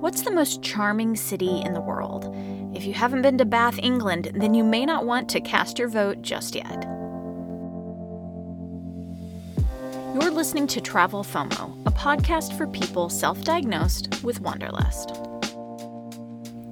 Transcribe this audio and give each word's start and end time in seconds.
What's 0.00 0.22
the 0.22 0.30
most 0.30 0.62
charming 0.62 1.16
city 1.16 1.60
in 1.60 1.72
the 1.74 1.80
world? 1.80 2.32
If 2.72 2.84
you 2.84 2.92
haven't 2.92 3.22
been 3.22 3.36
to 3.38 3.44
Bath, 3.44 3.80
England, 3.82 4.30
then 4.32 4.54
you 4.54 4.62
may 4.62 4.86
not 4.86 5.04
want 5.04 5.28
to 5.30 5.40
cast 5.40 5.76
your 5.76 5.88
vote 5.88 6.22
just 6.22 6.54
yet. 6.54 6.84
You're 10.14 10.30
listening 10.30 10.68
to 10.68 10.80
Travel 10.80 11.24
FOMO, 11.24 11.84
a 11.84 11.90
podcast 11.90 12.56
for 12.56 12.68
people 12.68 13.08
self 13.08 13.42
diagnosed 13.42 14.22
with 14.22 14.40
Wanderlust. 14.40 15.10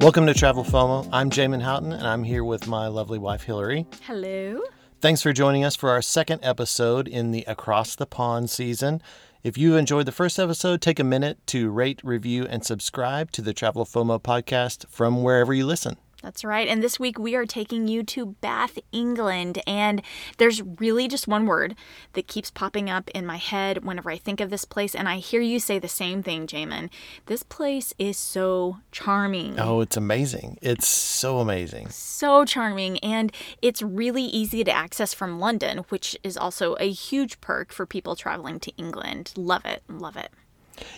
Welcome 0.01 0.27
to 0.27 0.35
Travel 0.35 0.63
FOMO. 0.63 1.09
I'm 1.13 1.29
Jamin 1.29 1.63
Houghton, 1.63 1.93
and 1.93 2.07
I'm 2.07 2.23
here 2.23 2.45
with 2.45 2.69
my 2.69 2.87
lovely 2.87 3.19
wife, 3.19 3.45
Hilarie. 3.45 3.93
Hello. 4.03 4.61
Thanks 5.01 5.21
for 5.21 5.33
joining 5.33 5.65
us 5.65 5.75
for 5.75 5.91
our 5.91 6.01
second 6.01 6.41
episode 6.45 7.09
in 7.09 7.33
the 7.33 7.45
Across 7.49 7.97
the 7.97 8.07
Pond 8.07 8.49
season. 8.51 9.03
If 9.43 9.57
you 9.59 9.77
enjoyed 9.77 10.07
the 10.07 10.13
first 10.13 10.39
episode, 10.39 10.81
take 10.81 10.99
a 10.99 11.05
minute 11.05 11.39
to 11.49 11.71
rate, 11.71 12.01
review, 12.03 12.47
and 12.47 12.65
subscribe 12.65 13.31
to 13.33 13.43
the 13.43 13.53
Travel 13.53 13.85
FOMO 13.85 14.21
podcast 14.21 14.89
from 14.89 15.23
wherever 15.23 15.55
you 15.55 15.67
listen. 15.67 15.97
That's 16.27 16.43
right. 16.43 16.67
And 16.67 16.83
this 16.83 16.99
week 16.99 17.21
we 17.21 17.37
are 17.37 17.47
taking 17.47 17.87
you 17.87 18.03
to 18.03 18.35
Bath, 18.41 18.81
England. 18.91 19.63
And 19.65 20.03
there's 20.39 20.61
really 20.61 21.07
just 21.07 21.29
one 21.29 21.47
word 21.47 21.77
that 22.15 22.27
keeps 22.27 22.51
popping 22.51 22.91
up 22.91 23.09
in 23.11 23.25
my 23.25 23.37
head 23.37 23.85
whenever 23.85 24.11
I 24.11 24.17
think 24.17 24.41
of 24.41 24.51
this 24.51 24.65
place. 24.65 24.97
And 24.97 25.09
I 25.09 25.19
hear 25.19 25.41
you 25.41 25.61
say 25.61 25.79
the 25.79 25.87
same 25.87 26.25
thing, 26.25 26.49
Jamin. 26.49 26.91
This 27.27 27.45
place 27.45 27.95
is 27.97 28.17
so 28.17 28.79
charming. 28.91 29.61
Oh, 29.61 29.81
it's 29.81 29.97
amazing. 29.97 30.59
It's 30.63 30.89
so 30.89 31.39
amazing. 31.39 31.91
So 31.91 32.45
charming. 32.45 32.99
And 33.05 33.31
it's 33.63 33.81
really 33.81 34.25
easy 34.25 34.65
to 34.65 34.73
access 34.73 35.15
from 35.15 35.39
London, 35.39 35.85
which 35.91 36.19
is 36.25 36.37
also 36.37 36.75
a 36.81 36.91
huge 36.91 37.41
perk 37.41 37.73
for 37.73 37.87
people 37.87 38.17
traveling 38.17 38.59
to 38.59 38.73
England. 38.77 39.33
Love 39.37 39.65
it. 39.65 39.85
Love 39.89 40.17
it. 40.17 40.33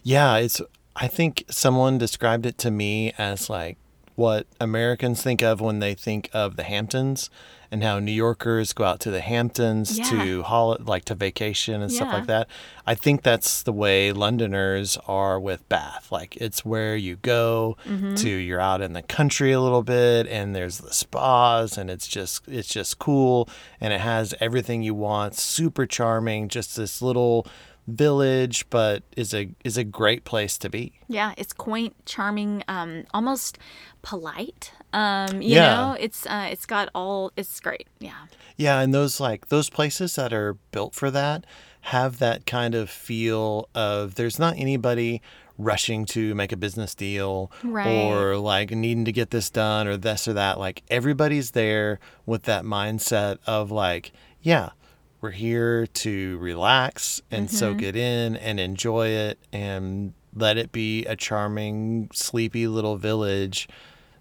Yeah, 0.03 0.39
it's 0.39 0.63
I 0.97 1.07
think 1.07 1.45
someone 1.51 1.99
described 1.99 2.47
it 2.47 2.57
to 2.59 2.71
me 2.71 3.13
as 3.19 3.51
like 3.51 3.77
what 4.19 4.49
Americans 4.61 5.23
think 5.23 5.43
of 5.43 5.61
when 5.61 5.79
they 5.79 5.95
think 5.95 6.29
of 6.33 6.57
the 6.57 6.65
Hamptons 6.65 7.31
and 7.71 7.85
how 7.85 8.01
New 8.01 8.11
Yorkers 8.11 8.73
go 8.73 8.83
out 8.83 8.99
to 8.99 9.11
the 9.13 9.21
Hamptons 9.21 9.97
Yeah. 9.97 10.05
to 10.11 10.43
hol- 10.43 10.77
like 10.81 11.05
to 11.05 11.15
vacation 11.15 11.83
and 11.83 11.93
stuff 11.93 12.13
like 12.13 12.27
that. 12.27 12.49
I 12.85 12.97
think 12.97 13.23
that's 13.23 13.63
the 13.63 13.73
way 13.73 14.11
Londoners 14.11 14.97
are 15.07 15.39
with 15.39 15.69
Bath. 15.69 16.09
Like 16.11 16.37
it's 16.39 16.65
where 16.65 16.97
you 16.97 17.15
go 17.17 17.77
Mm-hmm. 17.87 18.17
to 18.17 18.29
you're 18.29 18.61
out 18.61 18.81
in 18.81 18.93
the 18.93 19.03
country 19.03 19.53
a 19.53 19.61
little 19.61 19.85
bit 19.85 20.27
and 20.27 20.57
there's 20.57 20.79
the 20.79 20.93
spas 20.93 21.79
and 21.79 21.89
it's 21.89 22.09
just 22.09 22.43
it's 22.49 22.69
just 22.69 22.99
cool 22.99 23.49
and 23.81 23.93
it 23.93 24.01
has 24.01 24.35
everything 24.41 24.83
you 24.83 24.95
want. 24.95 25.35
Super 25.37 25.87
charming, 25.87 26.49
just 26.49 26.77
this 26.77 27.01
little 27.01 27.47
village 27.89 28.69
but 28.71 29.03
is 29.17 29.33
a 29.35 29.49
is 29.65 29.77
a 29.77 29.85
great 29.85 30.25
place 30.25 30.59
to 30.59 30.69
be. 30.71 30.93
Yeah, 31.09 31.33
it's 31.37 31.53
quaint, 31.53 31.95
charming, 32.07 32.63
um, 32.69 33.05
almost 33.13 33.59
polite. 34.03 34.73
Um, 34.93 35.43
you 35.43 35.57
Yeah. 35.57 35.75
know, 35.75 35.97
it's 35.99 36.27
uh, 36.27 36.49
it's 36.51 36.67
got 36.67 36.89
all. 36.95 37.33
It's 37.37 37.59
great. 37.61 37.87
Yeah. 37.99 38.27
Yeah, 38.57 38.81
and 38.81 38.93
those 38.95 39.21
like 39.21 39.49
those 39.49 39.71
places 39.71 40.15
that 40.17 40.33
are 40.33 40.55
built 40.73 40.95
for 40.95 41.11
that 41.11 41.45
have 41.83 42.19
that 42.19 42.45
kind 42.47 42.75
of 42.75 42.91
feel 42.91 43.69
of 43.75 44.17
there's 44.17 44.39
not 44.39 44.55
anybody 44.59 45.23
rushing 45.57 46.05
to 46.05 46.35
make 46.35 46.53
a 46.53 46.57
business 46.57 46.95
deal 46.95 47.51
Right. 47.65 47.87
or 47.89 48.37
like 48.37 48.71
needing 48.71 49.05
to 49.07 49.13
get 49.13 49.31
this 49.31 49.51
done 49.51 49.89
or 49.89 49.97
this 49.97 50.29
or 50.29 50.33
that. 50.35 50.59
Like 50.59 50.83
everybody's 50.89 51.51
there 51.53 51.99
with 52.27 52.43
that 52.45 52.65
mindset 52.65 53.39
of 53.47 53.71
like, 53.71 54.13
yeah, 54.41 54.71
we're 55.21 55.31
here 55.31 55.87
to 55.87 56.39
relax 56.39 57.21
and 57.31 57.51
soak 57.51 57.79
mm-hmm. 57.79 57.87
it 57.87 57.97
in 57.97 58.37
and 58.37 58.61
enjoy 58.61 59.09
it 59.09 59.39
and 59.53 60.13
let 60.35 60.57
it 60.57 60.71
be 60.71 61.05
a 61.07 61.17
charming, 61.17 62.09
sleepy 62.13 62.69
little 62.69 62.97
village 62.97 63.69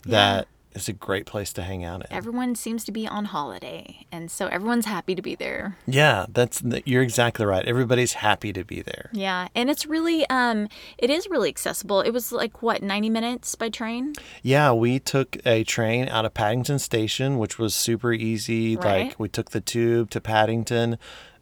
that 0.04 0.48
is 0.82 0.90
a 0.90 0.94
great 0.94 1.26
place 1.26 1.52
to 1.54 1.62
hang 1.64 1.84
out 1.84 2.02
in. 2.02 2.08
Everyone 2.12 2.56
seems 2.56 2.84
to 2.86 2.92
be 2.92 3.08
on 3.08 3.26
holiday, 3.26 4.06
and 4.12 4.30
so 4.32 4.48
everyone's 4.48 4.86
happy 4.86 5.16
to 5.16 5.22
be 5.22 5.36
there. 5.36 5.78
Yeah, 5.86 6.26
that's 6.30 6.62
you're 6.86 7.02
exactly 7.04 7.46
right. 7.46 7.66
Everybody's 7.66 8.14
happy 8.14 8.54
to 8.54 8.64
be 8.64 8.82
there. 8.82 9.10
Yeah, 9.12 9.48
and 9.56 9.70
it's 9.70 9.86
really, 9.86 10.28
um, 10.30 10.68
it 10.98 11.10
is 11.10 11.28
really 11.30 11.50
accessible. 11.50 12.02
It 12.02 12.12
was 12.12 12.32
like 12.32 12.62
what 12.62 12.82
ninety 12.82 13.10
minutes 13.10 13.56
by 13.56 13.70
train. 13.70 14.14
Yeah, 14.44 14.72
we 14.72 15.00
took 15.00 15.38
a 15.46 15.64
train 15.64 16.08
out 16.10 16.26
of 16.26 16.34
Paddington 16.34 16.80
Station, 16.80 17.38
which 17.38 17.58
was 17.60 17.74
super 17.76 18.14
easy. 18.14 18.76
Right. 18.76 19.08
Like 19.08 19.20
we 19.20 19.30
took 19.30 19.52
the 19.52 19.62
tube 19.62 20.10
to 20.12 20.22
Paddington. 20.22 20.98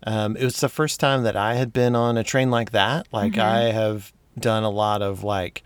Um, 0.07 0.37
it 0.37 0.43
was 0.43 0.59
the 0.59 0.69
first 0.69 0.99
time 0.99 1.23
that 1.23 1.35
I 1.35 1.55
had 1.55 1.73
been 1.73 1.95
on 1.95 2.17
a 2.17 2.23
train 2.23 2.51
like 2.51 2.71
that. 2.71 3.07
Like 3.11 3.33
Mm-hmm. 3.33 3.41
I 3.41 3.59
have 3.71 4.13
done 4.39 4.63
a 4.63 4.69
lot 4.69 5.01
of 5.01 5.23
like, 5.23 5.63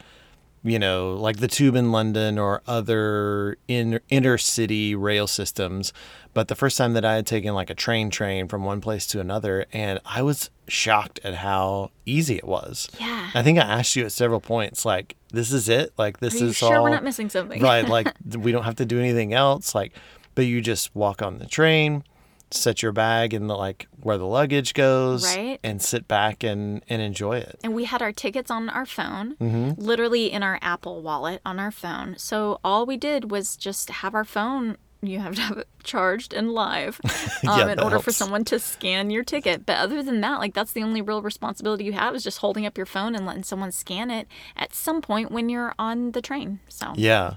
you 0.63 0.77
know, 0.79 1.13
like 1.13 1.37
the 1.37 1.47
tube 1.47 1.75
in 1.75 1.91
London 1.91 2.37
or 2.37 2.61
other 2.67 3.57
in 3.67 3.99
inner 4.09 4.37
city 4.37 4.95
rail 4.95 5.27
systems. 5.27 5.93
But 6.33 6.47
the 6.47 6.55
first 6.55 6.77
time 6.77 6.93
that 6.93 7.05
I 7.05 7.15
had 7.15 7.25
taken 7.25 7.53
like 7.53 7.69
a 7.69 7.75
train 7.75 8.09
train 8.09 8.47
from 8.47 8.63
one 8.63 8.81
place 8.81 9.07
to 9.07 9.19
another, 9.19 9.65
and 9.73 9.99
I 10.05 10.21
was 10.21 10.49
shocked 10.67 11.19
at 11.23 11.35
how 11.35 11.91
easy 12.05 12.35
it 12.35 12.45
was. 12.47 12.89
Yeah. 12.99 13.31
I 13.33 13.41
think 13.41 13.57
I 13.57 13.63
asked 13.63 13.95
you 13.95 14.05
at 14.05 14.11
several 14.11 14.39
points, 14.39 14.85
like, 14.85 15.15
this 15.31 15.51
is 15.51 15.69
it? 15.69 15.93
Like, 15.97 16.19
this 16.19 16.35
Are 16.35 16.39
you 16.39 16.45
is 16.47 16.57
sure 16.57 16.75
all. 16.77 16.83
we're 16.83 16.89
not 16.91 17.03
missing 17.03 17.29
something? 17.29 17.61
right. 17.61 17.87
Like, 17.87 18.13
we 18.37 18.51
don't 18.51 18.63
have 18.63 18.75
to 18.75 18.85
do 18.85 18.99
anything 18.99 19.33
else. 19.33 19.73
Like, 19.73 19.93
but 20.35 20.45
you 20.45 20.61
just 20.61 20.95
walk 20.95 21.21
on 21.21 21.39
the 21.39 21.45
train, 21.47 22.03
set 22.51 22.81
your 22.81 22.91
bag 22.91 23.33
in 23.33 23.47
the, 23.47 23.55
like, 23.55 23.87
where 24.01 24.17
the 24.17 24.25
luggage 24.25 24.73
goes, 24.73 25.23
Right. 25.35 25.59
and 25.63 25.81
sit 25.81 26.07
back 26.07 26.43
and, 26.43 26.83
and 26.89 27.01
enjoy 27.01 27.37
it. 27.37 27.59
And 27.63 27.73
we 27.73 27.85
had 27.85 28.01
our 28.01 28.11
tickets 28.11 28.49
on 28.49 28.69
our 28.69 28.85
phone, 28.85 29.35
Mm-hmm. 29.35 29.81
literally 29.81 30.31
in 30.31 30.41
our 30.43 30.57
Apple 30.61 31.01
wallet 31.01 31.41
on 31.45 31.59
our 31.59 31.71
phone. 31.71 32.15
So 32.17 32.59
all 32.63 32.85
we 32.85 32.97
did 32.97 33.29
was 33.31 33.55
just 33.55 33.89
have 33.89 34.15
our 34.15 34.25
phone. 34.25 34.77
You 35.01 35.19
have 35.19 35.35
to 35.35 35.41
have 35.41 35.57
it 35.59 35.67
charged 35.83 36.33
and 36.33 36.51
live 36.51 36.99
um, 37.05 37.11
Yeah, 37.59 37.69
in 37.71 37.79
order 37.79 37.99
for 37.99 38.11
someone 38.11 38.43
to 38.45 38.59
scan 38.59 39.09
your 39.11 39.23
ticket. 39.23 39.65
But 39.65 39.77
other 39.77 40.03
than 40.03 40.19
that, 40.21 40.39
like 40.39 40.53
that's 40.53 40.73
the 40.73 40.83
only 40.83 41.01
real 41.01 41.21
responsibility 41.21 41.85
you 41.85 41.93
have 41.93 42.13
is 42.15 42.23
just 42.23 42.39
holding 42.39 42.65
up 42.65 42.75
your 42.77 42.85
phone 42.85 43.15
and 43.15 43.25
letting 43.25 43.43
someone 43.43 43.71
scan 43.71 44.11
it 44.11 44.27
at 44.57 44.73
some 44.75 45.01
point 45.01 45.31
when 45.31 45.47
you're 45.47 45.73
on 45.79 46.11
the 46.11 46.21
train. 46.21 46.59
So 46.67 46.91
Yeah. 46.97 47.35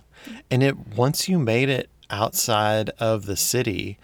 And 0.50 0.64
it, 0.64 0.76
once 0.96 1.28
you 1.28 1.38
made 1.38 1.68
it 1.68 1.88
outside 2.10 2.90
of 2.98 3.26
the 3.26 3.36
city, 3.36 3.96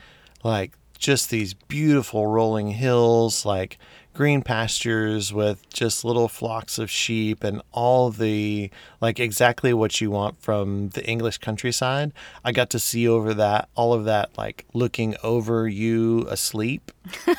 like, 0.44 0.72
just 0.98 1.30
these 1.30 1.54
beautiful 1.54 2.26
rolling 2.26 2.72
hills, 2.72 3.44
like 3.46 3.78
green 4.14 4.42
pastures 4.42 5.32
with 5.32 5.68
just 5.72 6.04
little 6.04 6.26
flocks 6.26 6.76
of 6.76 6.90
sheep 6.90 7.44
and 7.44 7.62
all 7.70 8.10
the 8.10 8.68
like 9.00 9.20
exactly 9.20 9.72
what 9.72 10.00
you 10.00 10.10
want 10.10 10.42
from 10.42 10.88
the 10.88 11.06
English 11.06 11.38
countryside. 11.38 12.12
I 12.44 12.50
got 12.50 12.68
to 12.70 12.80
see 12.80 13.06
over 13.06 13.32
that 13.34 13.68
all 13.76 13.92
of 13.92 14.04
that 14.06 14.36
like 14.36 14.64
looking 14.74 15.14
over 15.22 15.68
you 15.68 16.26
asleep. 16.28 16.90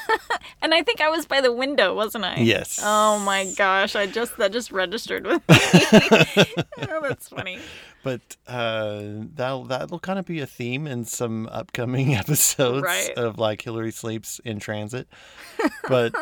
And 0.61 0.73
I 0.73 0.83
think 0.83 0.99
I 0.99 1.09
was 1.09 1.25
by 1.25 1.41
the 1.41 1.53
window, 1.53 1.95
wasn't 1.95 2.25
I? 2.25 2.35
Yes. 2.37 2.79
Oh 2.83 3.19
my 3.19 3.51
gosh, 3.55 3.95
I 3.95 4.07
just 4.07 4.35
that 4.37 4.51
just 4.51 4.71
registered 4.71 5.25
with 5.25 5.41
me. 5.49 6.63
oh, 6.89 7.01
that's 7.01 7.29
funny. 7.29 7.59
But 8.03 8.21
uh, 8.47 9.01
that'll 9.35 9.65
that'll 9.65 9.99
kind 9.99 10.19
of 10.19 10.25
be 10.25 10.39
a 10.39 10.45
theme 10.47 10.87
in 10.87 11.05
some 11.05 11.47
upcoming 11.51 12.15
episodes 12.23 12.83
Right. 12.83 13.11
of 13.17 13.37
like 13.37 13.61
Hilarie 13.63 13.93
sleeps 13.93 14.39
in 14.45 14.59
transit. 14.59 15.07
But 15.87 16.13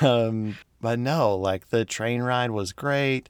um, 0.00 0.56
but 0.80 0.98
no, 0.98 1.36
like 1.36 1.70
the 1.70 1.84
train 1.84 2.22
ride 2.22 2.50
was 2.50 2.72
great, 2.72 3.28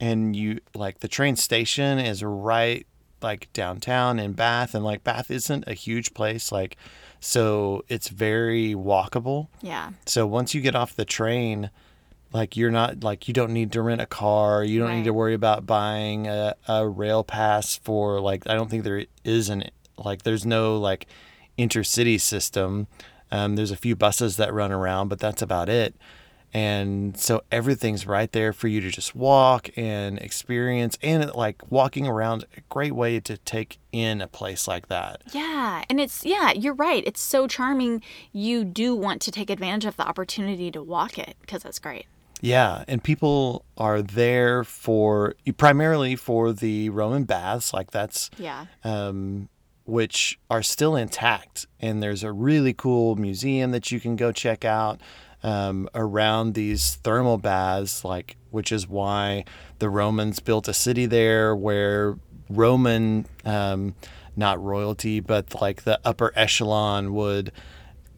and 0.00 0.34
you 0.34 0.60
like 0.74 1.00
the 1.00 1.08
train 1.08 1.36
station 1.36 1.98
is 1.98 2.22
right 2.22 2.86
like 3.22 3.50
downtown 3.52 4.18
in 4.18 4.32
Bath, 4.32 4.74
and 4.74 4.84
like 4.84 5.02
Bath 5.04 5.30
isn't 5.30 5.64
a 5.66 5.72
huge 5.74 6.12
place, 6.14 6.50
like 6.52 6.76
so 7.20 7.84
it's 7.88 8.08
very 8.08 8.74
walkable. 8.74 9.48
Yeah. 9.62 9.90
So 10.06 10.26
once 10.26 10.54
you 10.54 10.60
get 10.60 10.74
off 10.74 10.94
the 10.96 11.04
train, 11.06 11.70
like 12.32 12.56
you're 12.56 12.70
not 12.70 13.02
like 13.02 13.28
you 13.28 13.34
don't 13.34 13.52
need 13.52 13.72
to 13.72 13.82
rent 13.82 14.00
a 14.00 14.06
car. 14.06 14.62
You 14.64 14.78
don't 14.80 14.88
Right. 14.88 14.96
need 14.98 15.04
to 15.04 15.12
worry 15.12 15.34
about 15.34 15.64
buying 15.66 16.26
a, 16.26 16.54
a 16.68 16.86
rail 16.88 17.22
pass 17.24 17.76
for 17.76 18.20
like 18.20 18.48
I 18.48 18.54
don't 18.54 18.68
think 18.70 18.84
there 18.84 19.04
is 19.24 19.48
an 19.48 19.64
like 19.96 20.22
there's 20.22 20.44
no 20.46 20.76
like 20.78 21.06
intercity 21.58 22.20
system. 22.20 22.86
Um, 23.30 23.56
there's 23.56 23.70
a 23.70 23.76
few 23.76 23.96
buses 23.96 24.36
that 24.36 24.52
run 24.52 24.70
around, 24.72 25.08
but 25.08 25.18
that's 25.18 25.42
about 25.42 25.68
it. 25.68 25.94
And 26.54 27.18
so 27.18 27.42
everything's 27.52 28.06
right 28.06 28.30
there 28.32 28.52
for 28.52 28.68
you 28.68 28.80
to 28.80 28.90
just 28.90 29.14
walk 29.14 29.68
and 29.76 30.18
experience. 30.18 30.96
And 31.02 31.34
like 31.34 31.70
walking 31.70 32.06
around, 32.06 32.44
a 32.56 32.60
great 32.70 32.92
way 32.92 33.20
to 33.20 33.36
take 33.38 33.78
in 33.92 34.20
a 34.22 34.26
place 34.28 34.66
like 34.66 34.88
that. 34.88 35.22
Yeah, 35.32 35.84
and 35.90 36.00
it's 36.00 36.24
yeah, 36.24 36.52
you're 36.52 36.72
right. 36.74 37.02
It's 37.06 37.20
so 37.20 37.46
charming. 37.46 38.00
You 38.32 38.64
do 38.64 38.94
want 38.94 39.20
to 39.22 39.30
take 39.30 39.50
advantage 39.50 39.84
of 39.84 39.96
the 39.96 40.06
opportunity 40.06 40.70
to 40.70 40.82
walk 40.82 41.18
it 41.18 41.36
because 41.40 41.62
that's 41.64 41.78
great. 41.78 42.06
Yeah, 42.42 42.84
and 42.86 43.02
people 43.02 43.64
are 43.78 44.02
there 44.02 44.62
for 44.64 45.34
primarily 45.56 46.16
for 46.16 46.52
the 46.52 46.90
Roman 46.90 47.24
baths, 47.24 47.72
like 47.72 47.90
that's 47.90 48.30
Yeah. 48.38 48.66
um, 48.84 49.48
which 49.84 50.38
are 50.50 50.62
still 50.62 50.96
intact. 50.96 51.66
And 51.80 52.02
there's 52.02 52.22
a 52.22 52.32
really 52.32 52.72
cool 52.74 53.16
museum 53.16 53.70
that 53.70 53.90
you 53.90 54.00
can 54.00 54.16
go 54.16 54.32
check 54.32 54.64
out. 54.64 55.00
um, 55.42 55.88
around 55.94 56.54
these 56.54 56.96
thermal 57.04 57.36
baths, 57.38 58.04
like 58.04 58.36
which 58.50 58.72
is 58.72 58.88
why 58.88 59.44
the 59.78 59.88
Romans 59.88 60.40
built 60.40 60.66
a 60.66 60.72
city 60.74 61.06
there 61.06 61.54
where 61.54 62.18
Roman, 62.48 63.26
um, 63.44 63.94
not 64.34 64.60
royalty, 64.60 65.20
but 65.20 65.60
like 65.60 65.84
the 65.84 66.00
upper 66.04 66.32
echelon 66.34 67.12
would 67.14 67.52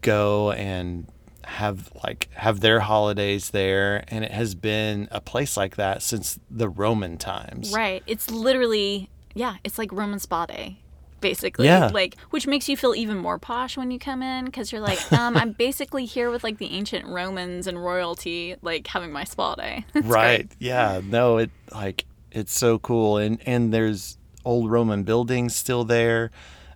go 0.01 0.51
and 0.53 1.07
have 1.49 1.91
like 2.03 2.29
have 2.33 2.59
their 2.61 2.79
holidays 2.79 3.49
there 3.49 4.03
and 4.07 4.23
it 4.23 4.31
has 4.31 4.55
been 4.55 5.07
a 5.11 5.19
place 5.21 5.57
like 5.57 5.75
that 5.75 6.01
since 6.01 6.39
the 6.49 6.69
roman 6.69 7.17
times 7.17 7.73
Right. 7.73 8.03
It's 8.07 8.29
literally 8.29 9.09
yeah, 9.35 9.55
it's 9.63 9.77
like 9.77 9.91
Roman 9.91 10.19
spa 10.19 10.45
day. 10.47 10.77
Basically, 11.21 11.65
Yeah. 11.67 11.87
like 11.93 12.15
which 12.29 12.47
makes 12.47 12.69
you 12.69 12.77
feel 12.77 12.95
even 12.95 13.17
more 13.17 13.37
posh 13.37 13.75
when 13.77 13.91
you 13.91 13.99
come 13.99 14.23
in 14.23 14.45
because 14.45 14.71
you're 14.71 14.79
like, 14.81 14.99
um, 15.11 15.35
I'm 15.35 15.51
basically 15.67 16.05
here 16.05 16.31
with 16.31 16.43
like 16.45 16.57
the 16.59 16.71
ancient 16.71 17.05
Romans 17.05 17.67
and 17.67 17.77
royalty, 17.83 18.55
like 18.61 18.87
having 18.87 19.11
my 19.11 19.23
spa 19.25 19.55
day. 19.55 19.85
Right 19.95 20.47
great. 20.47 20.55
yeah 20.59 21.01
no 21.03 21.37
it 21.37 21.51
like 21.73 22.05
it's 22.31 22.53
so 22.57 22.79
cool 22.79 23.17
and 23.17 23.37
and 23.45 23.73
there's 23.73 24.17
old 24.45 24.71
roman 24.71 25.03
buildings 25.03 25.53
still 25.55 25.83
there 25.83 26.31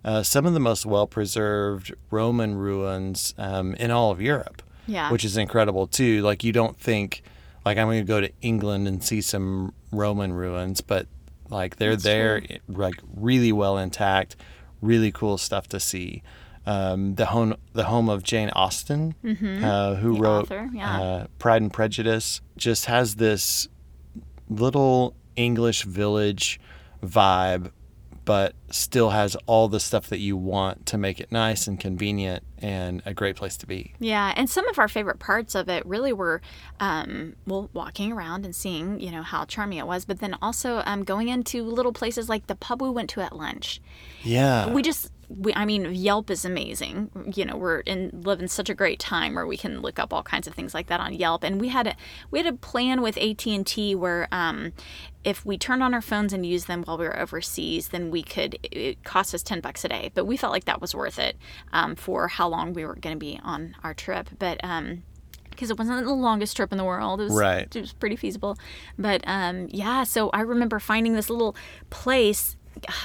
uh, 0.06 0.22
some 0.24 0.46
of 0.46 0.54
the 0.54 0.60
most 0.60 0.86
well 0.86 1.08
preserved 1.08 1.94
roman 2.12 2.56
ruins 2.56 3.34
um, 3.38 3.74
in 3.76 3.90
all 3.92 4.12
of 4.12 4.22
europe 4.22 4.62
Yeah. 4.88 5.12
which 5.12 5.24
is 5.26 5.38
incredible 5.38 5.88
too 5.88 6.22
like 6.22 6.44
you 6.44 6.52
don't 6.52 6.78
think 6.80 7.24
like 7.66 7.78
i'm 7.78 7.88
going 7.88 8.02
to 8.04 8.08
go 8.08 8.22
to 8.22 8.30
england 8.42 8.88
and 8.88 9.04
see 9.04 9.22
some 9.22 9.74
roman 9.92 10.34
ruins 10.34 10.82
but 10.82 11.08
like 11.50 11.76
they're 11.78 11.92
That's 11.92 12.04
there 12.04 12.42
true. 12.42 12.58
like 12.68 12.96
really 13.16 13.52
well 13.52 13.78
intact 13.78 14.36
really 14.82 15.12
cool 15.12 15.38
stuff 15.38 15.68
to 15.70 15.80
see 15.80 16.24
um, 16.66 17.16
the 17.16 17.26
home 17.28 17.56
the 17.74 17.84
home 17.84 18.08
of 18.08 18.24
Jane 18.24 18.50
Austen, 18.56 19.16
uh, 19.22 19.28
who 19.28 19.34
Mm-hmm. 19.36 20.14
The 20.14 20.22
wrote 20.22 20.52
yeah. 20.74 21.02
uh, 21.02 21.28
Pride 21.38 21.62
and 21.62 21.74
Prejudice, 21.74 22.40
just 22.56 22.86
has 22.86 23.16
this 23.16 23.68
little 24.50 25.14
English 25.36 25.84
village 25.84 26.60
vibe, 27.04 27.72
but 28.26 28.56
still 28.70 29.12
has 29.12 29.36
all 29.46 29.68
the 29.68 29.80
stuff 29.80 30.10
that 30.10 30.20
you 30.20 30.36
want 30.36 30.86
to 30.88 30.98
make 30.98 31.20
it 31.20 31.32
nice 31.32 31.68
and 31.68 31.80
convenient 31.80 32.44
and 32.58 33.02
a 33.06 33.14
great 33.14 33.36
place 33.36 33.58
to 33.58 33.68
be. 33.68 33.94
Yeah, 34.00 34.34
and 34.36 34.50
some 34.50 34.68
of 34.68 34.80
our 34.80 34.88
favorite 34.88 35.20
parts 35.20 35.56
of 35.56 35.70
it 35.70 35.86
really 35.86 36.14
were, 36.14 36.42
um, 36.80 37.36
well, 37.46 37.70
walking 37.74 38.12
around 38.12 38.46
and 38.46 38.56
seeing, 38.56 39.00
you 39.00 39.12
know, 39.12 39.22
how 39.22 39.46
charming 39.46 39.78
it 39.78 39.88
was, 39.88 40.06
but 40.06 40.20
then 40.20 40.36
also 40.42 40.82
um, 40.86 41.04
going 41.04 41.30
into 41.30 41.64
little 41.64 41.94
places 41.94 42.30
like 42.30 42.48
the 42.48 42.56
pub 42.56 42.82
we 42.82 42.90
went 42.90 43.10
to 43.12 43.22
at 43.22 43.36
lunch. 43.36 43.82
Yeah. 44.24 44.70
we 44.72 44.82
just 44.82 45.12
we, 45.30 45.54
i 45.56 45.66
mean 45.66 45.94
yelp 45.94 46.30
is 46.30 46.46
amazing 46.46 47.10
you 47.34 47.46
know 47.46 47.56
we're 47.56 47.80
in 47.82 48.10
living 48.24 48.48
such 48.48 48.70
a 48.70 48.74
great 48.74 49.00
time 49.00 49.36
where 49.36 49.48
we 49.48 49.58
can 49.58 49.82
look 49.82 50.00
up 50.00 50.14
all 50.14 50.24
kinds 50.24 50.48
of 50.48 50.54
things 50.54 50.74
like 50.74 50.88
that 50.88 51.00
on 51.00 51.14
yelp 51.14 51.44
and 51.44 51.60
we 51.60 51.70
had 51.70 51.88
a 51.88 51.96
we 52.32 52.40
had 52.40 52.48
a 52.48 52.58
plan 52.58 53.02
with 53.02 53.18
at&t 53.18 53.96
where 53.96 54.28
um, 54.32 54.74
if 55.24 55.46
we 55.46 55.58
turned 55.58 55.82
on 55.82 55.94
our 55.94 56.02
phones 56.02 56.34
and 56.34 56.46
used 56.46 56.68
them 56.68 56.84
while 56.84 56.98
we 56.98 57.06
were 57.06 57.20
overseas 57.20 57.90
then 57.90 58.12
we 58.12 58.22
could 58.22 58.58
it 58.64 59.04
cost 59.04 59.34
us 59.34 59.44
10 59.44 59.62
bucks 59.62 59.84
a 59.86 59.90
day 59.90 60.12
but 60.14 60.26
we 60.26 60.38
felt 60.38 60.52
like 60.52 60.66
that 60.66 60.82
was 60.82 60.94
worth 60.94 61.20
it 61.20 61.38
um, 61.72 61.96
for 61.96 62.28
how 62.28 62.48
long 62.48 62.74
we 62.74 62.86
were 62.86 62.96
going 62.96 63.16
to 63.16 63.20
be 63.20 63.40
on 63.44 63.76
our 63.84 63.94
trip 63.94 64.30
but 64.40 64.64
um, 64.64 65.04
because 65.54 65.70
it 65.70 65.78
wasn't 65.78 66.04
the 66.04 66.14
longest 66.14 66.56
trip 66.56 66.72
in 66.72 66.78
the 66.78 66.84
world. 66.84 67.22
It 67.22 67.26
was 67.26 67.34
Right. 67.34 67.76
It 67.76 67.80
was 67.80 67.94
pretty 67.94 68.16
feasible, 68.16 68.58
but 68.98 69.22
um, 69.26 69.68
yeah. 69.70 70.04
So 70.04 70.30
I 70.32 70.42
remember 70.42 70.80
finding 70.80 71.14
this 71.14 71.30
little 71.30 71.56
place, 71.90 72.58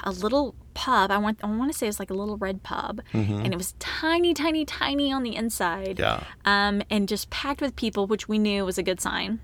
a 0.04 0.10
little 0.10 0.54
pub. 0.74 1.10
I 1.10 1.18
want 1.18 1.40
I 1.42 1.46
want 1.46 1.72
to 1.72 1.78
say 1.78 1.86
it 1.86 1.90
was 1.90 1.98
like 1.98 2.10
a 2.10 2.14
little 2.14 2.36
red 2.36 2.62
pub, 2.62 3.00
and 3.12 3.52
it 3.52 3.56
was 3.56 3.72
tiny, 3.78 4.34
tiny, 4.34 4.64
tiny 4.64 5.12
on 5.12 5.22
the 5.22 5.34
inside. 5.36 5.98
Yeah. 5.98 6.22
Um, 6.44 6.82
and 6.90 7.08
just 7.08 7.30
packed 7.30 7.60
with 7.60 7.76
people, 7.76 8.06
which 8.06 8.28
we 8.28 8.38
knew 8.38 8.64
was 8.64 8.78
a 8.78 8.82
good 8.82 9.00
sign. 9.00 9.40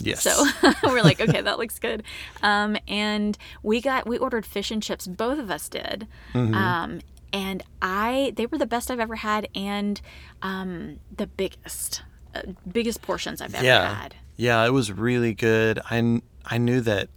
Yes. 0.00 0.22
So 0.22 0.44
we're 0.82 1.02
like, 1.02 1.20
okay, 1.20 1.40
that 1.40 1.58
looks 1.58 1.78
good. 1.78 2.02
Um, 2.42 2.76
and 2.88 3.38
we 3.62 3.80
got 3.80 4.06
we 4.06 4.18
ordered 4.18 4.46
fish 4.46 4.70
and 4.70 4.82
chips. 4.82 5.06
Both 5.06 5.38
of 5.38 5.50
us 5.50 5.68
did. 5.68 6.06
Um, 6.34 7.00
and 7.32 7.62
I 7.82 8.32
they 8.36 8.46
were 8.46 8.58
the 8.58 8.66
best 8.66 8.90
I've 8.90 9.00
ever 9.00 9.16
had, 9.16 9.48
and 9.54 10.00
um, 10.40 11.00
the 11.14 11.26
biggest, 11.26 12.02
uh, 12.34 12.42
biggest 12.70 13.02
portions 13.02 13.40
I've 13.40 13.54
ever 13.54 13.64
yeah. 13.64 13.94
had. 13.94 14.14
Yeah, 14.36 14.64
it 14.64 14.70
was 14.70 14.92
really 14.92 15.34
good. 15.34 15.80
I, 15.90 16.22
I 16.44 16.58
knew 16.58 16.80
that 16.82 17.08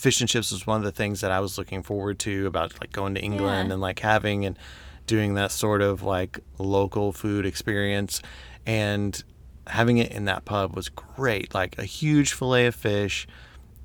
fish 0.00 0.20
and 0.20 0.28
chips 0.30 0.50
was 0.52 0.66
one 0.66 0.78
of 0.78 0.84
the 0.84 0.92
things 0.92 1.20
that 1.20 1.30
I 1.30 1.40
was 1.40 1.58
looking 1.58 1.82
forward 1.82 2.18
to 2.20 2.46
about 2.46 2.80
like 2.80 2.92
going 2.92 3.14
to 3.14 3.20
England 3.20 3.68
Yeah. 3.68 3.72
and 3.74 3.80
like 3.80 3.98
having 4.00 4.44
and 4.46 4.58
doing 5.06 5.34
that 5.34 5.50
sort 5.52 5.82
of 5.82 6.02
like 6.02 6.40
local 6.58 7.12
food 7.12 7.44
experience 7.46 8.22
and 8.66 9.22
having 9.66 9.98
it 9.98 10.10
in 10.12 10.24
that 10.24 10.44
pub 10.44 10.74
was 10.74 10.88
great. 10.88 11.54
Like 11.54 11.76
a 11.78 11.84
huge 11.84 12.32
fillet 12.32 12.66
of 12.66 12.74
fish. 12.74 13.26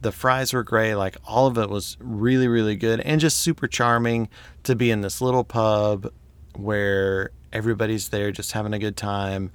The 0.02 0.12
fries 0.12 0.54
were 0.54 0.64
great. 0.64 0.96
Like 0.96 1.18
all 1.26 1.48
of 1.48 1.58
it 1.58 1.70
was 1.70 1.98
really, 2.00 2.48
really 2.48 2.76
good 2.76 3.00
and 3.02 3.20
just 3.20 3.38
super 3.40 3.68
charming 3.68 4.30
to 4.64 4.76
be 4.76 4.92
in 4.92 5.02
this 5.02 5.20
little 5.22 5.44
pub 5.44 6.12
where 6.56 7.32
everybody's 7.52 8.10
there 8.10 8.32
just 8.32 8.52
having 8.54 8.74
a 8.74 8.80
good 8.80 8.96
time 8.98 9.52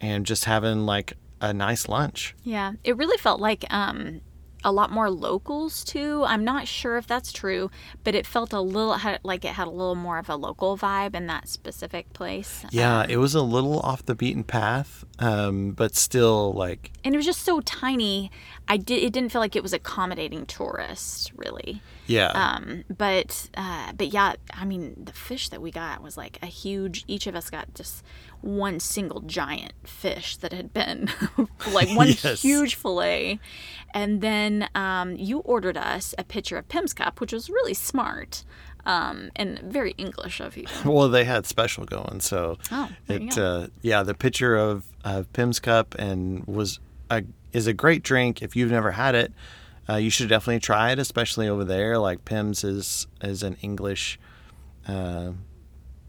and 0.00 0.26
just 0.26 0.44
having 0.44 0.84
like 0.86 1.14
a 1.40 1.52
nice 1.54 1.88
lunch. 1.88 2.34
Yeah, 2.44 2.72
it 2.84 2.96
really 2.96 3.18
felt 3.18 3.40
like 3.40 3.64
um, 3.70 4.20
a 4.64 4.72
lot 4.72 4.90
more 4.90 5.10
locals 5.10 5.84
too. 5.84 6.24
I'm 6.26 6.42
not 6.42 6.66
sure 6.66 6.96
if 6.96 7.06
that's 7.06 7.32
true, 7.32 7.70
but 8.02 8.14
it 8.14 8.26
felt 8.26 8.52
a 8.52 8.60
little 8.60 8.98
like 9.22 9.44
it 9.44 9.52
had 9.52 9.66
a 9.66 9.70
little 9.70 9.94
more 9.94 10.18
of 10.18 10.28
a 10.28 10.36
local 10.36 10.76
vibe 10.78 11.14
in 11.14 11.26
that 11.26 11.48
specific 11.48 12.12
place. 12.14 12.64
Yeah, 12.70 13.00
Um, 13.00 13.10
it 13.10 13.18
was 13.18 13.34
a 13.34 13.42
little 13.42 13.78
off 13.80 14.04
the 14.06 14.14
beaten 14.14 14.42
path, 14.44 15.04
um, 15.18 15.72
but 15.72 15.94
still 15.94 16.52
like 16.54 16.90
and 17.04 17.14
it 17.14 17.18
was 17.18 17.26
just 17.26 17.42
so 17.42 17.60
tiny. 17.60 18.30
I 18.66 18.78
did. 18.78 19.02
It 19.02 19.12
didn't 19.12 19.30
feel 19.30 19.40
like 19.42 19.54
it 19.54 19.62
was 19.62 19.72
accommodating 19.74 20.46
tourists 20.46 21.30
really. 21.36 21.82
yeah, 22.06 22.28
Um, 22.28 22.84
but 22.96 23.50
uh, 23.56 23.92
but 23.92 24.08
yeah, 24.12 24.34
I 24.54 24.64
mean 24.64 24.94
the 25.04 25.12
fish 25.12 25.50
that 25.50 25.60
we 25.60 25.70
got 25.70 26.02
was 26.02 26.16
like 26.16 26.38
a 26.42 26.46
huge. 26.46 27.04
Each 27.06 27.26
of 27.26 27.34
us 27.36 27.50
got 27.50 27.74
just 27.74 28.02
one 28.44 28.78
single 28.80 29.20
giant 29.22 29.72
fish 29.84 30.36
that 30.38 30.52
had 30.52 30.72
been 30.72 31.08
like 31.72 31.88
one 31.96 32.08
Yes. 32.08 32.42
huge 32.42 32.74
fillet, 32.74 33.40
and 33.92 34.20
then 34.20 34.68
um, 34.74 35.16
you 35.16 35.38
ordered 35.40 35.76
us 35.76 36.14
a 36.18 36.24
pitcher 36.24 36.56
of 36.58 36.68
Pimm's 36.68 36.92
Cup, 36.92 37.20
which 37.20 37.32
was 37.32 37.48
really 37.48 37.74
smart. 37.74 38.44
Um, 38.86 39.30
and 39.34 39.60
very 39.60 39.92
English 39.92 40.40
of 40.40 40.58
you. 40.58 40.66
well 40.84 41.08
they 41.08 41.24
had 41.24 41.46
special 41.46 41.86
going, 41.86 42.20
so 42.20 42.58
Oh, 42.70 42.90
it 43.08 43.38
uh, 43.38 43.68
yeah 43.80 44.02
the 44.02 44.12
pitcher 44.14 44.56
of 44.56 44.84
of 45.02 45.32
Pimm's 45.32 45.58
Cup 45.58 45.94
and 45.98 46.44
was 46.46 46.80
a 47.08 47.22
is 47.54 47.66
a 47.66 47.72
great 47.72 48.02
drink 48.02 48.42
if 48.42 48.54
you've 48.54 48.70
never 48.70 48.90
had 48.92 49.14
it. 49.14 49.32
Uh, 49.88 49.96
you 49.96 50.10
should 50.10 50.28
definitely 50.28 50.60
try 50.60 50.92
it, 50.92 50.98
especially 50.98 51.48
over 51.48 51.64
there. 51.64 51.96
Like 51.98 52.26
Pimm's 52.26 52.62
is 52.62 53.06
is 53.22 53.42
an 53.42 53.56
English 53.62 54.18
uh, 54.86 55.30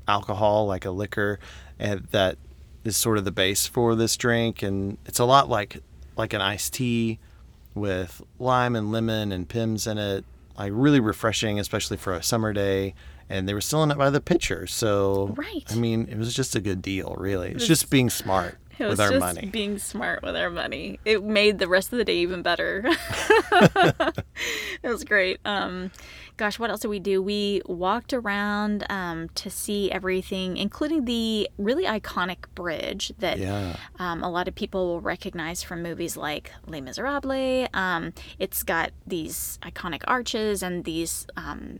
alcohol, 0.07 0.67
like 0.67 0.83
a 0.85 0.91
liquor, 0.91 1.39
and 1.79 2.05
that 2.11 2.37
is 2.83 2.95
sort 2.95 3.17
of 3.17 3.25
the 3.25 3.31
base 3.31 3.65
for 3.67 3.95
this 3.95 4.15
drink, 4.17 4.61
and 4.63 4.97
it's 5.05 5.19
a 5.19 5.25
lot 5.25 5.49
like 5.49 5.81
like 6.17 6.33
an 6.33 6.41
iced 6.41 6.73
tea 6.73 7.19
with 7.73 8.21
lime 8.39 8.75
and 8.75 8.91
lemon 8.91 9.31
and 9.31 9.47
Pimm's 9.49 9.85
in 9.87 9.97
it. 9.97 10.23
Like 10.57 10.71
really 10.73 11.01
refreshing, 11.01 11.59
especially 11.59 11.97
for 11.97 12.13
a 12.13 12.23
summer 12.23 12.53
day. 12.53 12.93
And 13.27 13.49
they 13.49 13.53
were 13.55 13.61
selling 13.61 13.89
it 13.89 13.97
by 13.97 14.11
the 14.11 14.21
pitcher, 14.21 14.67
so 14.67 15.33
Right. 15.35 15.63
I 15.71 15.75
mean, 15.75 16.07
it 16.09 16.15
was 16.17 16.31
just 16.33 16.55
a 16.55 16.61
good 16.61 16.83
deal, 16.83 17.15
really. 17.17 17.49
It's 17.49 17.65
just 17.65 17.89
being 17.89 18.11
smart 18.11 18.55
It 18.77 18.83
was 18.85 18.91
with 18.91 18.99
our 18.99 19.09
just 19.09 19.19
money. 19.19 19.47
being 19.47 19.79
smart 19.79 20.21
with 20.21 20.35
our 20.35 20.51
money. 20.51 20.99
It 21.05 21.23
made 21.23 21.57
the 21.57 21.67
rest 21.67 21.91
of 21.91 21.97
the 21.97 22.05
day 22.05 22.17
even 22.17 22.43
better. 22.43 22.83
it 23.51 24.13
was 24.83 25.03
great. 25.03 25.39
Um, 25.43 25.91
gosh, 26.37 26.59
what 26.59 26.69
else 26.69 26.81
did 26.81 26.89
we 26.89 26.99
do? 26.99 27.21
We 27.21 27.61
walked 27.65 28.13
around 28.13 28.85
um, 28.89 29.29
to 29.35 29.49
see 29.49 29.91
everything, 29.91 30.57
including 30.57 31.05
the 31.05 31.49
really 31.57 31.85
iconic 31.85 32.45
bridge 32.55 33.13
that 33.19 33.37
Yeah. 33.37 33.75
um, 33.99 34.23
a 34.23 34.29
lot 34.29 34.47
of 34.47 34.55
people 34.55 34.87
will 34.87 35.01
recognize 35.01 35.63
from 35.63 35.81
movies 35.83 36.17
like 36.17 36.51
Les 36.67 36.81
Miserables. 36.81 37.67
Um, 37.73 38.13
it's 38.39 38.63
got 38.63 38.91
these 39.05 39.59
iconic 39.61 40.03
arches 40.07 40.61
and 40.63 40.83
these 40.83 41.25
um, 41.37 41.79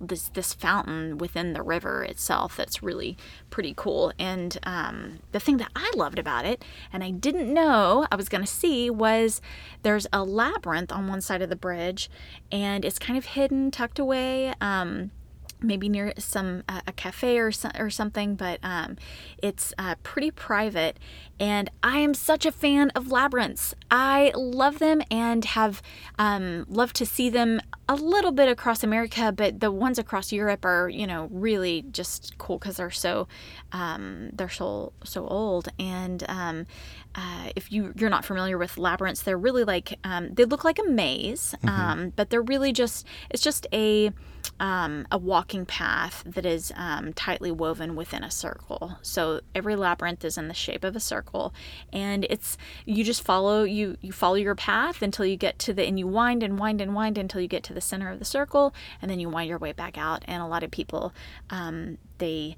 this 0.00 0.30
this 0.30 0.54
fountain 0.54 1.18
within 1.18 1.52
the 1.52 1.62
river 1.62 2.02
itself 2.02 2.56
that's 2.56 2.82
really 2.82 3.16
pretty 3.50 3.74
cool. 3.76 4.12
And 4.18 4.56
um, 4.62 5.18
the 5.32 5.40
thing 5.40 5.58
that 5.58 5.70
I 5.76 5.90
loved 5.94 6.18
about 6.18 6.44
it, 6.46 6.64
and 6.92 7.04
I 7.04 7.10
didn't 7.10 7.52
know 7.52 8.06
I 8.10 8.16
was 8.16 8.28
going 8.28 8.42
to 8.44 8.50
see, 8.50 8.88
was 8.90 9.40
there's 9.82 10.06
a 10.12 10.24
labyrinth 10.24 10.90
on 10.92 11.06
one 11.08 11.20
side 11.20 11.42
of 11.42 11.50
the 11.50 11.56
bridge, 11.56 12.08
and 12.50 12.84
it's 12.84 12.98
kind 12.98 13.18
of 13.18 13.26
hidden, 13.26 13.70
tucked 13.70 13.87
away. 13.98 14.52
Um, 14.60 15.10
maybe 15.60 15.88
near 15.88 16.12
some 16.18 16.62
uh, 16.68 16.80
a 16.86 16.92
cafe 16.92 17.38
or 17.38 17.52
so, 17.52 17.70
or 17.78 17.90
something 17.90 18.34
but 18.34 18.58
um, 18.62 18.96
it's 19.42 19.74
uh, 19.78 19.94
pretty 20.02 20.30
private. 20.30 20.98
And 21.40 21.70
i 21.82 21.98
am 21.98 22.14
such 22.14 22.44
a 22.46 22.52
fan 22.52 22.90
of 22.90 23.12
labyrinths. 23.12 23.74
I 23.90 24.32
love 24.34 24.80
them 24.80 25.02
and 25.10 25.44
have 25.44 25.82
um, 26.18 26.66
loved 26.68 26.96
to 26.96 27.06
see 27.06 27.30
them 27.30 27.60
a 27.88 27.94
little 27.94 28.32
bit 28.32 28.48
across 28.48 28.82
America, 28.82 29.32
but 29.32 29.60
the 29.60 29.70
ones 29.70 29.98
across 29.98 30.32
Europe 30.32 30.64
are, 30.64 30.88
you 30.88 31.06
know, 31.06 31.28
really 31.30 31.82
just 31.90 32.36
cool 32.38 32.58
because 32.58 32.76
they're 32.76 32.90
so 32.90 33.28
um, 33.72 34.30
they're 34.32 34.48
so 34.48 34.92
so 35.04 35.26
old. 35.28 35.68
And 35.78 36.24
um, 36.28 36.66
uh, 37.14 37.50
if 37.54 37.70
you 37.70 37.92
you're 37.96 38.10
not 38.10 38.24
familiar 38.24 38.58
with 38.58 38.76
labyrinths, 38.76 39.22
they're 39.22 39.38
really 39.38 39.64
like 39.64 39.98
um, 40.04 40.34
they 40.34 40.44
look 40.44 40.64
like 40.64 40.78
a 40.78 40.88
maze, 40.88 41.54
um, 41.66 42.12
but 42.16 42.30
they're 42.30 42.42
really 42.42 42.72
just 42.72 43.06
it's 43.30 43.42
just 43.42 43.66
a 43.72 44.12
um, 44.60 45.06
a 45.10 45.18
walking 45.18 45.64
path 45.66 46.22
that 46.26 46.44
is 46.44 46.72
um, 46.76 47.12
tightly 47.12 47.50
woven 47.50 47.94
within 47.96 48.24
a 48.24 48.30
circle. 48.30 48.98
So 49.02 49.40
every 49.54 49.76
labyrinth 49.76 50.24
is 50.24 50.36
in 50.36 50.48
the 50.48 50.54
shape 50.54 50.84
of 50.84 50.96
a 50.96 51.00
circle, 51.00 51.54
and 51.92 52.26
it's 52.28 52.56
you 52.84 53.04
just 53.04 53.22
follow 53.22 53.64
you 53.64 53.96
you 54.00 54.12
follow 54.12 54.34
your 54.36 54.54
path 54.54 55.02
until 55.02 55.26
you 55.26 55.36
get 55.36 55.58
to 55.60 55.72
the 55.72 55.86
and 55.86 55.98
you 55.98 56.06
wind 56.06 56.42
and 56.42 56.58
wind 56.58 56.80
and 56.80 56.94
wind 56.94 57.18
until 57.18 57.40
you 57.40 57.48
get 57.48 57.62
to 57.64 57.74
the 57.74 57.80
center 57.80 58.10
of 58.10 58.18
the 58.18 58.24
circle, 58.24 58.74
and 59.00 59.10
then 59.10 59.20
you 59.20 59.28
wind 59.28 59.48
your 59.48 59.58
way 59.58 59.72
back 59.72 59.96
out. 59.96 60.24
And 60.26 60.42
a 60.42 60.46
lot 60.46 60.62
of 60.62 60.70
people 60.70 61.12
um, 61.50 61.98
they 62.18 62.56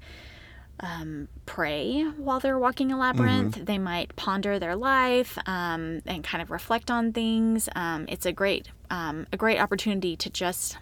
um, 0.81 1.27
pray 1.45 2.03
while 2.17 2.39
they're 2.39 2.57
walking 2.57 2.91
a 2.91 2.97
labyrinth. 2.97 3.65
They 3.65 3.77
might 3.77 4.15
ponder 4.15 4.57
their 4.57 4.75
life 4.75 5.37
um, 5.45 6.01
and 6.05 6.23
kind 6.23 6.41
of 6.41 6.49
reflect 6.49 6.89
on 6.89 7.13
things. 7.13 7.69
Um, 7.75 8.05
it's 8.09 8.25
a 8.25 8.31
great 8.31 8.69
um, 8.89 9.27
a 9.31 9.37
great 9.37 9.59
opportunity 9.59 10.15
to 10.17 10.29
just 10.29 10.77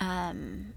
um, 0.00 0.74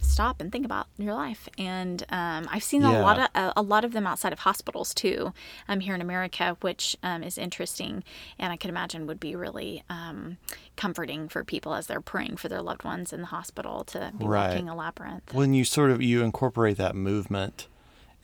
stop 0.00 0.40
and 0.40 0.52
think 0.52 0.64
about 0.64 0.86
your 0.96 1.12
life. 1.14 1.48
And 1.58 2.04
um, 2.10 2.46
I've 2.50 2.62
seen 2.62 2.82
a 2.84 3.00
lot 3.02 3.18
of 3.18 3.28
a, 3.34 3.52
a 3.56 3.62
lot 3.62 3.84
of 3.84 3.92
them 3.92 4.06
outside 4.06 4.32
of 4.32 4.40
hospitals 4.40 4.94
too, 4.94 5.32
um, 5.68 5.80
here 5.80 5.94
in 5.94 6.00
America, 6.00 6.56
which 6.60 6.96
um, 7.02 7.22
is 7.22 7.36
interesting, 7.36 8.04
and 8.38 8.52
I 8.52 8.56
could 8.56 8.70
imagine 8.70 9.06
would 9.06 9.20
be 9.20 9.34
really 9.34 9.82
um, 9.90 10.38
comforting 10.76 11.28
for 11.28 11.42
people 11.44 11.74
as 11.74 11.86
they're 11.88 12.00
praying 12.00 12.36
for 12.36 12.48
their 12.48 12.62
loved 12.62 12.84
ones 12.84 13.12
in 13.12 13.20
the 13.20 13.26
hospital 13.26 13.84
to 13.84 14.12
be 14.18 14.24
Right. 14.24 14.48
walking 14.50 14.68
a 14.68 14.76
labyrinth. 14.76 15.34
when 15.34 15.52
you 15.52 15.64
sort 15.64 15.90
of 15.90 16.00
you 16.00 16.22
incorporate 16.22 16.76
that 16.78 16.94
movement 16.94 17.66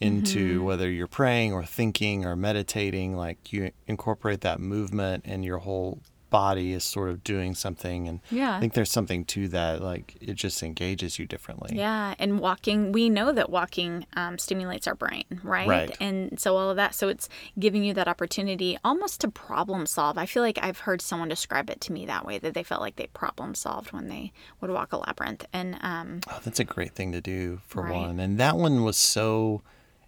into 0.00 0.58
Mm-hmm. 0.58 0.64
whether 0.66 0.90
you're 0.90 1.06
praying 1.06 1.52
or 1.52 1.64
thinking 1.64 2.24
or 2.24 2.34
meditating 2.36 3.16
like 3.16 3.52
you 3.52 3.70
incorporate 3.86 4.40
that 4.42 4.58
movement 4.60 5.24
and 5.24 5.44
your 5.44 5.58
whole 5.58 6.00
body 6.34 6.72
is 6.72 6.82
sort 6.82 7.08
of 7.10 7.22
doing 7.22 7.54
something 7.54 8.08
and 8.08 8.18
Yeah. 8.30 8.56
i 8.56 8.60
think 8.60 8.72
there's 8.74 8.90
something 8.90 9.24
to 9.34 9.46
that 9.48 9.80
like 9.90 10.16
it 10.20 10.34
just 10.34 10.62
engages 10.62 11.16
you 11.18 11.26
differently 11.26 11.76
Yeah, 11.76 12.14
and 12.18 12.40
walking, 12.40 12.90
we 12.92 13.08
know 13.08 13.30
that 13.38 13.48
walking 13.50 13.92
um, 14.16 14.38
stimulates 14.38 14.86
our 14.90 14.94
brain, 15.04 15.24
right? 15.44 15.68
Right. 15.68 15.96
And 16.00 16.40
so 16.40 16.56
all 16.56 16.70
of 16.70 16.76
that, 16.82 16.94
so 16.94 17.08
it's 17.08 17.28
giving 17.64 17.82
you 17.84 17.92
that 17.94 18.08
opportunity 18.08 18.70
almost 18.82 19.20
to 19.22 19.28
problem 19.30 19.86
solve. 19.86 20.18
I 20.18 20.26
feel 20.26 20.42
like 20.42 20.58
I've 20.66 20.80
heard 20.86 21.00
someone 21.02 21.28
describe 21.28 21.70
it 21.70 21.80
to 21.82 21.92
me 21.92 22.02
that 22.06 22.24
way, 22.26 22.38
that 22.38 22.54
they 22.54 22.62
felt 22.70 22.80
like 22.86 22.96
they 22.96 23.06
problem 23.08 23.54
solved 23.54 23.92
when 23.92 24.08
they 24.08 24.32
would 24.60 24.70
walk 24.70 24.92
a 24.92 24.96
labyrinth. 24.98 25.44
And 25.52 25.76
um, 25.82 26.20
oh, 26.30 26.40
that's 26.44 26.60
a 26.60 26.64
great 26.64 26.94
thing 26.96 27.12
to 27.12 27.20
do 27.20 27.60
for 27.66 27.82
Right. 27.82 27.92
one 27.92 28.18
and 28.20 28.38
that 28.40 28.56
one 28.56 28.82
was 28.82 28.96
so 28.96 29.62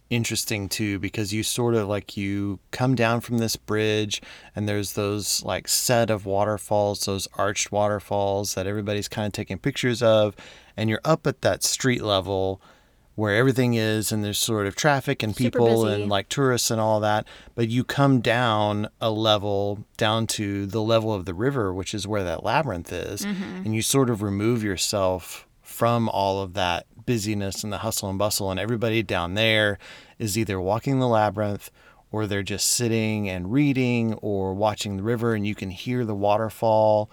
interesting 0.08 0.68
too 0.68 0.98
because 0.98 1.32
you 1.32 1.42
sort 1.42 1.74
of 1.74 1.88
like 1.88 2.16
you 2.16 2.60
come 2.70 2.94
down 2.94 3.20
from 3.20 3.38
this 3.38 3.56
bridge 3.56 4.22
and 4.54 4.68
there's 4.68 4.92
those 4.92 5.44
like 5.44 5.66
set 5.66 6.10
of 6.10 6.24
waterfalls 6.24 7.04
those 7.06 7.26
arched 7.36 7.72
waterfalls 7.72 8.54
that 8.54 8.66
everybody's 8.66 9.08
kind 9.08 9.26
of 9.26 9.32
taking 9.32 9.58
pictures 9.58 10.02
of 10.02 10.36
and 10.76 10.88
you're 10.88 11.00
up 11.04 11.26
at 11.26 11.40
that 11.42 11.64
street 11.64 12.02
level 12.02 12.60
where 13.16 13.34
everything 13.34 13.74
is 13.74 14.12
and 14.12 14.22
there's 14.22 14.38
sort 14.38 14.66
of 14.66 14.76
traffic 14.76 15.22
and 15.22 15.34
people 15.34 15.86
and 15.86 16.08
like 16.08 16.28
tourists 16.28 16.70
and 16.70 16.80
all 16.80 17.00
that 17.00 17.26
but 17.56 17.68
you 17.68 17.82
come 17.82 18.20
down 18.20 18.88
a 19.00 19.10
level 19.10 19.84
down 19.96 20.26
to 20.26 20.66
the 20.66 20.82
level 20.82 21.12
of 21.12 21.24
the 21.24 21.34
river 21.34 21.74
which 21.74 21.94
is 21.94 22.06
where 22.06 22.22
that 22.22 22.44
labyrinth 22.44 22.92
is 22.92 23.22
mm-hmm. 23.22 23.62
and 23.64 23.74
you 23.74 23.82
sort 23.82 24.08
of 24.08 24.22
remove 24.22 24.62
yourself 24.62 25.48
from 25.76 26.08
all 26.08 26.40
of 26.40 26.54
that 26.54 26.86
busyness 27.04 27.62
and 27.62 27.70
the 27.70 27.78
hustle 27.78 28.08
and 28.08 28.18
bustle 28.18 28.50
and 28.50 28.58
everybody 28.58 29.02
down 29.02 29.34
there 29.34 29.78
is 30.18 30.38
either 30.38 30.58
walking 30.58 31.00
the 31.00 31.06
labyrinth 31.06 31.70
or 32.10 32.26
they're 32.26 32.42
just 32.42 32.66
sitting 32.66 33.28
and 33.28 33.52
reading 33.52 34.14
or 34.14 34.54
watching 34.54 34.96
the 34.96 35.02
river 35.02 35.34
and 35.34 35.46
you 35.46 35.54
can 35.54 35.68
hear 35.68 36.06
the 36.06 36.14
waterfall 36.14 37.10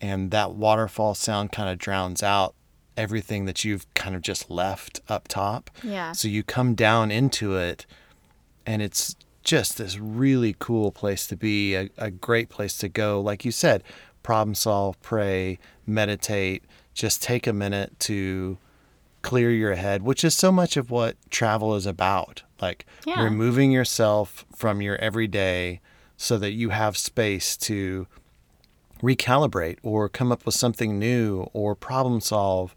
and 0.00 0.30
that 0.30 0.52
waterfall 0.52 1.14
sound 1.14 1.52
kind 1.52 1.68
of 1.68 1.76
drowns 1.76 2.22
out 2.22 2.54
everything 2.96 3.44
that 3.44 3.66
you've 3.66 3.92
kind 3.92 4.16
of 4.16 4.22
just 4.22 4.50
left 4.50 5.02
up 5.10 5.28
top. 5.28 5.70
Yeah. 5.82 6.12
So 6.12 6.26
you 6.26 6.42
come 6.42 6.74
down 6.74 7.10
into 7.10 7.54
it 7.56 7.84
and 8.64 8.80
it's 8.80 9.14
just 9.44 9.76
this 9.76 9.98
really 9.98 10.56
cool 10.58 10.90
place 10.90 11.26
to 11.26 11.36
be, 11.36 11.74
a, 11.74 11.90
a 11.98 12.10
great 12.10 12.48
place 12.48 12.78
to 12.78 12.88
go. 12.88 13.20
Like 13.20 13.44
you 13.44 13.52
said, 13.52 13.84
problem 14.22 14.54
solve, 14.54 15.00
pray, 15.02 15.58
meditate, 15.86 16.64
just 16.96 17.22
take 17.22 17.46
a 17.46 17.52
minute 17.52 17.98
to 18.00 18.58
clear 19.22 19.50
your 19.50 19.74
head, 19.74 20.02
which 20.02 20.24
is 20.24 20.34
so 20.34 20.50
much 20.50 20.76
of 20.76 20.90
what 20.90 21.16
travel 21.30 21.74
is 21.74 21.86
about. 21.86 22.42
Like 22.60 22.86
Yeah. 23.04 23.22
removing 23.22 23.70
yourself 23.70 24.44
from 24.54 24.80
your 24.80 24.96
everyday 24.96 25.80
so 26.16 26.38
that 26.38 26.52
you 26.52 26.70
have 26.70 26.96
space 26.96 27.56
to 27.58 28.06
recalibrate 29.02 29.78
or 29.82 30.08
come 30.08 30.32
up 30.32 30.46
with 30.46 30.54
something 30.54 30.98
new 30.98 31.48
or 31.52 31.74
problem 31.74 32.20
solve 32.20 32.74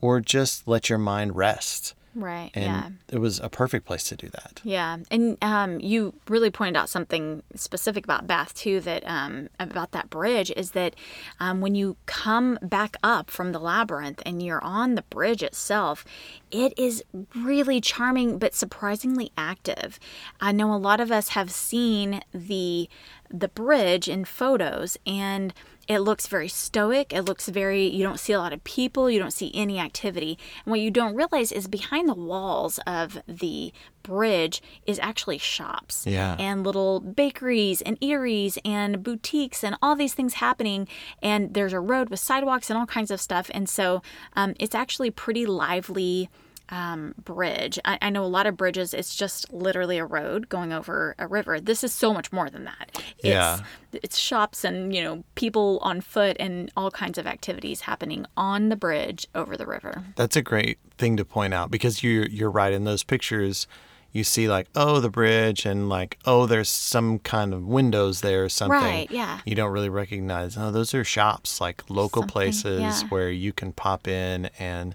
or 0.00 0.20
just 0.20 0.68
let 0.68 0.90
your 0.90 0.98
mind 0.98 1.34
rest. 1.34 1.94
Right. 2.14 2.50
And 2.54 2.64
yeah. 2.64 2.88
it 3.08 3.18
was 3.18 3.40
a 3.40 3.48
perfect 3.48 3.86
place 3.86 4.04
to 4.04 4.16
do 4.16 4.28
that. 4.28 4.60
Yeah, 4.64 4.98
and 5.10 5.36
um, 5.42 5.80
you 5.80 6.14
really 6.28 6.50
pointed 6.50 6.76
out 6.76 6.88
something 6.88 7.42
specific 7.54 8.04
about 8.04 8.26
Bath 8.26 8.54
too. 8.54 8.80
That 8.80 9.02
um, 9.06 9.48
about 9.58 9.92
that 9.92 10.10
bridge 10.10 10.52
is 10.56 10.72
that 10.72 10.94
um, 11.40 11.60
when 11.60 11.74
you 11.74 11.96
come 12.06 12.58
back 12.62 12.96
up 13.02 13.30
from 13.30 13.52
the 13.52 13.58
labyrinth 13.58 14.22
and 14.24 14.42
you're 14.42 14.62
on 14.64 14.94
the 14.94 15.02
bridge 15.02 15.42
itself, 15.42 16.04
it 16.50 16.72
is 16.76 17.02
really 17.34 17.80
charming 17.80 18.38
but 18.38 18.54
surprisingly 18.54 19.32
active. 19.36 19.98
I 20.40 20.52
know 20.52 20.72
a 20.72 20.76
lot 20.76 21.00
of 21.00 21.10
us 21.10 21.28
have 21.30 21.50
seen 21.50 22.22
the 22.32 22.88
the 23.30 23.48
bridge 23.48 24.08
in 24.08 24.24
photos 24.24 24.96
and 25.06 25.52
it 25.88 26.00
looks 26.00 26.26
very 26.26 26.48
stoic. 26.48 27.12
It 27.12 27.22
looks 27.22 27.48
very, 27.48 27.86
you 27.86 28.02
don't 28.02 28.18
see 28.20 28.32
a 28.32 28.38
lot 28.38 28.52
of 28.52 28.64
people, 28.64 29.10
you 29.10 29.18
don't 29.18 29.32
see 29.32 29.50
any 29.54 29.78
activity. 29.78 30.38
And 30.64 30.70
what 30.70 30.80
you 30.80 30.90
don't 30.90 31.14
realize 31.14 31.52
is 31.52 31.68
behind 31.68 32.08
the 32.08 32.14
walls 32.14 32.78
of 32.86 33.20
the 33.26 33.72
bridge 34.02 34.62
is 34.86 34.98
actually 34.98 35.38
shops 35.38 36.06
Yeah. 36.06 36.36
and 36.38 36.62
little 36.64 37.00
bakeries 37.00 37.80
and 37.82 37.98
eateries 38.00 38.58
and 38.64 39.02
boutiques 39.02 39.64
and 39.64 39.76
all 39.82 39.96
these 39.96 40.14
things 40.14 40.34
happening. 40.34 40.88
And 41.22 41.54
there's 41.54 41.72
a 41.72 41.80
road 41.80 42.10
with 42.10 42.20
sidewalks 42.20 42.70
and 42.70 42.78
all 42.78 42.86
kinds 42.86 43.10
of 43.10 43.20
stuff. 43.20 43.50
And 43.54 43.68
so 43.68 44.02
um, 44.34 44.54
it's 44.60 44.74
actually 44.74 45.10
pretty 45.10 45.46
lively 45.46 46.28
um, 46.70 47.14
bridge. 47.22 47.78
I, 47.84 47.98
I 48.00 48.10
know 48.10 48.24
a 48.24 48.26
lot 48.26 48.46
of 48.46 48.56
bridges, 48.56 48.94
it's 48.94 49.14
just 49.14 49.52
literally 49.52 49.98
a 49.98 50.04
road 50.04 50.48
going 50.48 50.72
over 50.72 51.14
a 51.18 51.26
river. 51.26 51.60
This 51.60 51.84
is 51.84 51.92
so 51.92 52.12
much 52.12 52.32
more 52.32 52.50
than 52.50 52.64
that. 52.64 52.90
It's, 52.94 53.24
Yeah. 53.24 53.60
It's 53.92 54.18
shops 54.18 54.64
and, 54.64 54.94
you 54.94 55.02
know, 55.02 55.24
people 55.34 55.78
on 55.82 56.00
foot 56.00 56.36
and 56.40 56.70
all 56.76 56.90
kinds 56.90 57.18
of 57.18 57.26
activities 57.26 57.82
happening 57.82 58.26
on 58.36 58.68
the 58.68 58.76
bridge 58.76 59.26
over 59.34 59.56
the 59.56 59.66
river. 59.66 60.04
That's 60.16 60.36
a 60.36 60.42
great 60.42 60.78
thing 60.98 61.16
to 61.16 61.24
point 61.24 61.54
out 61.54 61.70
because 61.70 62.02
you 62.02 62.26
you're 62.30 62.50
right 62.50 62.72
in 62.72 62.84
those 62.84 63.02
pictures 63.02 63.66
you 64.12 64.22
see 64.22 64.48
like 64.48 64.68
oh 64.76 65.00
the 65.00 65.10
bridge 65.10 65.66
and 65.66 65.88
like 65.88 66.18
oh 66.24 66.46
there's 66.46 66.68
some 66.68 67.18
kind 67.18 67.52
of 67.52 67.66
windows 67.66 68.20
there 68.20 68.44
or 68.44 68.48
something. 68.48 68.78
Right, 68.78 69.10
yeah. 69.10 69.40
You 69.44 69.56
don't 69.56 69.72
really 69.72 69.88
recognize. 69.88 70.56
Oh, 70.56 70.70
those 70.70 70.94
are 70.94 71.04
shops 71.04 71.60
like 71.60 71.82
local 71.90 72.22
Something, 72.22 72.32
places 72.32 72.80
yeah. 72.80 73.08
where 73.08 73.30
you 73.30 73.52
can 73.52 73.72
pop 73.72 74.06
in 74.06 74.46
and 74.58 74.94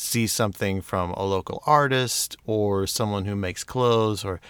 see 0.00 0.26
something 0.26 0.80
from 0.80 1.10
a 1.12 1.22
local 1.24 1.62
artist 1.66 2.36
or 2.46 2.86
someone 2.86 3.26
who 3.26 3.36
makes 3.36 3.62
clothes 3.64 4.24
or 4.24 4.40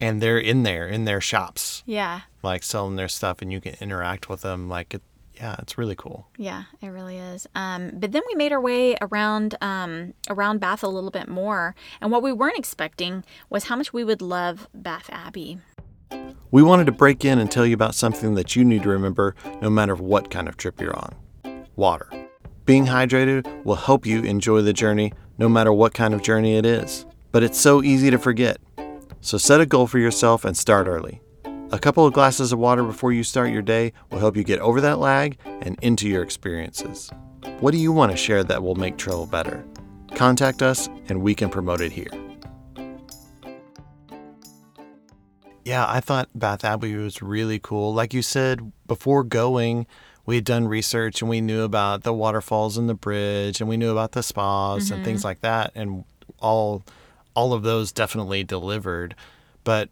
and 0.00 0.20
they're 0.22 0.38
in 0.38 0.62
there 0.62 0.88
in 0.88 1.04
their 1.04 1.20
shops 1.20 1.82
Yeah. 1.86 2.22
like 2.42 2.62
selling 2.62 2.96
their 2.96 3.08
stuff 3.08 3.42
and 3.42 3.52
you 3.52 3.60
can 3.60 3.74
interact 3.80 4.28
with 4.30 4.40
them 4.42 4.68
like 4.68 4.94
it 4.94 5.02
yeah 5.34 5.56
it's 5.58 5.76
really 5.76 5.94
cool 5.94 6.28
Yeah, 6.38 6.64
it 6.80 6.88
really 6.88 7.18
is. 7.18 7.46
Um, 7.54 7.90
but 7.94 8.12
then 8.12 8.22
we 8.28 8.34
made 8.34 8.52
our 8.52 8.60
way 8.60 8.96
around 9.02 9.56
um, 9.60 10.14
around 10.30 10.60
Bath 10.60 10.82
a 10.84 10.88
little 10.88 11.10
bit 11.10 11.28
more, 11.28 11.74
and 12.00 12.10
what 12.12 12.22
we 12.22 12.32
weren't 12.32 12.56
expecting 12.58 13.24
was 13.50 13.64
how 13.64 13.74
much 13.76 13.92
we 13.92 14.04
would 14.04 14.22
love 14.22 14.68
Bath 14.72 15.10
Abbey. 15.12 15.58
we 16.52 16.62
wanted 16.62 16.86
to 16.86 16.92
break 16.92 17.24
in 17.24 17.38
and 17.40 17.50
tell 17.50 17.66
you 17.66 17.74
about 17.74 17.94
something 17.96 18.34
that 18.36 18.54
you 18.56 18.64
need 18.64 18.84
to 18.84 18.88
remember 18.88 19.34
no 19.60 19.68
matter 19.68 19.94
what 19.96 20.30
kind 20.30 20.48
of 20.48 20.56
trip 20.56 20.80
you're 20.80 20.96
on 20.96 21.14
water 21.76 22.08
being 22.64 22.86
hydrated 22.86 23.64
will 23.64 23.74
help 23.74 24.06
you 24.06 24.22
enjoy 24.22 24.62
the 24.62 24.72
journey 24.72 25.12
no 25.38 25.48
matter 25.48 25.72
what 25.72 25.94
kind 25.94 26.14
of 26.14 26.22
journey 26.22 26.56
it 26.56 26.66
is 26.66 27.06
but 27.32 27.42
it's 27.42 27.60
so 27.60 27.82
easy 27.82 28.10
to 28.10 28.18
forget 28.18 28.58
so 29.20 29.38
set 29.38 29.60
a 29.60 29.66
goal 29.66 29.86
for 29.86 29.98
yourself 29.98 30.44
and 30.44 30.56
start 30.56 30.86
early 30.86 31.20
a 31.74 31.78
couple 31.78 32.06
of 32.06 32.12
glasses 32.12 32.52
of 32.52 32.60
water 32.60 32.84
before 32.84 33.12
you 33.12 33.24
start 33.24 33.50
your 33.50 33.60
day 33.60 33.92
will 34.10 34.20
help 34.20 34.36
you 34.36 34.44
get 34.44 34.60
over 34.60 34.80
that 34.80 35.00
lag 35.00 35.36
and 35.44 35.76
into 35.82 36.08
your 36.08 36.22
experiences. 36.22 37.10
What 37.58 37.72
do 37.72 37.78
you 37.78 37.90
want 37.90 38.12
to 38.12 38.16
share 38.16 38.44
that 38.44 38.62
will 38.62 38.76
make 38.76 38.96
travel 38.96 39.26
better? 39.26 39.64
Contact 40.14 40.62
us 40.62 40.88
and 41.08 41.20
we 41.20 41.34
can 41.34 41.50
promote 41.50 41.80
it 41.80 41.90
here. 41.90 42.06
Yeah, 45.64 45.84
I 45.88 45.98
thought 45.98 46.28
Bath 46.34 46.62
Abbey 46.62 46.94
was 46.94 47.20
really 47.20 47.58
cool. 47.58 47.92
Like 47.92 48.14
you 48.14 48.22
said, 48.22 48.70
before 48.86 49.24
going, 49.24 49.88
we 50.26 50.36
had 50.36 50.44
done 50.44 50.66
research 50.66 51.20
and 51.20 51.28
we 51.28 51.40
knew 51.40 51.62
about 51.62 52.02
the 52.02 52.12
waterfalls 52.12 52.76
and 52.76 52.88
the 52.88 52.94
bridge 52.94 53.60
and 53.60 53.68
we 53.68 53.76
knew 53.76 53.90
about 53.90 54.12
the 54.12 54.22
spas 54.22 54.90
and 54.90 55.04
things 55.04 55.20
mm-hmm. 55.20 55.28
like 55.28 55.40
that 55.42 55.72
and 55.74 56.04
all 56.40 56.82
all 57.34 57.52
of 57.52 57.62
those 57.62 57.92
definitely 57.92 58.44
delivered. 58.44 59.14
But 59.64 59.88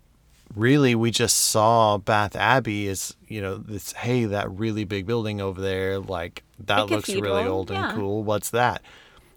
really 0.54 0.94
we 0.94 1.10
just 1.10 1.36
saw 1.36 1.98
Bath 1.98 2.36
Abbey 2.36 2.88
as 2.88 3.16
you 3.26 3.40
know 3.40 3.56
this 3.56 3.92
hey 3.92 4.24
that 4.26 4.50
really 4.50 4.84
big 4.84 5.06
building 5.06 5.40
over 5.40 5.60
there 5.60 5.98
like 5.98 6.42
that 6.58 6.88
The 6.88 6.94
looks 6.94 7.08
really 7.08 7.44
old 7.44 7.70
yeah. 7.70 7.90
and 7.90 7.98
cool. 7.98 8.22
What's 8.22 8.50
that? 8.50 8.82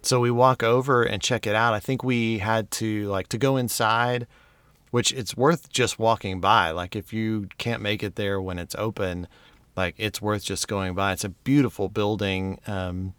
So 0.02 0.20
we 0.20 0.30
walk 0.30 0.62
over 0.62 1.04
and 1.04 1.22
check 1.22 1.48
it 1.48 1.56
out. 1.56 1.74
I 1.74 1.80
think 1.80 2.04
we 2.04 2.38
had 2.38 2.70
to 2.72 3.08
like 3.08 3.28
to 3.30 3.38
go 3.38 3.58
inside 3.58 4.28
which 4.92 5.12
it's 5.12 5.36
worth 5.36 5.70
just 5.70 6.00
walking 6.00 6.40
by. 6.40 6.72
Like 6.72 6.96
if 6.96 7.12
you 7.12 7.50
can't 7.58 7.82
make 7.82 8.02
it 8.02 8.16
there 8.16 8.40
when 8.40 8.58
it's 8.58 8.76
open 8.76 9.28
like 9.76 9.96
it's 9.98 10.22
worth 10.22 10.44
just 10.44 10.68
going 10.68 10.94
by 10.94 11.14
it's 11.14 11.24
a 11.24 11.30
beautiful 11.30 11.90
building 11.90 12.60
um 12.68 13.14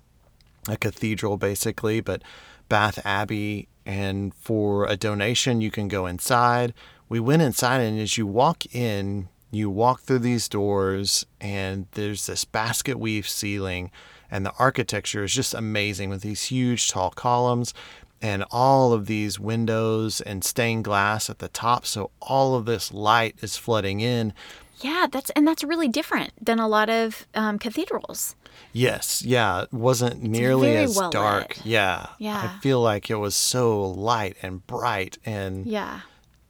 a 0.69 0.77
cathedral 0.77 1.37
basically, 1.37 2.01
but 2.01 2.23
Bath 2.69 3.05
Abbey. 3.05 3.69
And 3.85 4.35
for 4.35 4.87
a 4.87 4.97
donation, 4.97 5.61
you 5.61 5.71
can 5.71 5.87
go 5.87 6.07
inside. 6.07 6.75
We 7.09 7.21
went 7.21 7.43
inside, 7.43 7.81
and 7.81 8.01
as 8.01 8.19
you 8.19 8.27
walk 8.27 8.75
in, 8.75 9.29
you 9.53 9.71
walk 9.71 10.01
through 10.01 10.19
these 10.19 10.49
doors, 10.49 11.25
and 11.41 11.87
there's 11.93 12.27
this 12.27 12.45
basket 12.45 12.99
weave 12.99 13.29
ceiling, 13.29 13.93
and 14.29 14.45
the 14.45 14.53
architecture 14.59 15.23
is 15.23 15.33
just 15.33 15.55
amazing 15.55 16.11
with 16.11 16.23
these 16.23 16.47
huge 16.47 16.91
tall 16.91 17.11
columns 17.11 17.73
and 18.21 18.45
all 18.51 18.93
of 18.93 19.07
these 19.07 19.39
windows 19.39 20.21
and 20.21 20.43
stained 20.43 20.83
glass 20.83 21.31
at 21.31 21.39
the 21.39 21.49
top. 21.49 21.87
So 21.87 22.11
all 22.21 22.57
of 22.57 22.65
this 22.65 22.93
light 22.93 23.37
is 23.41 23.57
flooding 23.57 24.01
in. 24.01 24.33
Yeah, 24.80 25.06
that's 25.11 25.30
and 25.30 25.47
that's 25.49 25.64
really 25.64 25.88
different 25.88 26.33
than 26.45 26.59
a 26.59 26.68
lot 26.68 26.90
of 26.90 27.26
um, 27.35 27.59
cathedrals. 27.59 28.37
Yes, 28.73 29.23
yeah, 29.23 29.62
it 29.62 29.73
wasn't 29.73 30.23
nearly 30.23 30.76
as 30.76 30.97
well 30.97 31.11
dark. 31.11 31.56
lit. 31.59 31.66
Yeah. 31.66 32.06
Yeah. 32.18 32.52
I 32.56 32.61
feel 32.61 32.80
like 32.80 33.11
it 33.11 33.16
was 33.16 33.35
so 33.35 33.83
light 33.83 34.37
and 34.42 34.66
bright 34.66 35.18
and 35.25 35.66
Yeah, 35.66 36.00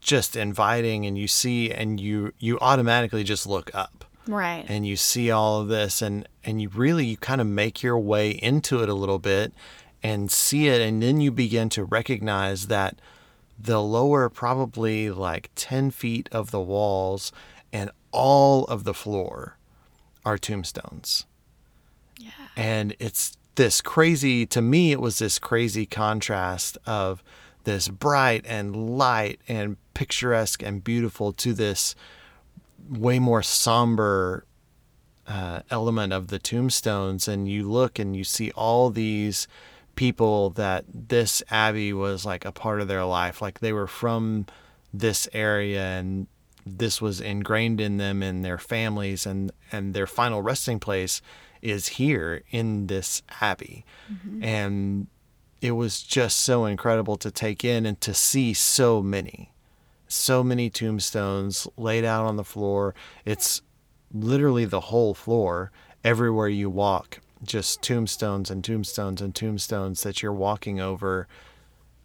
just 0.01 0.37
inviting 0.37 1.07
and 1.07 1.17
you 1.17 1.29
see 1.29 1.71
and 1.71 2.01
you 2.01 2.33
you 2.39 2.59
automatically 2.61 3.25
just 3.25 3.47
look 3.47 3.71
up 3.75 4.05
right. 4.27 4.65
and 4.69 4.87
you 4.87 4.97
see 4.97 5.31
all 5.31 5.61
of 5.61 5.69
this 5.69 6.03
and 6.03 6.29
and 6.45 6.61
you 6.63 6.69
really 6.69 7.05
you 7.07 7.17
kind 7.17 7.41
of 7.41 7.47
make 7.47 7.83
your 7.83 7.99
way 7.99 8.31
into 8.31 8.83
it 8.83 8.89
a 8.89 8.95
little 8.95 9.19
bit 9.19 9.53
and 10.03 10.31
see 10.31 10.69
it 10.69 10.81
and 10.81 11.03
then 11.03 11.21
you 11.21 11.31
begin 11.33 11.69
to 11.71 11.83
recognize 11.85 12.69
that 12.69 13.01
the 13.59 13.83
lower 13.83 14.29
probably 14.29 15.11
like 15.11 15.51
10 15.57 15.91
feet 15.91 16.29
of 16.31 16.51
the 16.51 16.61
walls 16.61 17.33
and 17.77 17.91
all 18.11 18.65
of 18.65 18.85
the 18.85 18.95
floor 18.95 19.59
are 20.25 20.39
tombstones. 20.39 21.27
Yeah, 22.19 22.31
and 22.57 22.97
it's 22.99 23.37
this 23.57 23.83
crazy 23.83 24.47
to 24.47 24.63
me 24.63 24.93
it 24.93 25.01
was 25.01 25.19
this 25.19 25.39
crazy 25.39 25.85
contrast 25.85 26.79
of 26.87 27.23
this 27.65 27.89
bright 27.89 28.45
and 28.47 28.97
light 28.97 29.41
and 29.49 29.77
picturesque 29.93 30.63
and 30.63 30.83
beautiful 30.83 31.33
to 31.33 31.53
this 31.53 31.95
way 32.89 33.19
more 33.19 33.43
somber 33.43 34.47
uh, 35.27 35.61
element 35.71 36.13
of 36.13 36.29
the 36.29 36.39
tombstones. 36.39 37.29
And 37.29 37.49
you 37.49 37.69
look 37.71 37.99
and 37.99 38.17
you 38.17 38.25
see 38.25 38.53
all 38.53 38.89
these 38.89 39.49
people 39.97 40.51
that 40.51 40.85
this 40.89 41.43
abbey 41.51 41.93
was 41.93 42.25
like 42.25 42.45
a 42.45 42.53
part 42.53 42.81
of 42.81 42.89
their 42.89 43.05
life. 43.05 43.43
Like 43.43 43.59
they 43.59 43.73
were 43.73 43.89
from 43.89 44.47
this 44.95 45.29
area 45.33 45.83
and 45.83 46.27
this 46.67 47.01
was 47.01 47.21
ingrained 47.21 47.81
in 47.81 47.97
them 47.97 48.23
and 48.23 48.45
their 48.45 48.59
families 48.59 49.25
and 49.25 49.53
and 49.71 49.95
their 49.95 50.07
final 50.07 50.43
resting 50.43 50.81
place 50.81 51.23
is 51.63 51.87
here 51.89 52.43
in 52.51 52.89
this 52.89 53.23
abbey. 53.41 53.85
Mm-hmm. 54.13 54.45
And 54.45 55.07
it 55.63 55.73
was 55.73 56.03
just 56.03 56.39
so 56.39 56.67
incredible 56.67 57.17
to 57.17 57.31
take 57.31 57.65
in 57.65 57.87
and 57.87 58.01
to 58.03 58.13
see 58.13 58.53
so 58.53 59.01
many 59.01 59.53
so 60.09 60.43
many 60.45 60.71
tombstones 60.71 61.67
laid 61.77 62.05
out 62.05 62.27
on 62.27 62.37
the 62.37 62.45
floor. 62.45 62.95
It's 63.25 63.63
literally 64.13 64.65
the 64.65 64.83
whole 64.83 65.15
floor 65.15 65.73
everywhere 66.05 66.49
you 66.49 66.71
walk 66.71 67.21
just 67.43 67.83
tombstones 67.83 68.51
and 68.51 68.65
tombstones 68.65 69.21
and 69.21 69.35
tombstones 69.35 70.03
that 70.03 70.23
you're 70.23 70.33
walking 70.33 70.81
over 70.81 71.27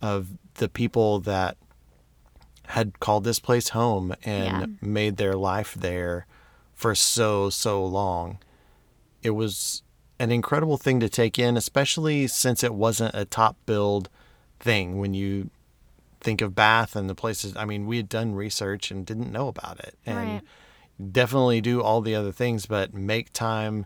of 0.01 0.29
the 0.55 0.67
people 0.67 1.19
that 1.21 1.57
had 2.67 2.99
called 2.99 3.23
this 3.23 3.39
place 3.39 3.69
home 3.69 4.13
and 4.23 4.45
Yeah. 4.61 4.65
made 4.81 5.17
their 5.17 5.35
life 5.35 5.73
there 5.73 6.25
for 6.75 6.95
so 6.95 7.49
so 7.49 7.83
long. 7.85 8.37
It 9.23 9.31
was 9.31 9.83
an 10.19 10.31
incredible 10.31 10.77
thing 10.77 10.99
to 10.99 11.09
take 11.09 11.37
in 11.39 11.57
especially 11.57 12.27
since 12.27 12.63
it 12.63 12.73
wasn't 12.73 13.13
a 13.15 13.25
top 13.25 13.55
build 13.65 14.09
thing 14.59 14.99
when 14.99 15.13
you 15.13 15.49
think 16.21 16.41
of 16.41 16.53
bath 16.55 16.95
and 16.95 17.09
the 17.09 17.15
places. 17.15 17.55
I 17.57 17.65
mean 17.65 17.85
we 17.87 17.97
had 17.97 18.07
done 18.09 18.35
research 18.35 18.91
and 18.91 19.05
didn't 19.05 19.31
know 19.31 19.47
about 19.47 19.79
it 19.79 19.95
and 20.05 20.17
Right. 20.17 20.41
definitely 21.11 21.61
do 21.61 21.81
all 21.81 22.01
the 22.01 22.13
other 22.15 22.31
things 22.31 22.65
but 22.67 22.93
make 22.93 23.33
time 23.33 23.85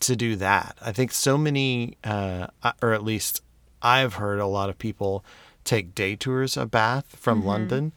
to 0.00 0.16
do 0.16 0.34
that. 0.36 0.76
I 0.80 0.92
think 0.92 1.12
so 1.12 1.36
many 1.38 1.96
uh, 2.02 2.48
or 2.82 2.92
at 2.92 3.04
least 3.04 3.42
i've 3.82 4.14
heard 4.14 4.38
a 4.40 4.46
lot 4.46 4.70
of 4.70 4.78
people 4.78 5.22
take 5.62 5.94
day 5.94 6.16
tours 6.16 6.56
of 6.56 6.70
bath 6.70 7.16
from 7.16 7.44
london 7.44 7.92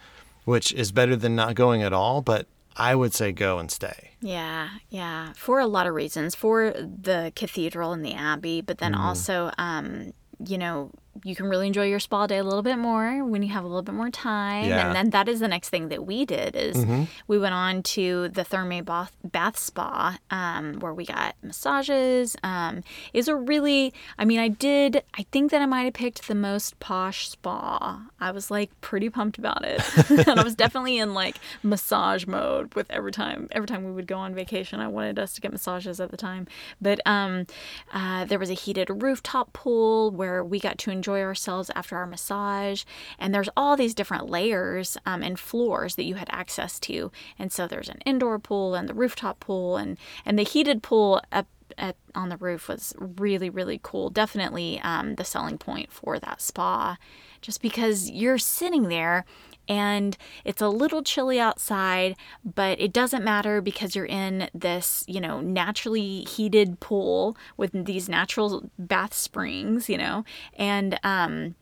which 0.48 0.68
is 0.74 0.92
better 0.92 1.16
than 1.16 1.36
not 1.36 1.54
going 1.56 1.82
at 1.84 1.94
all 1.94 2.22
but 2.22 2.48
i 2.76 2.96
would 2.96 3.14
say 3.14 3.32
go 3.32 3.60
and 3.60 3.70
stay 3.70 4.00
Yeah, 4.20 4.70
yeah, 4.90 5.34
for 5.36 5.60
a 5.60 5.68
lot 5.68 5.86
of 5.86 5.94
reasons. 5.94 6.34
For 6.34 6.72
the 6.72 7.32
cathedral 7.36 7.94
and 7.94 8.04
the 8.04 8.16
abbey, 8.16 8.62
but 8.62 8.80
then 8.80 8.96
also, 8.96 9.52
um, 9.60 10.12
you 10.44 10.58
know, 10.58 10.90
you 11.24 11.36
can 11.36 11.48
really 11.48 11.68
enjoy 11.68 11.86
your 11.86 12.00
spa 12.00 12.28
day 12.28 12.38
a 12.38 12.44
little 12.44 12.64
bit 12.64 12.78
more 12.78 13.24
when 13.24 13.44
you 13.44 13.50
have 13.50 13.64
a 13.64 13.68
little 13.68 13.82
bit 13.84 13.96
more 13.96 14.10
time. 14.10 14.66
Yeah. 14.66 14.88
And 14.88 14.96
then 14.96 15.10
that 15.12 15.28
is 15.28 15.40
the 15.40 15.48
next 15.48 15.70
thing 15.70 15.90
that 15.90 16.06
we 16.06 16.26
did 16.26 16.56
is 16.56 16.86
we 17.28 17.38
went 17.38 17.54
on 17.54 17.84
to 17.84 18.30
the 18.30 18.44
Thermae 18.44 18.84
Bath, 18.84 19.16
Bath 19.24 19.58
Spa 19.58 20.18
um, 20.32 20.80
where 20.80 20.94
we 20.94 21.06
got 21.06 21.36
massages. 21.42 22.36
Um, 22.44 22.84
was 23.14 23.28
a 23.28 23.36
really, 23.36 23.94
I 24.18 24.26
mean, 24.26 24.40
I 24.40 24.48
did, 24.48 25.04
I 25.16 25.24
think 25.32 25.52
that 25.52 25.62
I 25.62 25.66
might 25.66 25.84
have 25.84 25.94
picked 25.94 26.28
the 26.28 26.36
most 26.36 26.80
posh 26.80 27.30
spa. 27.30 28.08
I 28.20 28.32
was 28.32 28.50
like 28.50 28.70
pretty 28.82 29.10
pumped 29.10 29.38
about 29.38 29.66
it. 29.66 29.82
and 30.28 30.40
I 30.40 30.44
was 30.44 30.56
definitely 30.56 30.98
in 30.98 31.14
like 31.14 31.38
massage 31.64 32.26
mode 32.26 32.74
with 32.74 32.90
every 32.90 33.12
time, 33.12 33.48
every 33.52 33.68
time 33.68 33.84
we 33.84 33.92
would 33.92 34.08
go 34.08 34.18
on 34.18 34.34
vacation, 34.34 34.80
I 34.80 34.88
wanted 34.88 35.20
us 35.20 35.34
to 35.34 35.42
get 35.42 35.52
massages 35.52 36.00
at 36.00 36.12
the 36.12 36.18
time. 36.18 36.48
But 36.82 37.00
um, 37.06 37.48
uh, 37.94 38.26
there 38.26 38.40
was 38.40 38.50
a 38.50 38.54
heated 38.54 38.90
rooftop 38.90 39.54
pool 39.54 40.12
where 40.12 40.44
we 40.44 40.60
got 40.60 40.78
to 40.80 40.92
enjoy 40.92 41.07
ourselves 41.16 41.72
after 41.76 41.96
our 41.98 42.06
massage. 42.06 42.84
And 43.18 43.34
there's 43.34 43.50
all 43.56 43.76
these 43.76 43.94
different 43.94 44.30
layers 44.30 44.98
um, 45.06 45.24
and 45.24 45.40
floors 45.40 45.96
that 45.96 46.06
you 46.06 46.16
had 46.16 46.30
access 46.32 46.80
to. 46.82 47.12
And 47.38 47.52
so 47.52 47.68
there's 47.68 47.90
an 47.90 48.00
indoor 48.06 48.40
pool 48.40 48.76
and 48.76 48.88
the 48.88 48.94
rooftop 48.94 49.40
pool 49.40 49.78
and, 49.78 49.98
and 50.26 50.38
the 50.38 50.44
heated 50.44 50.84
pool 50.84 51.22
up 51.32 51.48
at, 51.78 51.96
on 52.16 52.30
the 52.30 52.38
roof 52.38 52.68
was 52.68 52.96
really, 52.98 53.50
really 53.50 53.80
cool. 53.84 54.10
Definitely 54.10 54.80
um, 54.84 55.16
the 55.16 55.24
selling 55.24 55.58
point 55.58 55.92
for 55.92 56.20
that 56.20 56.42
spa, 56.42 56.98
just 57.42 57.62
because 57.62 58.10
you're 58.10 58.38
sitting 58.38 58.84
there 58.84 59.26
and 59.68 60.18
it's 60.46 60.62
a 60.62 60.70
little 60.70 61.04
chilly 61.04 61.40
outside, 61.40 62.16
but 62.44 62.80
it 62.80 62.94
doesn't 62.94 63.24
matter 63.24 63.62
because 63.62 63.96
you're 63.96 64.06
in 64.06 64.50
this, 64.54 65.04
you 65.08 65.20
know, 65.20 65.42
naturally 65.42 66.22
heated 66.22 66.80
pool 66.80 67.38
with 67.58 67.72
these 67.86 68.08
natural 68.10 68.70
bath 68.80 69.14
springs, 69.14 69.90
you 69.90 69.98
know, 69.98 70.24
and, 70.58 71.00
um, 71.04 71.56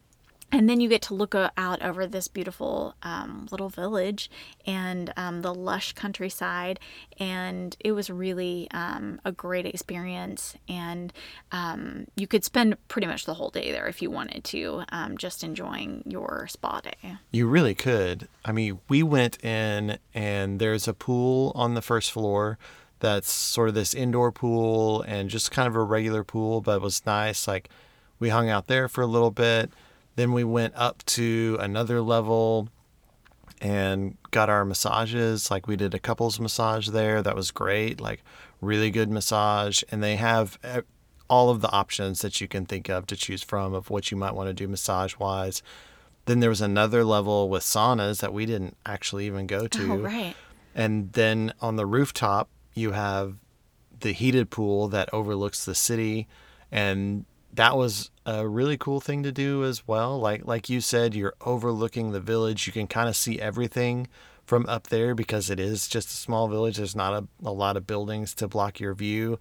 and 0.52 0.70
then 0.70 0.80
you 0.80 0.88
get 0.88 1.02
to 1.04 1.14
look 1.14 1.36
out 1.36 1.82
over 1.82 2.08
this 2.08 2.28
beautiful 2.28 2.96
um, 3.04 3.48
little 3.52 3.70
village 3.70 4.30
and 4.66 5.12
um, 5.18 5.42
the 5.42 5.54
lush 5.54 5.94
countryside. 5.94 6.80
And 7.20 7.76
it 7.80 7.92
was 7.92 8.10
really 8.10 8.70
um, 8.72 9.20
a 9.26 9.32
great 9.32 9.66
experience. 9.66 10.56
And 10.70 11.12
um, 11.52 12.08
you 12.16 12.28
could 12.28 12.46
spend 12.46 12.78
pretty 12.88 13.08
much 13.08 13.26
the 13.26 13.34
whole 13.34 13.50
day 13.50 13.72
there 13.72 13.88
if 13.88 14.02
you 14.02 14.10
wanted 14.10 14.44
to, 14.46 14.84
um, 14.90 15.18
just 15.18 15.44
enjoying 15.44 16.04
your 16.06 16.48
spa 16.50 16.80
day. 16.82 17.18
You 17.32 17.48
really 17.48 17.76
could. 17.76 18.28
I 18.46 18.52
mean, 18.52 18.80
we 18.88 19.04
went 19.04 19.44
in 19.44 19.98
and 20.14 20.60
there's 20.60 20.88
a 20.88 20.94
pool 20.94 21.52
on 21.56 21.74
the 21.74 21.82
first 21.82 22.12
floor 22.12 22.58
that's 23.00 23.32
sort 23.32 23.70
of 23.70 23.76
this 23.76 23.94
indoor 23.94 24.32
pool 24.32 25.02
and 25.02 25.30
just 25.30 25.52
kind 25.52 25.68
of 25.68 25.76
a 25.76 25.84
regular 25.84 26.24
pool, 26.24 26.62
but 26.62 26.78
it 26.78 26.82
was 26.82 27.06
nice. 27.06 27.48
Like 27.48 27.70
we 28.20 28.30
hung 28.30 28.50
out 28.50 28.68
there 28.68 28.88
for 28.88 29.02
a 29.02 29.08
little 29.08 29.32
bit. 29.32 29.72
Then 30.16 30.32
we 30.32 30.44
went 30.44 30.74
up 30.76 31.04
to 31.06 31.58
another 31.60 32.02
level 32.02 32.70
and 33.62 34.18
got 34.32 34.50
our 34.50 34.66
massages. 34.66 35.52
Like 35.52 35.68
we 35.68 35.76
did 35.76 35.94
a 35.94 36.00
couples 36.00 36.40
massage 36.40 36.90
there. 36.90 37.22
That 37.22 37.36
was 37.36 37.52
great. 37.52 38.00
Like 38.00 38.24
really 38.62 38.92
good 38.92 39.10
massage. 39.10 39.84
And 39.92 40.02
they 40.02 40.16
have 40.16 40.58
eh, 40.64 40.82
all 41.30 41.50
of 41.50 41.62
the 41.62 41.72
options 41.72 42.22
that 42.22 42.40
you 42.40 42.48
can 42.48 42.66
think 42.66 42.90
of 42.90 43.08
to 43.08 43.16
choose 43.16 43.44
from 43.44 43.74
of 43.74 43.90
what 43.90 44.12
you 44.12 44.18
might 44.18 44.34
want 44.36 44.48
to 44.48 44.54
do 44.54 44.68
massage 44.68 45.16
wise. 45.18 45.62
Then 46.26 46.40
there 46.40 46.50
was 46.50 46.62
another 46.62 47.04
level 47.04 47.50
with 47.50 47.64
saunas 47.64 48.22
that 48.22 48.34
we 48.34 48.46
didn't 48.46 48.78
actually 48.86 49.26
even 49.28 49.48
go 49.48 49.68
to. 49.68 49.94
Oh, 49.94 49.98
right. 49.98 50.36
And 50.74 51.14
then 51.14 51.54
on 51.62 51.76
the 51.76 51.86
rooftop, 51.86 52.50
you 52.74 52.92
have 52.92 53.36
the 54.00 54.12
heated 54.12 54.50
pool 54.50 54.88
that 54.90 55.14
overlooks 55.14 55.64
the 55.64 55.76
city, 55.76 56.28
and 56.72 57.26
that 57.54 57.78
was 57.78 58.12
a 58.26 58.48
really 58.48 58.78
cool 58.78 59.00
thing 59.00 59.24
to 59.24 59.32
do 59.32 59.64
as 59.64 59.88
well. 59.88 60.20
Like 60.20 60.46
like 60.46 60.70
you 60.70 60.82
said, 60.82 61.16
you're 61.16 61.36
overlooking 61.42 62.12
the 62.12 62.20
village. 62.20 62.68
You 62.68 62.74
can 62.74 62.88
kind 62.88 63.10
of 63.10 63.16
see 63.16 63.40
everything 63.40 64.08
from 64.46 64.66
up 64.68 64.88
there 64.88 65.16
because 65.16 65.50
it 65.50 65.60
is 65.60 65.88
just 65.88 66.10
a 66.10 66.14
small 66.14 66.48
village. 66.48 66.78
There's 66.78 66.96
not 66.96 67.14
a, 67.14 67.28
a 67.48 67.52
lot 67.52 67.78
of 67.78 67.88
buildings 67.88 68.34
to 68.36 68.48
block 68.48 68.80
your 68.80 68.94
view. 68.94 69.40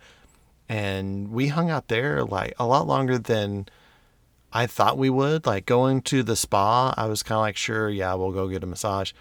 And 0.68 1.30
we 1.30 1.48
hung 1.48 1.70
out 1.70 1.88
there 1.88 2.24
like 2.24 2.54
a 2.58 2.66
lot 2.66 2.86
longer 2.86 3.18
than 3.18 3.66
I 4.52 4.66
thought 4.66 4.96
we 4.96 5.10
would. 5.10 5.46
Like 5.46 5.66
going 5.66 6.00
to 6.02 6.22
the 6.22 6.36
spa, 6.36 6.94
I 6.96 7.06
was 7.06 7.22
kind 7.22 7.36
of 7.36 7.42
like, 7.42 7.56
sure, 7.56 7.90
yeah, 7.90 8.14
we'll 8.14 8.32
go 8.32 8.48
get 8.48 8.62
a 8.62 8.66
massage. 8.66 9.12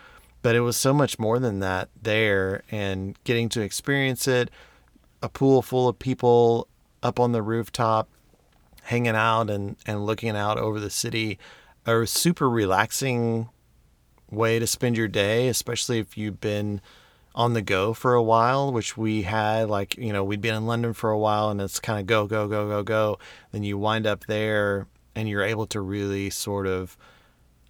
But 0.41 0.55
it 0.55 0.61
was 0.61 0.77
so 0.77 0.93
much 0.93 1.19
more 1.19 1.39
than 1.39 1.59
that 1.59 1.89
there 2.01 2.63
and 2.71 3.17
getting 3.23 3.49
to 3.49 3.61
experience 3.61 4.27
it. 4.27 4.49
A 5.21 5.29
pool 5.29 5.61
full 5.61 5.87
of 5.87 5.99
people 5.99 6.67
up 7.01 7.19
on 7.19 7.31
the 7.31 7.41
rooftop, 7.41 8.09
hanging 8.83 9.15
out 9.15 9.49
and, 9.49 9.75
and 9.85 10.05
looking 10.05 10.35
out 10.35 10.57
over 10.57 10.79
the 10.79 10.89
city. 10.89 11.39
A 11.85 12.05
super 12.05 12.49
relaxing 12.49 13.49
way 14.29 14.59
to 14.59 14.67
spend 14.67 14.97
your 14.97 15.07
day, 15.07 15.47
especially 15.47 15.99
if 15.99 16.17
you've 16.17 16.39
been 16.39 16.81
on 17.35 17.53
the 17.53 17.61
go 17.61 17.93
for 17.93 18.13
a 18.13 18.23
while, 18.23 18.71
which 18.71 18.95
we 18.95 19.23
had. 19.23 19.69
Like, 19.69 19.97
you 19.97 20.13
know, 20.13 20.23
we'd 20.23 20.41
been 20.41 20.55
in 20.55 20.65
London 20.65 20.93
for 20.93 21.09
a 21.09 21.17
while 21.17 21.49
and 21.49 21.59
it's 21.61 21.79
kind 21.79 21.99
of 21.99 22.05
go, 22.05 22.27
go, 22.27 22.47
go, 22.47 22.67
go, 22.67 22.83
go. 22.83 23.19
Then 23.51 23.63
you 23.63 23.77
wind 23.77 24.05
up 24.05 24.25
there 24.27 24.87
and 25.15 25.27
you're 25.27 25.43
able 25.43 25.65
to 25.67 25.81
really 25.81 26.29
sort 26.29 26.67
of 26.67 26.97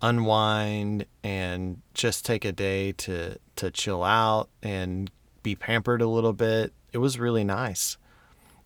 unwind 0.02 1.06
and 1.24 1.82
just 1.94 2.26
take 2.26 2.44
a 2.44 2.52
day 2.52 2.92
to 2.92 3.38
to 3.56 3.72
chill 3.72 4.04
out 4.04 4.50
and 4.62 5.10
be 5.44 5.56
pampered 5.56 6.02
a 6.02 6.08
little 6.08 6.34
bit. 6.34 6.74
It 6.92 6.98
was 6.98 7.20
really 7.20 7.44
nice. 7.44 7.98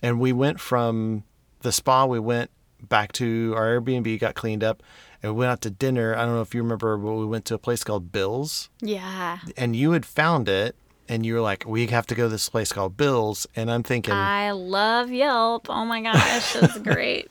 And 0.02 0.20
we 0.20 0.34
went 0.34 0.60
from 0.60 1.24
the 1.62 1.72
spa, 1.72 2.06
we 2.06 2.20
went 2.20 2.52
back 2.82 3.12
to 3.14 3.54
our 3.56 3.80
Airbnb, 3.80 4.20
got 4.20 4.36
cleaned 4.36 4.64
up, 4.64 4.84
and 5.24 5.34
we 5.34 5.40
went 5.40 5.52
out 5.52 5.62
to 5.62 5.70
dinner. 5.70 6.16
I 6.16 6.26
don't 6.26 6.36
know 6.36 6.42
if 6.42 6.54
you 6.54 6.62
remember, 6.62 6.96
but 6.98 7.14
we 7.14 7.26
went 7.26 7.46
to 7.46 7.56
a 7.56 7.58
place 7.58 7.84
called 7.84 8.12
Bill's. 8.12 8.70
Yeah. 8.82 9.40
And 9.56 9.76
you 9.76 9.92
had 9.92 10.06
found 10.06 10.48
it, 10.48 10.76
and 11.10 11.26
you 11.26 11.34
were 11.34 11.42
like, 11.42 11.64
"We 11.66 11.88
have 11.88 12.06
to 12.08 12.16
go 12.16 12.24
to 12.24 12.30
this 12.30 12.50
place 12.50 12.72
called 12.72 12.96
Bill's." 12.98 13.48
And 13.56 13.72
I'm 13.72 13.84
thinking, 13.84 14.14
I 14.14 14.52
love 14.52 15.12
Yelp. 15.12 15.70
Oh 15.70 15.86
my 15.86 16.02
gosh, 16.02 16.54
that's 16.54 16.78
great. 16.80 17.30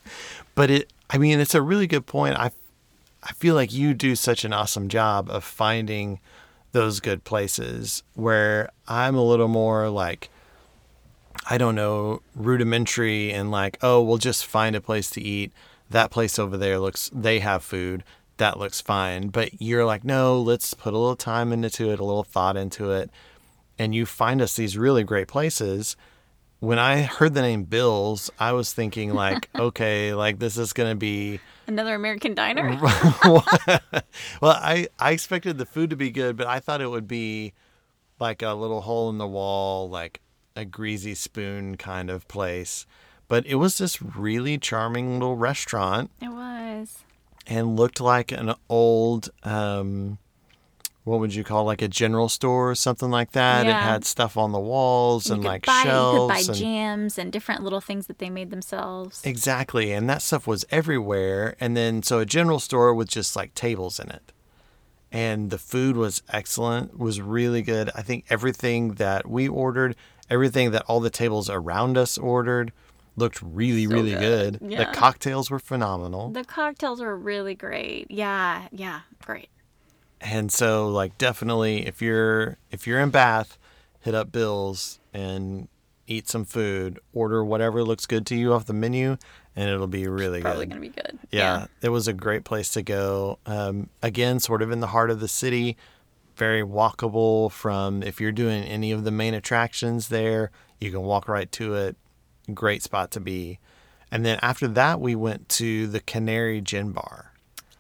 but 0.55 0.71
it, 0.71 0.93
I 1.11 1.19
mean, 1.19 1.39
it's 1.41 1.55
a 1.55 1.63
really 1.63 1.87
good 1.87 2.07
point. 2.07 2.37
I, 2.37 2.51
I 3.23 3.33
feel 3.33 3.55
like 3.55 3.73
you 3.73 3.95
do 3.95 4.17
such 4.17 4.45
an 4.45 4.53
awesome 4.53 4.89
job 4.89 5.31
of 5.31 5.45
finding 5.45 6.21
those 6.73 7.01
good 7.01 7.25
places 7.25 8.03
where 8.15 8.71
I'm 8.89 9.15
a 9.15 9.23
little 9.25 9.49
more 9.49 9.89
like. 9.91 10.31
I 11.49 11.59
don't 11.59 11.77
know, 11.77 12.23
rudimentary 12.35 13.33
and 13.33 13.51
like, 13.51 13.79
oh, 13.83 14.03
we'll 14.03 14.19
just 14.19 14.45
find 14.45 14.75
a 14.75 14.81
place 14.81 15.11
to 15.11 15.21
eat. 15.21 15.53
That 15.91 16.11
place 16.11 16.39
over 16.39 16.57
there 16.57 16.79
looks 16.81 17.11
they 17.15 17.39
have 17.39 17.63
food. 17.63 18.03
That 18.39 18.59
looks 18.59 18.81
fine. 18.81 19.29
But 19.29 19.61
you're 19.61 19.85
like 19.85 20.03
no 20.05 20.41
let's 20.41 20.75
put 20.75 20.93
a 20.93 20.99
little 20.99 21.17
time 21.17 21.53
into 21.53 21.91
it 21.91 22.01
a 22.01 22.05
little 22.05 22.25
thought 22.25 22.57
into 22.57 22.91
it. 22.91 23.11
And 23.79 23.95
you 23.95 24.07
find 24.07 24.43
us 24.43 24.57
these 24.57 24.77
really 24.77 25.05
great 25.05 25.29
places. 25.29 25.97
When 26.59 26.79
i 26.79 27.03
heard 27.03 27.35
the 27.35 27.43
name 27.43 27.65
bills 27.65 28.31
i 28.41 28.51
was 28.53 28.73
thinking 28.73 29.13
like 29.13 29.51
okay 29.55 30.15
like 30.15 30.39
this 30.39 30.57
is 30.57 30.73
going 30.73 30.91
to 30.91 30.97
be 30.97 31.39
another 31.67 31.95
american 31.95 32.35
diner? 32.35 32.81
Well 34.41 34.57
i 34.59 34.89
i 34.99 35.11
expected 35.13 35.59
the 35.59 35.67
food 35.67 35.91
to 35.91 35.97
be 35.97 36.11
good 36.11 36.35
but 36.37 36.47
i 36.47 36.59
thought 36.59 36.81
it 36.81 36.89
would 36.89 37.07
be 37.07 37.53
like 38.19 38.41
a 38.41 38.55
little 38.55 38.81
hole 38.81 39.11
in 39.11 39.19
the 39.19 39.29
wall 39.29 39.91
like 39.91 40.21
a 40.57 40.65
greasy 40.65 41.15
spoon 41.15 41.77
kind 41.77 42.11
of 42.11 42.27
place 42.27 42.87
but 43.29 43.47
it 43.47 43.57
was 43.57 43.79
this 43.79 44.01
really 44.01 44.59
charming 44.59 45.15
little 45.15 45.37
restaurant. 45.37 46.11
It 46.21 46.29
was. 46.29 46.99
And 47.47 47.77
looked 47.77 48.01
like 48.01 48.33
an 48.33 48.55
old, 48.69 49.31
um, 49.43 50.19
what 51.05 51.21
would 51.21 51.35
you 51.35 51.45
call 51.45 51.65
like 51.65 51.83
a 51.83 51.89
general 51.89 52.29
store 52.29 52.71
or 52.71 52.75
something 52.75 53.11
like 53.11 53.33
that? 53.33 53.67
Yeah. 53.67 53.79
It 53.79 53.83
had 53.83 54.05
stuff 54.05 54.37
on 54.37 54.53
the 54.53 54.61
walls 54.61 55.29
You 55.29 55.35
and 55.35 55.45
like 55.45 55.67
buy, 55.67 55.83
shelves. 55.85 56.15
You 56.17 56.21
could 56.21 56.47
buy 56.47 56.53
and, 56.53 56.61
jams 56.61 57.19
and 57.19 57.33
different 57.33 57.63
little 57.63 57.81
things 57.81 58.07
that 58.09 58.19
they 58.19 58.31
made 58.31 58.51
themselves. 58.51 59.23
Exactly. 59.25 59.93
And 59.93 60.09
that 60.11 60.23
stuff 60.23 60.47
was 60.47 60.65
everywhere. 60.71 61.57
And 61.61 61.77
then, 61.77 62.03
so 62.03 62.19
a 62.19 62.27
general 62.27 62.59
store 62.59 62.95
with 62.95 63.09
just 63.09 63.37
like 63.37 63.55
tables 63.55 64.01
in 64.01 64.11
it. 64.11 64.33
And 65.13 65.51
the 65.51 65.59
food 65.59 65.97
was 65.97 66.23
excellent, 66.31 66.99
was 66.99 67.21
really 67.21 67.63
good. 67.63 67.91
I 67.95 68.03
think 68.03 68.25
everything 68.29 68.95
that 68.95 69.29
we 69.29 69.47
ordered, 69.47 69.95
everything 70.31 70.71
that 70.73 70.83
all 70.89 71.01
the 71.01 71.11
tables 71.11 71.49
around 71.51 71.97
us 71.99 72.17
ordered, 72.19 72.73
looked 73.17 73.41
really, 73.43 73.85
So 73.87 73.91
really 73.93 74.11
good. 74.11 74.59
good. 74.61 74.71
Yeah. 74.73 74.79
The 74.79 74.97
cocktails 74.97 75.51
were 75.51 75.59
phenomenal. 75.59 76.31
The 76.31 76.45
cocktails 76.45 77.01
were 77.01 77.17
really 77.17 77.55
great. 77.55 78.11
Yeah, 78.11 78.69
yeah, 78.73 79.01
great. 79.25 79.49
and 80.21 80.51
so 80.53 80.89
like 80.89 81.17
definitely 81.19 81.87
if 81.87 82.01
you're 82.03 82.57
if 82.71 82.87
you're 82.87 83.01
in 83.01 83.11
Bath, 83.11 83.59
hit 84.01 84.15
up 84.15 84.33
Bill's 84.33 84.99
and 85.15 85.69
eat 86.07 86.29
some 86.29 86.45
food. 86.45 86.99
Order 87.13 87.45
whatever 87.45 87.83
looks 87.83 88.07
good 88.07 88.27
to 88.27 88.37
you 88.37 88.53
off 88.53 88.67
the 88.67 88.73
menu, 88.73 89.17
and 89.57 89.69
it'll 89.71 89.87
be 89.87 90.07
really 90.07 90.41
Probably 90.43 90.67
good. 90.67 90.71
gonna 90.71 90.81
be 90.81 90.89
good. 90.89 91.19
yeah, 91.33 91.67
it 91.83 91.89
was 91.89 92.07
a 92.09 92.13
great 92.13 92.45
place 92.45 92.71
to 92.73 92.83
go. 92.83 93.39
Um, 93.47 93.89
again, 94.03 94.41
sort 94.41 94.63
of 94.63 94.71
in 94.71 94.81
the 94.81 94.87
heart 94.89 95.11
of 95.11 95.21
the 95.21 95.29
city, 95.29 95.77
very 96.37 96.63
walkable 96.63 97.51
from 97.51 98.03
if 98.03 98.21
you're 98.21 98.33
doing 98.33 98.63
any 98.65 98.93
of 98.93 99.05
the 99.05 99.11
main 99.11 99.35
attractions 99.35 100.09
there, 100.09 100.51
you 100.81 100.91
can 100.91 101.03
walk 101.03 101.29
right 101.29 101.51
to 101.53 101.75
it. 101.75 101.97
Great 102.53 102.83
spot 102.83 103.11
to 103.13 103.21
be. 103.21 103.59
And 104.11 104.25
then 104.25 104.39
after 104.43 104.69
that, 104.69 105.01
we 105.01 105.15
went 105.15 105.49
to 105.51 105.87
the 105.87 106.01
Canary 106.01 106.61
Gin 106.61 106.93
Bar. 106.93 107.33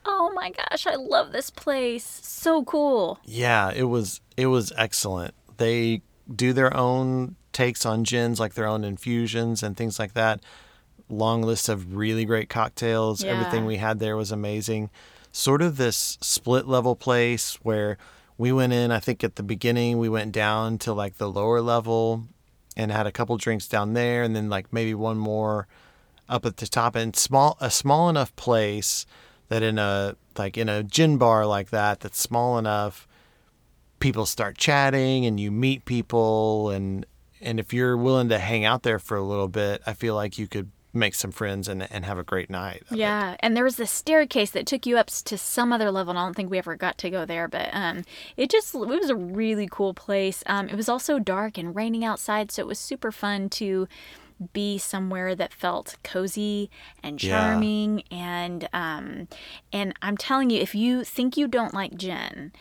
Oh 0.04 0.32
my 0.34 0.50
gosh, 0.50 0.86
I 0.86 0.94
love 0.94 1.32
this 1.32 1.50
place. 1.50 2.20
So 2.22 2.64
cool. 2.64 3.20
Yeah, 3.24 3.72
it 3.74 3.84
was 3.84 4.20
it 4.36 4.46
was 4.46 4.72
excellent. 4.76 5.34
They 5.56 6.02
do 6.34 6.52
their 6.52 6.76
own 6.76 7.36
takes 7.52 7.86
on 7.86 8.04
gins, 8.04 8.38
like 8.38 8.54
their 8.54 8.66
own 8.66 8.84
infusions 8.84 9.62
and 9.62 9.76
things 9.76 9.98
like 9.98 10.14
that. 10.14 10.40
Long 11.08 11.42
list 11.42 11.68
of 11.68 11.96
really 11.96 12.24
great 12.24 12.48
cocktails. 12.48 13.22
Yeah. 13.22 13.32
Everything 13.32 13.64
we 13.64 13.76
had 13.76 13.98
there 13.98 14.16
was 14.16 14.32
amazing. 14.32 14.90
Sort 15.32 15.62
of 15.62 15.76
this 15.76 16.18
split 16.20 16.66
level 16.66 16.96
place 16.96 17.54
where 17.62 17.98
we 18.38 18.52
went 18.52 18.72
in, 18.72 18.90
I 18.90 19.00
think 19.00 19.24
at 19.24 19.36
the 19.36 19.42
beginning 19.42 19.98
we 19.98 20.08
went 20.08 20.32
down 20.32 20.78
to 20.78 20.92
like 20.92 21.16
the 21.16 21.30
lower 21.30 21.60
level 21.60 22.24
and 22.76 22.92
had 22.92 23.06
a 23.06 23.12
couple 23.12 23.36
drinks 23.36 23.66
down 23.66 23.94
there 23.94 24.22
and 24.22 24.36
then 24.36 24.50
like 24.50 24.72
maybe 24.72 24.94
one 24.94 25.16
more 25.16 25.66
up 26.28 26.44
at 26.44 26.58
the 26.58 26.66
top 26.66 26.94
and 26.94 27.16
small 27.16 27.56
a 27.60 27.70
small 27.70 28.08
enough 28.08 28.34
place 28.36 29.06
that 29.48 29.62
in 29.62 29.78
a 29.78 30.16
like 30.36 30.58
in 30.58 30.68
a 30.68 30.82
gin 30.82 31.16
bar 31.18 31.46
like 31.46 31.70
that 31.70 32.00
that's 32.00 32.20
small 32.20 32.58
enough 32.58 33.06
people 34.00 34.26
start 34.26 34.58
chatting 34.58 35.24
and 35.24 35.40
you 35.40 35.50
meet 35.50 35.84
people 35.84 36.70
and 36.70 37.06
and 37.40 37.60
if 37.60 37.72
you're 37.72 37.96
willing 37.96 38.28
to 38.28 38.38
hang 38.38 38.64
out 38.64 38.82
there 38.82 38.98
for 38.98 39.16
a 39.16 39.22
little 39.22 39.48
bit 39.48 39.80
i 39.86 39.94
feel 39.94 40.14
like 40.14 40.36
you 40.36 40.46
could 40.46 40.70
make 40.96 41.14
some 41.14 41.30
friends 41.30 41.68
and, 41.68 41.86
and 41.92 42.04
have 42.04 42.18
a 42.18 42.24
great 42.24 42.50
night 42.50 42.82
of 42.86 42.92
it. 42.92 42.98
Yeah, 42.98 43.36
and 43.40 43.56
there 43.56 43.64
was 43.64 43.76
this 43.76 43.90
staircase 43.90 44.50
that 44.50 44.66
took 44.66 44.86
you 44.86 44.98
up 44.98 45.08
to 45.08 45.38
some 45.38 45.72
other 45.72 45.90
level, 45.90 46.10
and 46.10 46.18
I 46.18 46.24
don't 46.24 46.34
think 46.34 46.50
we 46.50 46.58
ever 46.58 46.76
got 46.76 46.98
to 46.98 47.10
go 47.10 47.24
there. 47.24 47.46
But 47.48 47.68
um, 47.72 48.02
it 48.36 48.50
just 48.50 48.74
it 48.74 48.78
was 48.80 49.10
a 49.10 49.16
really 49.16 49.68
cool 49.70 49.94
place. 49.94 50.42
Um, 50.46 50.68
it 50.68 50.74
was 50.76 50.88
also 50.88 51.18
dark 51.18 51.58
and 51.58 51.74
raining 51.76 52.04
outside, 52.04 52.50
so 52.50 52.62
it 52.62 52.66
was 52.66 52.78
super 52.78 53.12
fun 53.12 53.48
to 53.50 53.86
be 54.52 54.76
somewhere 54.76 55.34
that 55.34 55.52
felt 55.52 55.96
cozy 56.04 56.70
and 57.02 57.22
Yeah. 57.22 57.30
charming. 57.30 58.02
And 58.10 58.68
um, 58.72 59.28
and 59.72 59.94
I'm 60.02 60.16
telling 60.16 60.50
you, 60.50 60.60
if 60.60 60.74
you 60.74 61.04
think 61.04 61.36
you 61.36 61.48
don't 61.48 61.72
like 61.74 61.94
gin. 61.96 62.52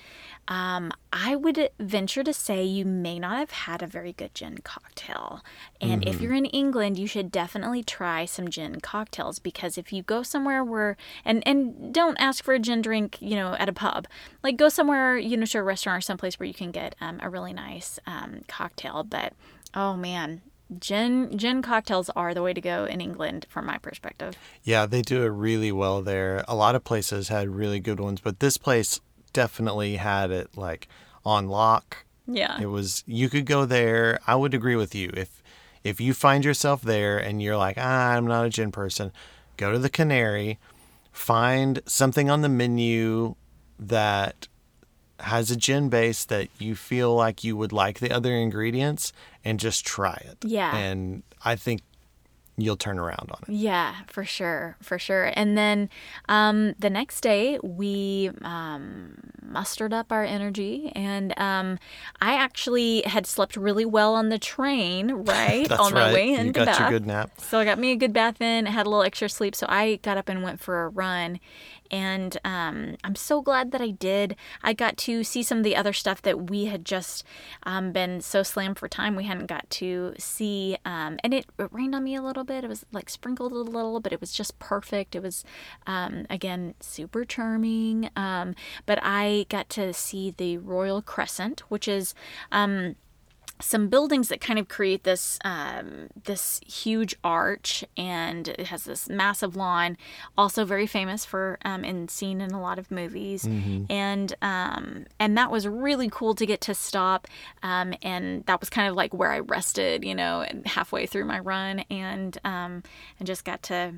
Um, 0.47 0.91
I 1.12 1.36
would 1.36 1.69
venture 1.79 2.23
to 2.23 2.34
say 2.34 2.63
you 2.63 2.86
may 2.86 3.17
not 3.17 3.38
have 3.38 3.51
had 3.51 3.81
a 3.81 3.88
very 3.88 4.13
good 4.13 4.36
gin 4.36 4.60
cocktail. 4.60 5.43
And 5.81 6.08
if 6.08 6.21
you're 6.21 6.34
in 6.34 6.45
England, 6.45 6.99
you 6.99 7.08
should 7.08 7.31
definitely 7.31 7.84
try 7.84 8.25
some 8.25 8.49
gin 8.49 8.79
cocktails 8.79 9.39
because 9.39 9.77
if 9.77 9.91
you 9.91 10.03
go 10.03 10.21
somewhere 10.21 10.63
where 10.63 10.97
and 11.23 11.45
and 11.47 11.93
don't 11.93 12.17
ask 12.17 12.43
for 12.43 12.53
a 12.53 12.60
gin 12.60 12.81
drink, 12.81 13.17
you 13.19 13.36
know, 13.36 13.55
at 13.55 13.69
a 13.69 13.73
pub. 13.73 14.08
Like 14.43 14.58
go 14.58 14.69
somewhere, 14.69 15.17
you 15.17 15.36
know, 15.36 15.45
to 15.45 15.60
a 15.60 15.63
restaurant 15.63 15.97
or 15.97 16.01
someplace 16.01 16.39
where 16.39 16.47
you 16.47 16.53
can 16.53 16.71
get 16.71 16.95
um, 17.01 17.19
a 17.23 17.29
really 17.29 17.53
nice 17.53 17.99
um, 18.05 18.41
cocktail. 18.47 19.03
But 19.03 19.34
oh 19.73 19.95
man, 19.95 20.41
gin 20.79 21.38
gin 21.38 21.62
cocktails 21.62 22.10
are 22.15 22.34
the 22.34 22.41
way 22.41 22.53
to 22.53 22.62
go 22.62 22.86
in 22.86 23.01
England 23.01 23.45
from 23.49 23.65
my 23.65 23.77
perspective. 23.77 24.36
yeah 24.63 24.86
they 24.86 25.01
do 25.01 25.23
it 25.23 25.27
really 25.27 25.71
well 25.71 26.01
there 26.01 26.43
a 26.47 26.55
lot 26.55 26.73
of 26.73 26.84
places 26.84 27.27
had 27.29 27.47
really 27.49 27.79
good 27.79 27.99
ones 27.99 28.19
but 28.19 28.39
this 28.39 28.58
place 28.58 28.99
definitely 29.36 29.98
had 29.98 30.32
it 30.32 30.58
like 30.58 30.88
on 31.26 31.48
lock 31.48 32.06
Yeah. 32.28 32.60
It 32.60 32.67
was 32.67 33.04
you 33.06 33.30
could 33.30 33.45
go 33.45 33.65
there. 33.65 34.19
I 34.26 34.36
would 34.36 34.54
agree 34.54 34.76
with 34.76 34.95
you. 34.95 35.12
If 35.13 35.43
if 35.84 36.02
you 36.02 36.13
find 36.15 36.43
yourself 36.43 36.82
there 36.82 37.19
and 37.19 37.41
you're 37.41 37.58
like, 37.58 37.78
ah, 37.78 38.13
I'm 38.13 38.26
not 38.26 38.45
a 38.45 38.50
gin 38.50 38.71
person, 38.71 39.12
go 39.58 39.71
to 39.71 39.78
the 39.78 39.89
Canary, 39.89 40.58
find 41.12 41.82
something 41.86 42.30
on 42.30 42.41
the 42.41 42.50
menu 42.50 43.36
that 43.78 44.48
has 45.19 45.52
a 45.52 45.56
gin 45.56 45.89
base 45.89 46.26
that 46.26 46.48
you 46.58 46.76
feel 46.76 47.13
like 47.15 47.43
you 47.43 47.56
would 47.56 47.71
like 47.71 48.00
the 48.00 48.12
other 48.12 48.34
ingredients 48.34 49.13
and 49.43 49.60
just 49.60 49.86
try 49.86 50.19
it. 50.26 50.38
Yeah. 50.43 50.76
And 50.76 51.24
I 51.43 51.56
think 51.56 51.82
you'll 52.58 52.78
turn 52.78 52.98
around 53.00 53.30
on 53.32 53.39
it. 53.48 53.54
Yeah, 53.54 53.96
for 54.08 54.24
sure, 54.24 54.78
for 54.82 54.98
sure. 54.98 55.32
And 55.36 55.58
then 55.58 55.89
um, 56.30 56.74
the 56.80 56.89
next 56.89 57.22
day, 57.22 57.60
we 57.63 58.32
um, 58.44 59.15
mustered 59.41 59.94
up 59.94 60.12
our 60.12 60.24
energy, 60.24 60.91
and 60.96 61.38
um, 61.39 61.80
I 62.22 62.36
actually 62.36 63.02
had 63.04 63.28
slept 63.28 63.58
really 63.58 63.86
well 63.86 64.15
on 64.15 64.30
the 64.30 64.39
train, 64.39 65.12
right, 65.26 65.68
That's 65.68 65.82
on 65.82 65.94
my 65.94 66.06
right. 66.06 66.13
way 66.13 66.30
you 66.30 66.38
into 66.38 66.52
got 66.54 66.65
Bath. 66.68 66.80
your 66.80 66.89
good 66.89 67.06
nap. 67.06 67.32
So 67.41 67.60
I 67.60 67.65
got 67.65 67.80
me 67.80 67.91
a 67.91 67.96
good 67.96 68.13
bath 68.13 68.41
in, 68.41 68.65
had 68.65 68.86
a 68.86 68.89
little 68.89 69.04
extra 69.04 69.30
sleep. 69.30 69.56
So 69.56 69.65
I 69.70 69.98
got 69.98 70.18
up 70.18 70.30
and 70.30 70.44
went 70.44 70.60
for 70.60 70.84
a 70.84 70.89
run. 70.89 71.39
And 71.95 72.38
um, 72.43 72.97
I'm 73.05 73.15
so 73.15 73.41
glad 73.41 73.71
that 73.71 73.79
I 73.79 73.91
did. 73.91 74.36
I 74.62 74.73
got 74.73 74.97
to 74.97 75.23
see 75.23 75.41
some 75.41 75.60
of 75.60 75.63
the 75.63 75.77
other 75.77 75.93
stuff 75.93 76.21
that 76.23 76.49
we 76.49 76.65
had 76.65 76.84
just 76.84 77.23
um, 77.63 77.93
been 77.93 78.19
so 78.19 78.43
slammed 78.43 78.77
for 78.77 78.89
time. 78.89 79.15
We 79.15 79.23
hadn't 79.23 79.45
got 79.45 79.69
to 79.69 80.13
see. 80.17 80.75
Um, 80.84 81.17
and 81.23 81.34
it, 81.34 81.45
it 81.58 81.69
rained 81.71 81.95
on 81.95 82.03
me 82.03 82.15
a 82.15 82.21
little 82.21 82.43
bit. 82.43 82.65
It 82.65 82.67
was 82.67 82.86
like 82.91 83.10
sprinkled 83.10 83.53
a 83.53 83.55
little, 83.55 84.01
but 84.01 84.12
it 84.12 84.19
was 84.19 84.34
just 84.34 84.60
perfect. 84.60 85.15
It 85.15 85.23
was, 85.23 85.45
um, 85.88 86.25
again, 86.29 86.73
super 86.81 87.23
charming. 87.23 88.10
Um, 88.17 88.55
but 88.86 88.99
I 89.01 89.45
got 89.47 89.69
to 89.69 89.93
see 89.93 90.34
the 90.36 90.58
Royal 90.58 91.01
Crescent, 91.01 91.62
which 91.69 91.88
is. 91.88 92.13
Um, 92.51 92.97
some 93.62 93.88
buildings 93.88 94.28
that 94.28 94.41
kind 94.41 94.60
of 94.60 94.68
create 94.68 95.04
this 95.04 95.39
um, 95.46 96.08
this 96.26 96.60
huge 96.65 97.15
arch, 97.24 97.86
and 97.96 98.50
it 98.50 98.68
has 98.68 98.84
this 98.84 99.08
massive 99.10 99.56
lawn. 99.56 99.98
Also 100.38 100.65
very 100.65 100.88
famous 100.88 101.24
for 101.26 101.58
um, 101.63 101.84
and 101.84 102.10
seen 102.12 102.41
in 102.41 102.52
a 102.52 102.62
lot 102.62 102.78
of 102.80 102.91
movies, 102.91 103.46
and 103.89 104.36
um, 104.41 105.06
and 105.20 105.38
that 105.38 105.52
was 105.52 105.68
really 105.68 106.10
cool 106.12 106.36
to 106.36 106.46
get 106.46 106.60
to 106.62 106.76
stop. 106.76 107.28
Um, 107.63 107.94
and 108.02 108.46
that 108.46 108.60
was 108.60 108.70
kind 108.70 108.89
of 108.89 108.96
like 108.96 109.13
where 109.13 109.32
I 109.32 109.39
rested, 109.39 110.04
you 110.04 110.15
know, 110.15 110.46
halfway 110.65 111.06
through 111.06 111.26
my 111.26 111.39
run, 111.39 111.80
and 111.89 112.38
um, 112.44 112.84
and 113.20 113.26
just 113.26 113.46
got 113.46 113.63
to. 113.63 113.94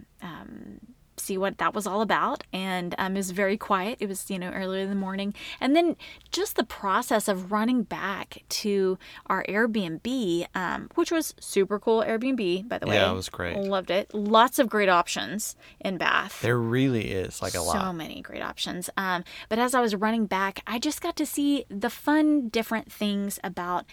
See 1.20 1.38
what 1.38 1.58
that 1.58 1.74
was 1.74 1.86
all 1.88 2.02
about 2.02 2.44
and 2.54 2.94
um, 2.98 3.16
it 3.16 3.20
was 3.20 3.32
very 3.32 3.58
quiet 3.58 3.98
it 4.00 4.08
was 4.08 4.30
you 4.30 4.38
know 4.40 4.52
earlier 4.52 4.84
in 4.84 4.90
the 4.90 4.96
morning 4.96 5.34
and 5.60 5.76
then 5.76 5.96
just 6.32 6.56
the 6.56 6.64
process 6.64 7.28
of 7.28 7.52
running 7.52 7.84
back 7.84 8.44
to 8.50 8.98
our 9.26 9.44
airbnb 9.50 10.46
um, 10.56 10.90
which 10.96 11.12
was 11.12 11.34
super 11.40 11.80
cool 11.80 12.04
airbnb 12.04 12.68
by 12.70 12.78
the 12.78 12.86
way 12.86 12.96
Yeah, 12.96 13.12
it 13.12 13.16
was 13.16 13.30
great. 13.30 13.58
loved 13.58 13.90
it 13.90 14.14
lots 14.14 14.60
of 14.60 14.70
great 14.70 14.90
options 14.90 15.56
in 15.82 15.98
bath 15.98 16.40
There 16.42 16.58
really 16.60 17.10
is 17.12 17.42
like 17.42 17.54
a 17.56 17.58
so 17.58 17.64
lot. 17.66 17.82
So 17.88 17.94
many 17.94 18.22
great 18.22 18.42
options. 18.44 18.90
Um, 18.96 19.24
but 19.50 19.60
as 19.60 19.74
I 19.74 19.82
was 19.82 19.96
running 19.96 20.28
back, 20.28 20.62
I 20.68 20.80
just 20.80 21.02
got 21.02 21.16
to 21.18 21.26
see 21.26 21.66
the 21.70 21.90
fun, 21.90 22.50
different 22.50 22.92
things 22.92 23.40
about 23.44 23.86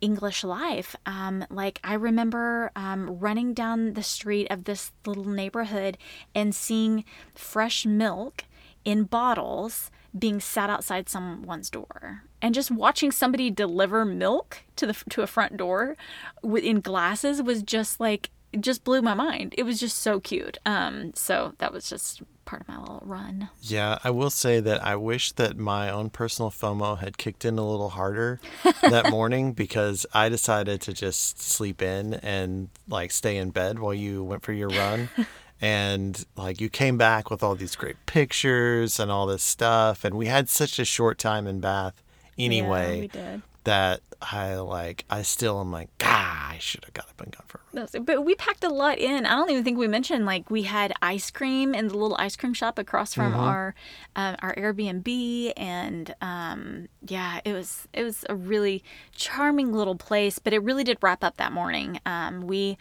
English 0.00 0.44
life. 0.44 0.96
Um, 1.06 1.44
like 1.50 1.80
I 1.82 1.94
remember 1.94 2.70
um, 2.76 3.18
running 3.18 3.54
down 3.54 3.94
the 3.94 4.02
street 4.02 4.46
of 4.50 4.64
this 4.64 4.92
little 5.06 5.24
neighborhood 5.24 5.98
and 6.34 6.54
seeing 6.54 7.04
fresh 7.34 7.86
milk 7.86 8.44
in 8.84 9.04
bottles 9.04 9.90
being 10.16 10.40
sat 10.40 10.70
outside 10.70 11.08
someone's 11.08 11.70
door 11.70 12.22
and 12.40 12.54
just 12.54 12.70
watching 12.70 13.10
somebody 13.10 13.50
deliver 13.50 14.04
milk 14.04 14.62
to 14.76 14.86
the 14.86 14.94
to 15.08 15.22
a 15.22 15.26
front 15.26 15.56
door 15.56 15.96
in 16.44 16.80
glasses 16.80 17.42
was 17.42 17.62
just 17.62 17.98
like 17.98 18.30
just 18.60 18.84
blew 18.84 19.02
my 19.02 19.14
mind. 19.14 19.54
It 19.56 19.64
was 19.64 19.80
just 19.80 19.98
so 19.98 20.20
cute. 20.20 20.58
Um, 20.64 21.12
so 21.14 21.54
that 21.58 21.72
was 21.72 21.88
just 21.88 22.22
part 22.44 22.62
of 22.62 22.68
my 22.68 22.78
little 22.78 23.02
run. 23.04 23.48
Yeah, 23.62 23.98
I 24.04 24.10
will 24.10 24.30
say 24.30 24.60
that 24.60 24.84
I 24.84 24.96
wish 24.96 25.32
that 25.32 25.56
my 25.56 25.90
own 25.90 26.10
personal 26.10 26.50
FOMO 26.50 26.98
had 26.98 27.16
kicked 27.16 27.44
in 27.44 27.58
a 27.58 27.66
little 27.66 27.90
harder 27.90 28.40
that 28.82 29.10
morning 29.10 29.52
because 29.52 30.06
I 30.12 30.28
decided 30.28 30.80
to 30.82 30.92
just 30.92 31.40
sleep 31.40 31.80
in 31.82 32.14
and 32.14 32.68
like 32.88 33.12
stay 33.12 33.36
in 33.36 33.50
bed 33.50 33.78
while 33.78 33.94
you 33.94 34.22
went 34.22 34.42
for 34.42 34.52
your 34.52 34.68
run. 34.68 35.08
And 35.60 36.26
like 36.36 36.60
you 36.60 36.68
came 36.68 36.98
back 36.98 37.30
with 37.30 37.42
all 37.42 37.54
these 37.54 37.74
great 37.74 37.96
pictures 38.04 39.00
and 39.00 39.10
all 39.10 39.24
this 39.24 39.42
stuff. 39.42 40.04
And 40.04 40.14
we 40.14 40.26
had 40.26 40.50
such 40.50 40.78
a 40.78 40.84
short 40.84 41.16
time 41.16 41.46
in 41.46 41.60
Bath 41.60 42.02
anyway 42.36 42.94
yeah, 42.96 43.00
we 43.00 43.08
did. 43.08 43.42
That 43.64 44.00
I 44.22 44.54
like, 44.56 45.04
I 45.10 45.22
still 45.22 45.60
am 45.60 45.70
like, 45.70 45.90
ah, 46.02 46.50
I 46.52 46.58
should 46.58 46.84
have 46.84 46.94
got 46.94 47.08
up 47.08 47.20
and 47.20 47.32
gone 47.32 47.44
for 47.46 47.60
a 47.72 47.76
run. 47.80 48.04
But 48.04 48.24
we 48.24 48.34
packed 48.34 48.64
a 48.64 48.68
lot 48.68 48.98
in. 48.98 49.26
I 49.26 49.36
don't 49.36 49.50
even 49.50 49.64
think 49.64 49.76
we 49.78 49.88
mentioned 49.88 50.24
like 50.24 50.50
we 50.50 50.62
had 50.62 50.92
ice 51.02 51.30
cream 51.30 51.74
in 51.74 51.88
the 51.88 51.96
little 51.96 52.16
ice 52.18 52.36
cream 52.36 52.54
shop 52.54 52.78
across 52.78 53.12
from 53.14 53.34
our 53.34 53.74
uh, 54.16 54.36
our 54.40 54.54
Airbnb, 54.54 55.52
and 55.56 56.14
um, 56.20 56.88
yeah, 57.06 57.40
it 57.44 57.52
was 57.52 57.86
it 57.92 58.02
was 58.02 58.24
a 58.28 58.34
really 58.34 58.82
charming 59.14 59.72
little 59.72 59.96
place. 59.96 60.38
But 60.38 60.52
it 60.52 60.62
really 60.62 60.84
did 60.84 60.98
wrap 61.02 61.22
up 61.24 61.36
that 61.36 61.52
morning. 61.52 62.00
Um, 62.06 62.42
we. 62.42 62.78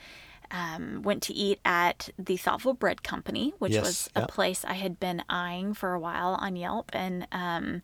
Um, 0.52 1.02
went 1.02 1.24
to 1.24 1.34
eat 1.34 1.60
at 1.65 2.10
the 2.19 2.38
Thoughtful 2.38 2.76
Bread 2.76 3.02
Company, 3.02 3.56
which 3.58 3.72
Yes, 3.72 3.84
was 3.84 4.10
a 4.15 4.19
yep. 4.19 4.30
place 4.30 4.63
I 4.63 4.74
had 4.74 5.00
been 5.00 5.24
eyeing 5.28 5.74
for 5.74 5.93
a 5.93 6.00
while 6.00 6.38
on 6.39 6.56
Yelp, 6.56 6.91
and 6.93 7.26
um, 7.32 7.82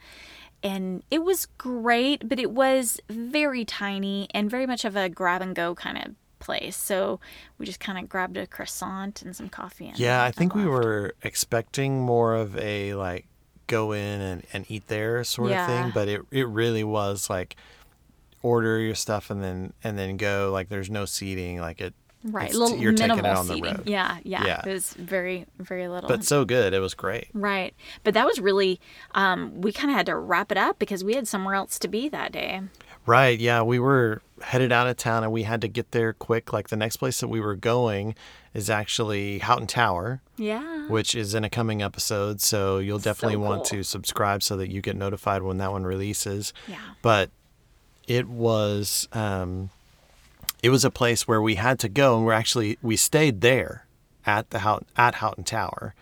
and 0.63 1.03
it 1.09 1.23
was 1.23 1.45
great, 1.57 2.27
but 2.27 2.39
it 2.39 2.51
was 2.51 2.99
very 3.09 3.63
tiny 3.65 4.27
and 4.33 4.49
very 4.49 4.65
much 4.65 4.85
of 4.85 4.95
a 4.95 5.09
grab 5.09 5.41
and 5.41 5.55
go 5.55 5.75
kind 5.75 5.97
of 5.97 6.15
place. 6.39 6.75
So 6.77 7.19
we 7.57 7.65
just 7.65 7.79
kind 7.79 7.97
of 7.97 8.09
grabbed 8.09 8.37
a 8.37 8.47
croissant 8.47 9.21
and 9.21 9.35
some 9.35 9.49
coffee. 9.49 9.87
And 9.87 9.99
Yeah, 9.99 10.23
I 10.23 10.31
think 10.31 10.55
we 10.55 10.65
were 10.65 11.13
expecting 11.21 12.01
more 12.01 12.35
of 12.35 12.57
a 12.57 12.93
like 12.95 13.25
go 13.67 13.91
in 13.91 14.21
and, 14.21 14.43
and 14.53 14.65
eat 14.69 14.87
there 14.87 15.23
sort 15.23 15.51
Yeah. 15.51 15.61
of 15.61 15.67
thing, 15.67 15.91
but 15.93 16.07
it 16.07 16.21
it 16.31 16.47
really 16.47 16.83
was 16.83 17.29
like 17.29 17.55
order 18.41 18.79
your 18.79 18.95
stuff 18.95 19.29
and 19.29 19.43
then 19.43 19.73
and 19.83 19.97
then 19.97 20.17
go. 20.17 20.49
Like 20.51 20.69
there's 20.69 20.89
no 20.89 21.05
seating. 21.05 21.59
Like 21.59 21.81
it 21.81 21.93
right. 22.23 22.45
it's- 22.45 22.55
little 22.55 22.77
you're 22.77 22.93
taking 22.93 23.15
minimal 23.17 23.31
it 23.31 23.37
on 23.37 23.47
the 23.47 23.53
seating. 23.55 23.75
road. 23.75 23.87
Yeah, 23.89 24.17
yeah, 24.23 24.45
Yeah. 24.45 24.61
It 24.65 24.71
was 24.73 24.93
very 24.93 25.45
very 25.57 25.87
little. 25.87 26.07
but 26.07 26.23
so 26.23 26.45
good. 26.45 26.73
It 26.73 26.79
was 26.79 26.93
great. 26.93 27.27
right, 27.33 27.73
but 28.03 28.13
that 28.13 28.25
was 28.25 28.39
really 28.39 28.79
um, 29.15 29.61
we 29.61 29.71
kind 29.71 29.89
of 29.89 29.95
had 29.97 30.05
to 30.07 30.15
wrap 30.15 30.51
it 30.51 30.57
up 30.57 30.79
because 30.79 31.03
we 31.03 31.15
had 31.15 31.27
somewhere 31.27 31.55
else 31.55 31.79
to 31.79 31.87
be 31.87 32.09
that 32.09 32.31
day. 32.31 32.61
Right. 33.05 33.39
Yeah, 33.39 33.63
we 33.63 33.79
were 33.79 34.21
headed 34.41 34.71
out 34.71 34.85
of 34.87 34.95
town 34.97 35.23
and 35.23 35.31
we 35.31 35.43
had 35.43 35.61
to 35.61 35.67
get 35.67 35.91
there 35.91 36.13
quick. 36.13 36.53
Like 36.53 36.67
the 36.69 36.75
next 36.75 36.97
place 36.97 37.19
that 37.21 37.27
we 37.27 37.39
were 37.39 37.55
going 37.55 38.13
is 38.53 38.69
actually 38.69 39.39
Houghton 39.39 39.65
Tower, 39.67 40.21
Yeah. 40.37 40.87
which 40.89 41.15
is 41.15 41.33
in 41.33 41.43
a 41.43 41.49
coming 41.49 41.81
episode. 41.81 42.39
So 42.39 42.77
you'll 42.77 42.99
definitely 42.99 43.37
want 43.37 43.59
cool. 43.61 43.79
to 43.79 43.83
subscribe 43.83 44.43
so 44.43 44.57
that 44.57 44.69
you 44.69 44.81
get 44.81 44.95
notified 44.95 45.41
when 45.41 45.57
that 45.57 45.71
one 45.71 45.85
releases. 45.85 46.53
Yeah. 46.67 46.77
But 47.01 47.31
it 48.07 48.27
was 48.27 49.07
um, 49.13 49.71
it 50.63 50.69
was 50.69 50.83
a 50.85 50.91
place 50.91 51.27
where 51.27 51.41
we 51.41 51.55
had 51.55 51.79
to 51.79 51.89
go, 51.89 52.17
and 52.17 52.25
we're 52.25 52.33
actually 52.33 52.77
we 52.81 52.95
stayed 52.95 53.41
there 53.41 53.85
at 54.25 54.49
the 54.49 54.59
Hout, 54.59 54.85
at 54.97 55.15
Houghton 55.15 55.43
Tower, 55.45 55.95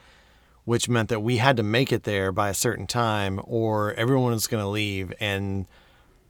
which 0.66 0.90
meant 0.90 1.10
that 1.10 1.22
we 1.22 1.38
had 1.38 1.58
to 1.58 1.64
make 1.64 1.92
it 1.92 2.04
there 2.04 2.32
by 2.32 2.50
a 2.50 2.54
certain 2.54 2.88
time, 2.88 3.40
or 3.44 3.94
everyone 3.94 4.32
was 4.34 4.48
going 4.48 4.64
to 4.64 4.68
leave, 4.70 5.14
and 5.20 5.66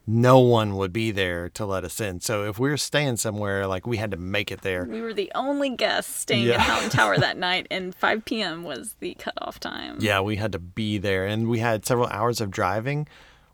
no 0.09 0.39
one 0.39 0.77
would 0.77 0.93
be 0.93 1.11
there 1.11 1.49
to 1.49 1.65
let 1.65 1.83
us 1.83 1.99
in. 1.99 2.21
So 2.21 2.45
if 2.45 2.57
we 2.57 2.69
were 2.69 2.77
staying 2.77 3.17
somewhere, 3.17 3.67
like 3.67 3.85
we 3.85 3.97
had 3.97 4.11
to 4.11 4.17
make 4.17 4.51
it 4.51 4.61
there. 4.61 4.85
We 4.85 5.01
were 5.01 5.13
the 5.13 5.29
only 5.35 5.69
guests 5.69 6.15
staying 6.21 6.45
Yeah. 6.45 6.53
at 6.55 6.59
Houghton 6.61 6.89
Tower 6.91 7.17
that 7.19 7.37
night, 7.37 7.67
and 7.71 7.93
5 7.93 8.23
p.m. 8.25 8.63
was 8.63 8.95
the 9.01 9.15
cutoff 9.15 9.59
time. 9.59 9.97
Yeah, 9.99 10.21
we 10.21 10.37
had 10.37 10.53
to 10.53 10.59
be 10.59 10.97
there, 10.97 11.25
and 11.25 11.49
we 11.49 11.59
had 11.59 11.85
several 11.85 12.07
hours 12.07 12.39
of 12.39 12.51
driving, 12.51 13.05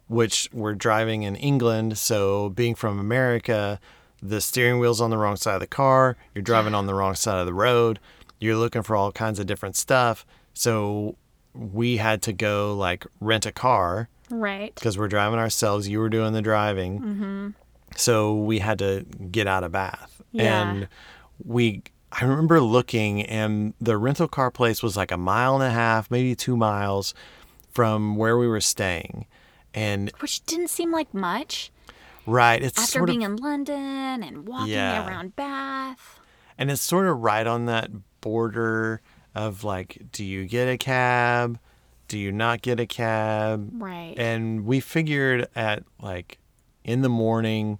which 0.08 0.48
we're 0.54 0.76
driving 0.76 1.24
in 1.24 1.36
England. 1.36 1.98
So, 1.98 2.50
being 2.50 2.76
from 2.76 3.00
America, 3.00 3.80
the 4.26 4.40
steering 4.42 4.80
wheel's 4.80 5.02
on 5.02 5.10
the 5.10 5.18
wrong 5.18 5.36
side 5.36 5.56
of 5.56 5.60
the 5.60 5.68
car. 5.68 6.16
You're 6.34 6.42
driving 6.42 6.74
on 6.74 6.86
the 6.86 6.94
wrong 6.94 7.16
side 7.16 7.40
of 7.40 7.46
the 7.46 7.54
road. 7.54 8.00
You're 8.40 8.56
looking 8.56 8.82
for 8.82 8.96
all 8.96 9.12
kinds 9.12 9.38
of 9.40 9.46
different 9.46 9.76
stuff. 9.76 10.26
So, 10.54 11.18
we 11.54 11.98
had 11.98 12.22
to 12.24 12.34
go 12.34 12.76
like 12.76 13.06
rent 13.20 13.46
a 13.46 13.52
car 13.52 14.10
Right. 14.30 14.74
because 14.74 14.98
we're 14.98 15.08
driving 15.08 15.38
ourselves. 15.40 15.88
You 15.88 16.00
were 16.00 16.10
doing 16.10 16.34
the 16.34 16.42
driving. 16.42 17.00
Mm-hmm. 17.00 17.50
So, 17.96 18.36
we 18.36 18.60
had 18.60 18.80
to 18.80 19.06
get 19.30 19.46
out 19.48 19.64
of 19.64 19.72
Bath. 19.72 20.22
Yeah. 20.32 20.70
And 20.72 20.88
we, 21.44 21.84
I 22.12 22.24
remember 22.26 22.60
looking, 22.62 23.24
and 23.24 23.74
the 23.82 23.98
rental 23.98 24.28
car 24.28 24.50
place 24.52 24.82
was 24.82 24.96
like 24.98 25.12
a 25.12 25.18
mile 25.18 25.56
and 25.56 25.64
a 25.64 25.70
half, 25.70 26.10
maybe 26.10 26.34
two 26.36 26.56
miles 26.58 27.14
from 27.72 28.16
where 28.16 28.38
we 28.38 28.48
were 28.48 28.62
staying. 28.62 29.26
And 29.74 30.12
Which 30.20 30.46
didn't 30.46 30.70
seem 30.70 30.92
like 30.92 31.14
much 31.14 31.72
right, 32.26 32.62
it's 32.64 32.80
after 32.80 33.06
being 33.06 33.24
of, 33.24 33.32
in 33.32 33.36
London 33.38 34.24
and 34.24 34.48
walking 34.48 34.74
Yeah. 34.74 35.08
around 35.08 35.36
Bath. 35.36 36.20
and 36.58 36.70
it's 36.72 36.82
sort 36.82 37.08
of 37.08 37.20
right 37.22 37.46
on 37.48 37.66
that 37.66 37.90
border 38.22 39.02
of 39.36 39.64
like, 39.64 39.98
do 40.12 40.24
you 40.24 40.46
get 40.46 40.68
a 40.68 40.78
cab? 40.78 41.60
Do 42.08 42.18
you 42.20 42.32
not 42.32 42.62
get 42.62 42.80
a 42.80 42.86
cab? 42.86 43.70
Right. 43.74 44.14
And 44.18 44.66
we 44.66 44.80
figured 44.80 45.48
at 45.56 45.84
like 46.02 46.38
in 46.84 47.02
the 47.02 47.10
morning 47.10 47.80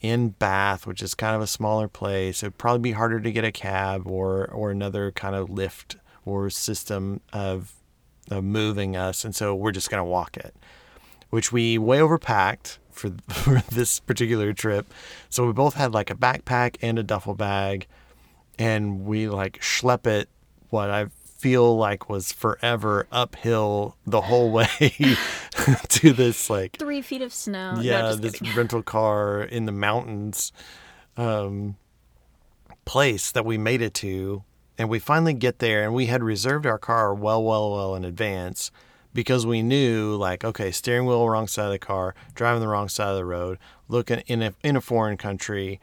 in 0.00 0.30
Bath, 0.30 0.86
which 0.86 1.02
is 1.02 1.14
kind 1.14 1.36
of 1.36 1.42
a 1.42 1.46
smaller 1.46 1.86
place, 1.86 2.42
it'd 2.42 2.58
probably 2.58 2.80
be 2.80 2.92
harder 2.92 3.20
to 3.20 3.30
get 3.30 3.44
a 3.44 3.52
cab 3.52 4.06
or 4.06 4.46
or 4.46 4.70
another 4.70 5.12
kind 5.12 5.36
of 5.36 5.48
lift 5.50 5.96
or 6.24 6.50
system 6.50 7.20
of 7.32 7.72
of 8.30 8.42
moving 8.44 8.96
us, 8.96 9.24
and 9.24 9.34
so 9.36 9.54
we're 9.54 9.72
just 9.72 9.90
gonna 9.90 10.04
walk 10.04 10.36
it. 10.36 10.54
which 11.30 11.52
we 11.52 11.78
way 11.78 11.98
overpacked 11.98 12.78
for 12.92 13.10
for 13.28 13.62
this 13.70 14.00
particular 14.00 14.52
trip. 14.52 14.92
So 15.28 15.46
we 15.46 15.52
both 15.52 15.74
had 15.74 15.92
like 15.92 16.10
a 16.10 16.14
backpack 16.14 16.76
and 16.82 16.98
a 16.98 17.02
duffel 17.02 17.34
bag, 17.34 17.86
and 18.58 19.04
we 19.04 19.28
like 19.28 19.60
schlep 19.60 20.06
it. 20.06 20.28
What 20.70 20.90
I 20.90 21.06
feel 21.40 21.74
like 21.76 22.10
was 22.10 22.32
forever 22.32 23.06
uphill 23.10 23.96
the 24.06 24.20
whole 24.20 24.50
way 24.50 24.68
to 25.88 26.12
this 26.12 26.50
like 26.50 26.76
Three 26.76 27.00
feet 27.00 27.22
of 27.22 27.32
snow. 27.32 27.76
No, 27.76 27.80
yeah 27.80 28.02
just 28.02 28.22
this 28.22 28.42
rental 28.56 28.82
car 28.82 29.42
in 29.42 29.64
the 29.64 29.72
mountains 29.72 30.52
um, 31.16 31.76
place 32.84 33.32
that 33.32 33.46
we 33.46 33.56
made 33.56 33.80
it 33.80 33.94
to 33.94 34.44
and 34.76 34.90
we 34.90 34.98
finally 34.98 35.32
get 35.32 35.60
there 35.60 35.82
and 35.82 35.94
we 35.94 36.06
had 36.06 36.22
reserved 36.22 36.66
our 36.66 36.78
car 36.78 37.14
well 37.14 37.42
well 37.42 37.72
well 37.72 37.94
in 37.94 38.04
advance 38.04 38.70
because 39.12 39.44
we 39.46 39.62
knew 39.62 40.14
like 40.16 40.44
okay 40.44 40.70
steering 40.70 41.06
wheel 41.06 41.28
wrong 41.28 41.46
side 41.48 41.66
of 41.66 41.72
the 41.72 41.78
car 41.78 42.14
driving 42.34 42.60
the 42.60 42.68
wrong 42.68 42.88
side 42.88 43.08
of 43.10 43.16
the 43.16 43.24
road 43.24 43.58
looking 43.88 44.20
in 44.26 44.42
a, 44.42 44.54
in 44.62 44.76
a 44.76 44.80
foreign 44.80 45.16
country 45.16 45.80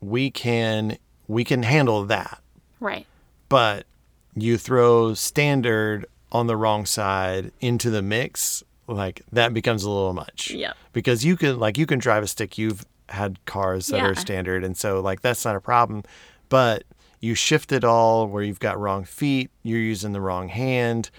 we 0.00 0.30
can 0.30 0.96
we 1.28 1.44
can 1.44 1.62
handle 1.62 2.04
that 2.06 2.40
Right. 2.80 3.06
but 3.48 3.86
you 4.34 4.58
throw 4.58 5.14
standard 5.14 6.06
on 6.32 6.46
the 6.46 6.56
wrong 6.56 6.86
side 6.86 7.52
into 7.60 7.90
the 7.90 8.00
mix, 8.00 8.62
like 8.86 9.20
that 9.32 9.52
becomes 9.52 9.84
a 9.84 9.90
little 9.90 10.14
much. 10.14 10.50
Yep. 10.50 10.74
Because 10.94 11.22
you 11.26 11.36
can 11.36 11.58
like 11.60 11.76
you 11.76 11.84
can 11.84 11.98
drive 11.98 12.22
a 12.22 12.26
stick. 12.26 12.56
You've 12.56 12.86
had 13.10 13.44
cars 13.44 13.88
that 13.88 13.98
Yeah. 13.98 14.06
are 14.06 14.14
standard, 14.14 14.64
and 14.64 14.74
so 14.74 15.00
like 15.02 15.20
that's 15.20 15.44
not 15.44 15.54
a 15.54 15.60
problem. 15.60 16.02
But 16.48 16.84
you 17.20 17.34
shift 17.34 17.70
it 17.72 17.84
all 17.84 18.26
where 18.26 18.42
you've 18.42 18.58
got 18.60 18.80
wrong 18.80 19.04
feet, 19.04 19.50
you're 19.62 19.78
using 19.78 20.12
the 20.12 20.20
wrong 20.22 20.48
hand, 20.48 21.10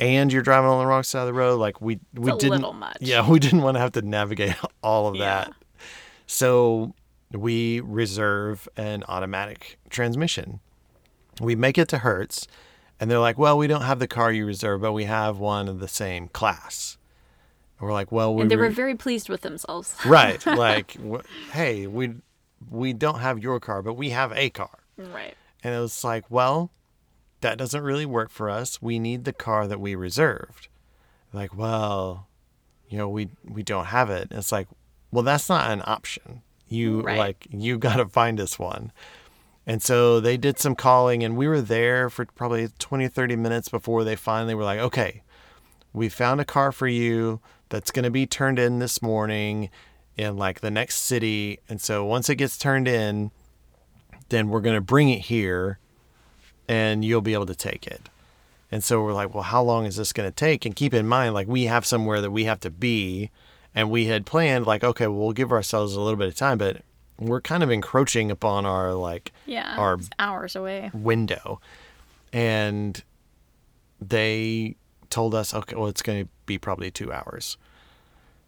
and 0.00 0.32
you're 0.32 0.42
driving 0.42 0.68
on 0.70 0.78
the 0.78 0.86
wrong 0.86 1.02
side 1.02 1.20
of 1.20 1.26
the 1.26 1.32
road. 1.34 1.58
Like 1.60 1.80
we 1.80 2.00
we 2.14 2.30
a 2.30 2.36
didn't. 2.36 2.50
little 2.52 2.72
much. 2.72 2.98
Yeah, 3.00 3.28
we 3.28 3.38
didn't 3.38 3.62
want 3.62 3.76
to 3.76 3.80
have 3.80 3.92
to 3.92 4.02
navigate 4.02 4.54
all 4.82 5.06
of 5.08 5.16
Yeah. 5.16 5.44
that. 5.44 5.52
So 6.26 6.94
we 7.32 7.80
reserve 7.80 8.68
an 8.76 9.04
automatic 9.08 9.78
transmission. 9.90 10.60
We 11.40 11.56
make 11.56 11.78
it 11.78 11.88
to 11.88 11.98
Hertz, 11.98 12.46
and 13.00 13.10
they're 13.10 13.18
like, 13.18 13.38
"Well, 13.38 13.56
we 13.58 13.66
don't 13.66 13.82
have 13.82 13.98
the 13.98 14.08
car 14.08 14.30
you 14.32 14.44
reserved, 14.46 14.82
but 14.82 14.92
we 14.92 15.04
have 15.04 15.38
one 15.38 15.68
of 15.68 15.80
the 15.80 15.88
same 15.88 16.28
class." 16.28 16.98
And 17.78 17.86
we're 17.88 17.92
like, 17.94 18.12
"Well, 18.12 18.34
we 18.34 18.42
And 18.42 18.50
they 18.50 18.56
re- 18.56 18.68
were 18.68 18.74
very 18.74 18.94
pleased 18.94 19.28
with 19.28 19.40
themselves. 19.40 19.94
right, 20.06 20.44
like, 20.46 20.94
w- 20.94 21.22
hey, 21.52 21.86
we 21.86 22.14
we 22.70 22.92
don't 22.92 23.18
have 23.20 23.42
your 23.42 23.58
car, 23.60 23.82
but 23.82 23.94
we 23.94 24.10
have 24.10 24.32
a 24.32 24.50
car." 24.50 24.78
right. 24.98 25.34
And 25.64 25.74
it 25.74 25.78
was 25.78 26.02
like, 26.04 26.24
"Well, 26.30 26.70
that 27.42 27.58
doesn't 27.58 27.82
really 27.82 28.06
work 28.06 28.30
for 28.30 28.48
us. 28.50 28.80
We 28.82 28.98
need 28.98 29.24
the 29.24 29.32
car 29.32 29.66
that 29.68 29.80
we 29.80 29.94
reserved." 29.94 30.68
Like, 31.32 31.56
well, 31.56 32.28
you 32.88 32.98
know, 32.98 33.08
we 33.08 33.28
we 33.44 33.62
don't 33.62 33.86
have 33.86 34.10
it. 34.10 34.28
It's 34.30 34.52
like, 34.52 34.68
well, 35.10 35.22
that's 35.22 35.48
not 35.48 35.70
an 35.70 35.82
option. 35.84 36.42
You 36.68 37.02
Right. 37.02 37.18
like 37.18 37.46
you 37.50 37.78
got 37.88 37.96
to 37.96 38.06
find 38.06 38.40
us 38.40 38.58
one. 38.58 38.92
And 39.66 39.80
so 39.82 40.18
they 40.18 40.36
did 40.36 40.58
some 40.58 40.74
calling 40.74 41.22
and 41.22 41.36
we 41.36 41.46
were 41.46 41.60
there 41.60 42.10
for 42.10 42.24
probably 42.26 42.68
20 42.78 43.06
30 43.08 43.36
minutes 43.36 43.68
before 43.68 44.02
they 44.04 44.16
finally 44.16 44.54
were 44.54 44.64
like, 44.64 44.80
"Okay, 44.80 45.22
we 45.92 46.08
found 46.08 46.40
a 46.40 46.44
car 46.44 46.72
for 46.72 46.88
you 46.88 47.40
that's 47.68 47.90
going 47.90 48.02
to 48.04 48.10
be 48.10 48.26
turned 48.26 48.58
in 48.58 48.78
this 48.80 49.00
morning 49.00 49.70
in 50.16 50.36
like 50.36 50.60
the 50.60 50.70
next 50.70 50.96
city. 50.96 51.58
And 51.68 51.80
so 51.80 52.04
once 52.04 52.28
it 52.28 52.34
gets 52.36 52.58
turned 52.58 52.88
in, 52.88 53.30
then 54.28 54.48
we're 54.48 54.60
going 54.60 54.74
to 54.74 54.80
bring 54.82 55.08
it 55.10 55.20
here 55.20 55.78
and 56.68 57.04
you'll 57.04 57.20
be 57.20 57.34
able 57.34 57.46
to 57.46 57.54
take 57.54 57.86
it." 57.86 58.08
And 58.70 58.82
so 58.82 59.02
we're 59.02 59.12
like, 59.12 59.34
well, 59.34 59.42
how 59.42 59.62
long 59.62 59.84
is 59.84 59.96
this 59.96 60.14
going 60.14 60.26
to 60.30 60.34
take? 60.34 60.64
And 60.64 60.74
keep 60.74 60.94
in 60.94 61.06
mind, 61.06 61.34
like, 61.34 61.46
we 61.46 61.64
have 61.64 61.84
somewhere 61.84 62.22
that 62.22 62.30
we 62.30 62.44
have 62.44 62.58
to 62.60 62.70
be. 62.70 63.30
And 63.74 63.90
we 63.90 64.06
had 64.06 64.24
planned, 64.24 64.66
like, 64.66 64.82
okay, 64.82 65.06
well, 65.06 65.18
we'll 65.18 65.32
give 65.32 65.52
ourselves 65.52 65.94
a 65.94 66.00
little 66.00 66.16
bit 66.18 66.28
of 66.28 66.34
time, 66.36 66.56
but 66.58 66.82
we're 67.18 67.40
kind 67.42 67.62
of 67.62 67.70
encroaching 67.70 68.30
upon 68.30 68.64
our, 68.64 68.94
like, 68.94 69.30
Yeah. 69.44 69.76
Our- 69.76 69.98
hours 70.18 70.56
away. 70.56 70.90
window. 70.94 71.60
And 72.32 73.02
they 74.00 74.76
told 75.10 75.34
us, 75.34 75.52
okay, 75.54 75.76
well, 75.76 75.86
it's 75.88 76.02
going 76.02 76.24
to 76.24 76.30
be 76.46 76.56
probably 76.58 76.90
two 76.90 77.12
hours. 77.12 77.56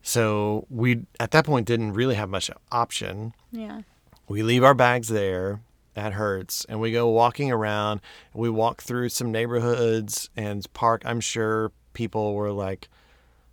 So 0.03 0.67
we, 0.71 1.05
at 1.21 1.31
that 1.33 1.47
point, 1.47 1.67
didn't 1.67 1.93
really 1.93 2.15
have 2.15 2.29
much 2.29 2.51
option 2.73 3.35
Yeah. 3.53 3.83
we 4.29 4.43
leave 4.43 4.65
our 4.65 4.75
bags 4.75 5.09
there 5.09 5.61
at 5.97 6.13
Hertz 6.15 6.65
and 6.69 6.81
we 6.81 6.93
go 6.93 7.09
walking 7.09 7.51
around. 7.51 8.01
We 8.33 8.51
walk 8.51 8.83
through 8.83 9.11
some 9.11 9.31
neighborhoods 9.31 10.31
and 10.37 10.65
park. 10.73 11.03
I'm 11.05 11.21
sure 11.21 11.73
people 11.93 12.35
were 12.35 12.51
like 12.53 12.89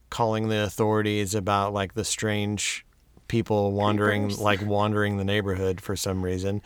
calling 0.10 0.49
the 0.49 0.63
authorities 0.63 1.36
about 1.36 1.73
like 1.73 1.93
the 1.93 2.04
strange 2.04 2.86
people 3.27 3.71
wandering, 3.71 4.23
Creepers. 4.23 4.39
like 4.39 4.62
wandering 4.62 5.17
the 5.17 5.23
neighborhood 5.23 5.80
for 5.82 5.95
some 5.95 6.23
reason. 6.23 6.62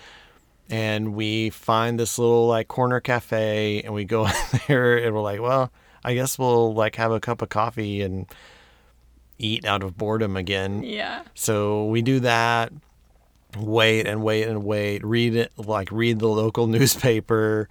And 0.69 1.13
we 1.13 1.51
find 1.51 1.99
this 1.99 2.17
little 2.17 2.47
like 2.47 2.67
corner 2.67 2.99
cafe 2.99 3.81
and 3.83 3.93
we 3.93 4.03
go 4.05 4.25
in 4.53 4.59
there 4.67 4.97
and 4.97 5.13
we're 5.13 5.21
like, 5.21 5.41
well, 5.41 5.71
I 6.03 6.13
guess 6.15 6.39
we'll 6.39 6.73
like 6.73 6.95
have 6.95 7.11
a 7.11 7.19
cup 7.19 7.41
of 7.41 7.49
coffee 7.49 8.01
and 8.01 8.25
eat 9.38 9.65
out 9.65 9.83
of 9.83 9.97
boredom 9.97 10.35
again. 10.38 10.83
Yeah. 10.83 11.23
So 11.33 11.85
we 11.85 12.01
do 12.01 12.19
that, 12.21 12.71
wait 13.55 14.07
and 14.07 14.23
wait 14.23 14.47
and 14.47 14.63
wait, 14.63 15.03
read 15.03 15.35
it, 15.35 15.51
like 15.57 15.91
read 15.91 16.19
the 16.19 16.27
local 16.27 16.67
newspaper. 16.67 17.69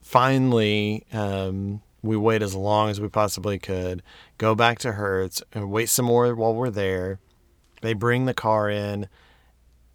Finally, 0.00 1.04
um, 1.12 1.82
we 2.02 2.16
wait 2.16 2.42
as 2.42 2.54
long 2.54 2.90
as 2.90 3.00
we 3.00 3.08
possibly 3.08 3.58
could, 3.58 4.02
go 4.38 4.54
back 4.54 4.78
to 4.80 4.92
Hertz 4.92 5.42
and 5.52 5.70
wait 5.70 5.88
some 5.88 6.04
more 6.04 6.34
while 6.34 6.54
we're 6.54 6.70
there. 6.70 7.18
They 7.80 7.94
bring 7.94 8.26
the 8.26 8.34
car 8.34 8.68
in 8.68 9.08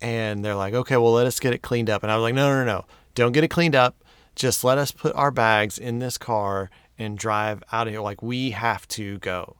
and 0.01 0.43
they're 0.43 0.55
like, 0.55 0.73
okay, 0.73 0.97
well, 0.97 1.13
let 1.13 1.27
us 1.27 1.39
get 1.39 1.53
it 1.53 1.61
cleaned 1.61 1.89
up. 1.89 2.03
And 2.03 2.11
I 2.11 2.15
was 2.15 2.23
like, 2.23 2.33
no, 2.33 2.49
no, 2.49 2.65
no, 2.65 2.85
don't 3.15 3.31
get 3.31 3.43
it 3.43 3.49
cleaned 3.49 3.75
up. 3.75 4.03
Just 4.35 4.63
let 4.63 4.77
us 4.77 4.91
put 4.91 5.15
our 5.15 5.31
bags 5.31 5.77
in 5.77 5.99
this 5.99 6.17
car 6.17 6.69
and 6.97 7.17
drive 7.17 7.63
out 7.71 7.87
of 7.87 7.93
here. 7.93 8.01
Like, 8.01 8.21
we 8.21 8.51
have 8.51 8.87
to 8.89 9.19
go. 9.19 9.57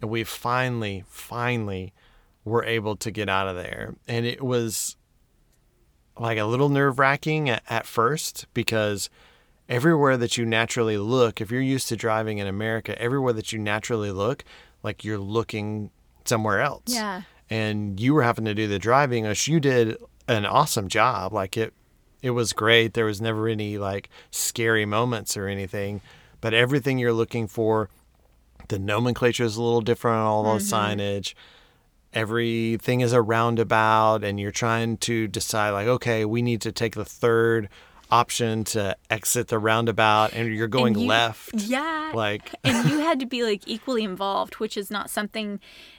And 0.00 0.10
we 0.10 0.24
finally, 0.24 1.04
finally 1.06 1.92
were 2.46 2.64
able 2.64 2.96
to 2.96 3.10
get 3.10 3.28
out 3.28 3.48
of 3.48 3.56
there. 3.56 3.96
And 4.06 4.24
it 4.24 4.40
was 4.40 4.96
like 6.18 6.38
a 6.38 6.44
little 6.44 6.68
nerve 6.68 6.98
wracking 6.98 7.50
at, 7.50 7.62
at 7.68 7.86
first 7.86 8.46
because 8.54 9.10
everywhere 9.68 10.16
that 10.16 10.38
you 10.38 10.46
naturally 10.46 10.96
look, 10.96 11.40
if 11.40 11.50
you're 11.50 11.60
used 11.60 11.88
to 11.88 11.96
driving 11.96 12.38
in 12.38 12.46
America, 12.46 12.98
everywhere 13.02 13.32
that 13.32 13.52
you 13.52 13.58
naturally 13.58 14.12
look, 14.12 14.44
like 14.84 15.04
you're 15.04 15.18
looking 15.18 15.90
somewhere 16.24 16.60
else. 16.60 16.84
Yeah. 16.86 17.22
And 17.50 17.98
you 17.98 18.14
were 18.14 18.22
having 18.22 18.44
to 18.44 18.54
do 18.54 18.68
the 18.68 18.78
driving, 18.78 19.26
which 19.26 19.48
you 19.48 19.58
did 19.58 19.96
an 20.28 20.46
awesome 20.46 20.88
job. 20.88 21.32
Like 21.32 21.56
it, 21.56 21.74
it 22.22 22.30
was 22.30 22.52
great. 22.52 22.94
There 22.94 23.06
was 23.06 23.20
never 23.20 23.48
any 23.48 23.76
like 23.76 24.08
scary 24.30 24.86
moments 24.86 25.36
or 25.36 25.48
anything, 25.48 26.00
but 26.40 26.54
everything 26.54 26.98
you're 26.98 27.12
looking 27.12 27.48
for, 27.48 27.90
the 28.68 28.78
nomenclature 28.78 29.44
is 29.44 29.56
a 29.56 29.62
little 29.62 29.80
different 29.80 30.18
on 30.18 30.26
all 30.26 30.44
those 30.44 30.70
mm-hmm. 30.70 31.00
signage 31.00 31.34
everything 32.16 33.00
is 33.02 33.12
a 33.12 33.20
roundabout 33.22 34.24
and 34.24 34.40
you're 34.40 34.50
trying 34.50 34.96
to 34.96 35.28
decide 35.28 35.70
like 35.70 35.86
okay 35.86 36.24
we 36.24 36.40
need 36.42 36.60
to 36.62 36.72
take 36.72 36.94
the 36.94 37.04
third 37.04 37.68
option 38.10 38.62
to 38.64 38.96
exit 39.10 39.48
the 39.48 39.58
roundabout 39.58 40.32
and 40.32 40.54
you're 40.54 40.68
going 40.68 40.96
you- 40.98 41.06
left 41.08 41.50
Yeah. 41.54 42.12
like 42.14 42.54
and 42.64 42.88
you 42.88 42.98
had 43.00 43.20
to 43.20 43.26
be 43.26 43.42
like 43.42 43.62
equally 43.66 44.04
involved, 44.04 44.54
which 44.54 44.76
is 44.76 44.90
not 44.90 45.10
something 45.10 45.58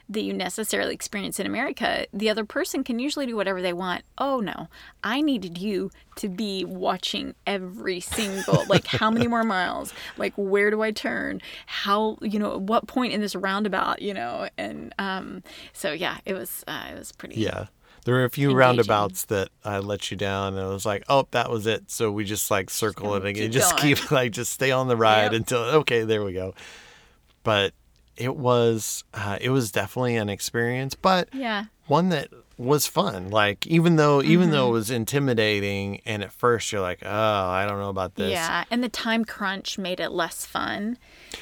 that 0.10 0.22
you 0.22 0.34
necessarily 0.34 0.94
experience 0.94 1.40
in 1.40 1.46
America. 1.46 2.06
The 2.14 2.30
other 2.30 2.46
person 2.46 2.84
can 2.84 2.98
usually 3.00 3.26
do 3.26 3.36
whatever 3.36 3.62
they 3.62 3.74
want. 3.74 4.04
Oh 4.18 4.40
no, 4.40 4.68
I 5.04 5.22
needed 5.22 5.58
you 5.58 5.92
to 6.18 6.30
be 6.30 6.64
watching 6.66 7.36
every 7.46 8.00
single 8.00 8.64
like 8.70 8.88
how 8.88 9.12
many 9.12 9.28
more 9.28 9.44
miles, 9.44 9.94
like 10.18 10.34
where 10.38 10.72
do 10.72 10.82
I 10.82 10.92
turn, 10.92 11.42
how 11.66 12.18
you 12.22 12.40
know 12.40 12.58
what 12.58 12.88
point 12.88 13.14
in 13.14 13.22
this 13.22 13.36
roundabout, 13.36 14.02
you 14.02 14.14
know, 14.14 14.48
and 14.58 14.94
um, 14.98 15.44
so 15.74 15.92
yeah, 15.92 16.18
it 16.26 16.34
was 16.34 16.64
uh, 16.68 16.86
it 16.92 16.98
was 16.98 17.12
pretty. 17.12 17.36
yeah 17.42 17.66
there 18.06 18.16
were 18.16 18.24
a 18.24 18.30
few 18.30 18.52
Engaging. 18.52 18.58
roundabouts 18.58 19.26
that 19.26 19.50
I 19.66 19.80
let 19.80 20.12
you 20.12 20.16
down 20.16 20.54
and 20.54 20.66
it 20.66 20.72
was 20.74 20.86
like 20.86 21.04
oh 21.10 21.28
that 21.32 21.50
was 21.50 21.68
it 21.68 21.92
so 21.92 22.10
we 22.10 22.24
just 22.24 22.50
like 22.50 22.70
circle 22.70 23.16
it 23.16 23.26
again 23.26 23.52
just 23.52 23.76
going. 23.78 23.96
keep 23.96 24.12
like 24.20 24.32
just 24.32 24.54
stay 24.54 24.72
on 24.72 24.88
the 24.88 24.96
ride 24.96 25.34
Yep. 25.34 25.34
until 25.34 25.60
okay 25.60 26.06
there 26.06 26.24
we 26.24 26.32
go 26.32 26.54
but 27.44 27.74
it 28.18 28.36
was 28.36 29.04
uh, 29.14 29.38
it 29.42 29.50
was 29.50 29.72
definitely 29.72 30.16
an 30.16 30.30
experience 30.30 30.96
but 30.96 31.30
Yeah. 31.34 31.66
one 31.88 32.10
that 32.10 32.30
was 32.58 32.88
fun. 32.88 33.30
Like 33.30 33.66
even 33.68 33.96
though 33.98 34.22
even 34.22 34.50
Mm-hmm. 34.50 34.52
though 34.52 34.70
it 34.70 34.72
was 34.72 34.90
intimidating, 34.92 36.02
and 36.06 36.24
at 36.24 36.32
first 36.34 36.72
you're 36.72 36.82
like, 36.82 37.00
oh, 37.06 37.10
I 37.50 37.66
don't 37.68 37.80
know 37.80 37.90
about 37.90 38.16
this. 38.16 38.32
Yeah, 38.32 38.64
and 38.72 38.84
the 38.84 38.90
time 38.90 39.24
crunch 39.26 39.78
made 39.78 40.00
it 40.00 40.10
less 40.12 40.46
fun 40.46 40.98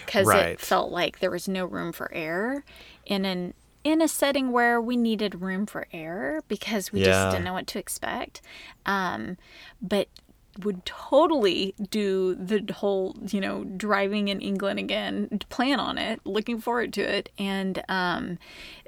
because 0.06 0.28
Right. 0.28 0.50
it 0.50 0.60
felt 0.60 0.92
like 0.92 1.20
there 1.20 1.32
was 1.32 1.48
no 1.48 1.66
room 1.66 1.92
for 1.94 2.12
error 2.14 2.64
in 3.06 3.24
an 3.26 3.54
in 3.84 4.02
a 4.02 4.08
setting 4.08 4.52
where 4.52 4.82
we 4.82 4.98
needed 4.98 5.42
room 5.42 5.66
for 5.66 5.88
error 5.94 6.44
because 6.48 6.92
we 6.92 7.00
Yeah. 7.00 7.06
just 7.12 7.32
didn't 7.32 7.46
know 7.46 7.54
what 7.54 7.68
to 7.68 7.80
expect. 7.80 8.42
Um, 8.86 9.38
but 9.82 10.10
would 10.64 10.86
totally 10.86 11.74
do 11.90 12.36
the 12.36 12.72
whole, 12.74 13.16
you 13.30 13.42
know, 13.42 13.64
driving 13.64 14.28
in 14.30 14.42
England 14.42 14.80
again, 14.80 15.40
plan 15.50 15.80
on 15.80 15.98
it, 15.98 16.20
looking 16.26 16.60
forward 16.60 16.94
to 16.94 17.02
it, 17.02 17.30
and 17.38 17.84
um, 17.90 18.38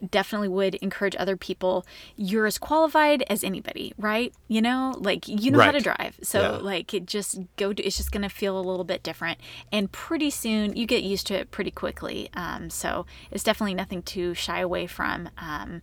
definitely 0.09 0.47
would 0.47 0.75
encourage 0.75 1.15
other 1.17 1.35
people. 1.35 1.85
You're 2.15 2.45
as 2.45 2.57
qualified 2.57 3.23
as 3.29 3.43
anybody, 3.43 3.93
right? 3.97 4.33
You 4.47 4.61
know, 4.61 4.95
like 4.97 5.27
you 5.27 5.51
know 5.51 5.59
how 5.59 5.71
to 5.71 5.79
drive. 5.79 6.17
So, 6.21 6.41
Yeah. 6.41 6.49
like, 6.57 6.93
it 6.93 7.05
just 7.05 7.39
go 7.57 7.73
to, 7.73 7.83
it's 7.83 7.97
just 7.97 8.11
going 8.11 8.21
to 8.23 8.29
feel 8.29 8.57
a 8.57 8.61
little 8.61 8.83
bit 8.85 9.03
different. 9.03 9.39
And 9.71 9.91
pretty 9.91 10.29
soon 10.29 10.75
you 10.75 10.85
get 10.85 11.03
used 11.03 11.27
to 11.27 11.33
it 11.35 11.51
pretty 11.51 11.71
quickly. 11.71 12.29
Um, 12.33 12.69
so, 12.69 13.05
it's 13.31 13.43
definitely 13.43 13.73
nothing 13.75 14.01
to 14.03 14.33
shy 14.33 14.59
away 14.61 14.87
from. 14.87 15.29
Um, 15.37 15.81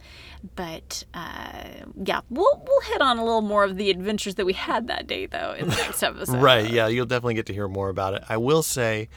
but 0.57 1.05
uh, 1.15 1.65
yeah, 2.05 2.21
we'll, 2.31 2.63
we'll 2.67 2.81
hit 2.83 3.01
on 3.01 3.19
a 3.19 3.25
little 3.25 3.43
more 3.43 3.65
of 3.65 3.77
the 3.77 3.91
adventures 3.91 4.35
that 4.37 4.47
we 4.47 4.53
had 4.53 4.87
that 4.89 5.07
day, 5.07 5.27
though, 5.27 5.55
next 5.77 6.03
episode. 6.03 6.37
Right. 6.41 6.71
Yeah, 6.71 6.89
you'll 6.89 7.07
definitely 7.07 7.35
get 7.35 7.47
to 7.47 7.55
hear 7.55 7.69
more 7.69 7.89
about 7.89 8.15
it. 8.15 8.25
I 8.29 8.37
will 8.37 8.63
say, 8.63 9.09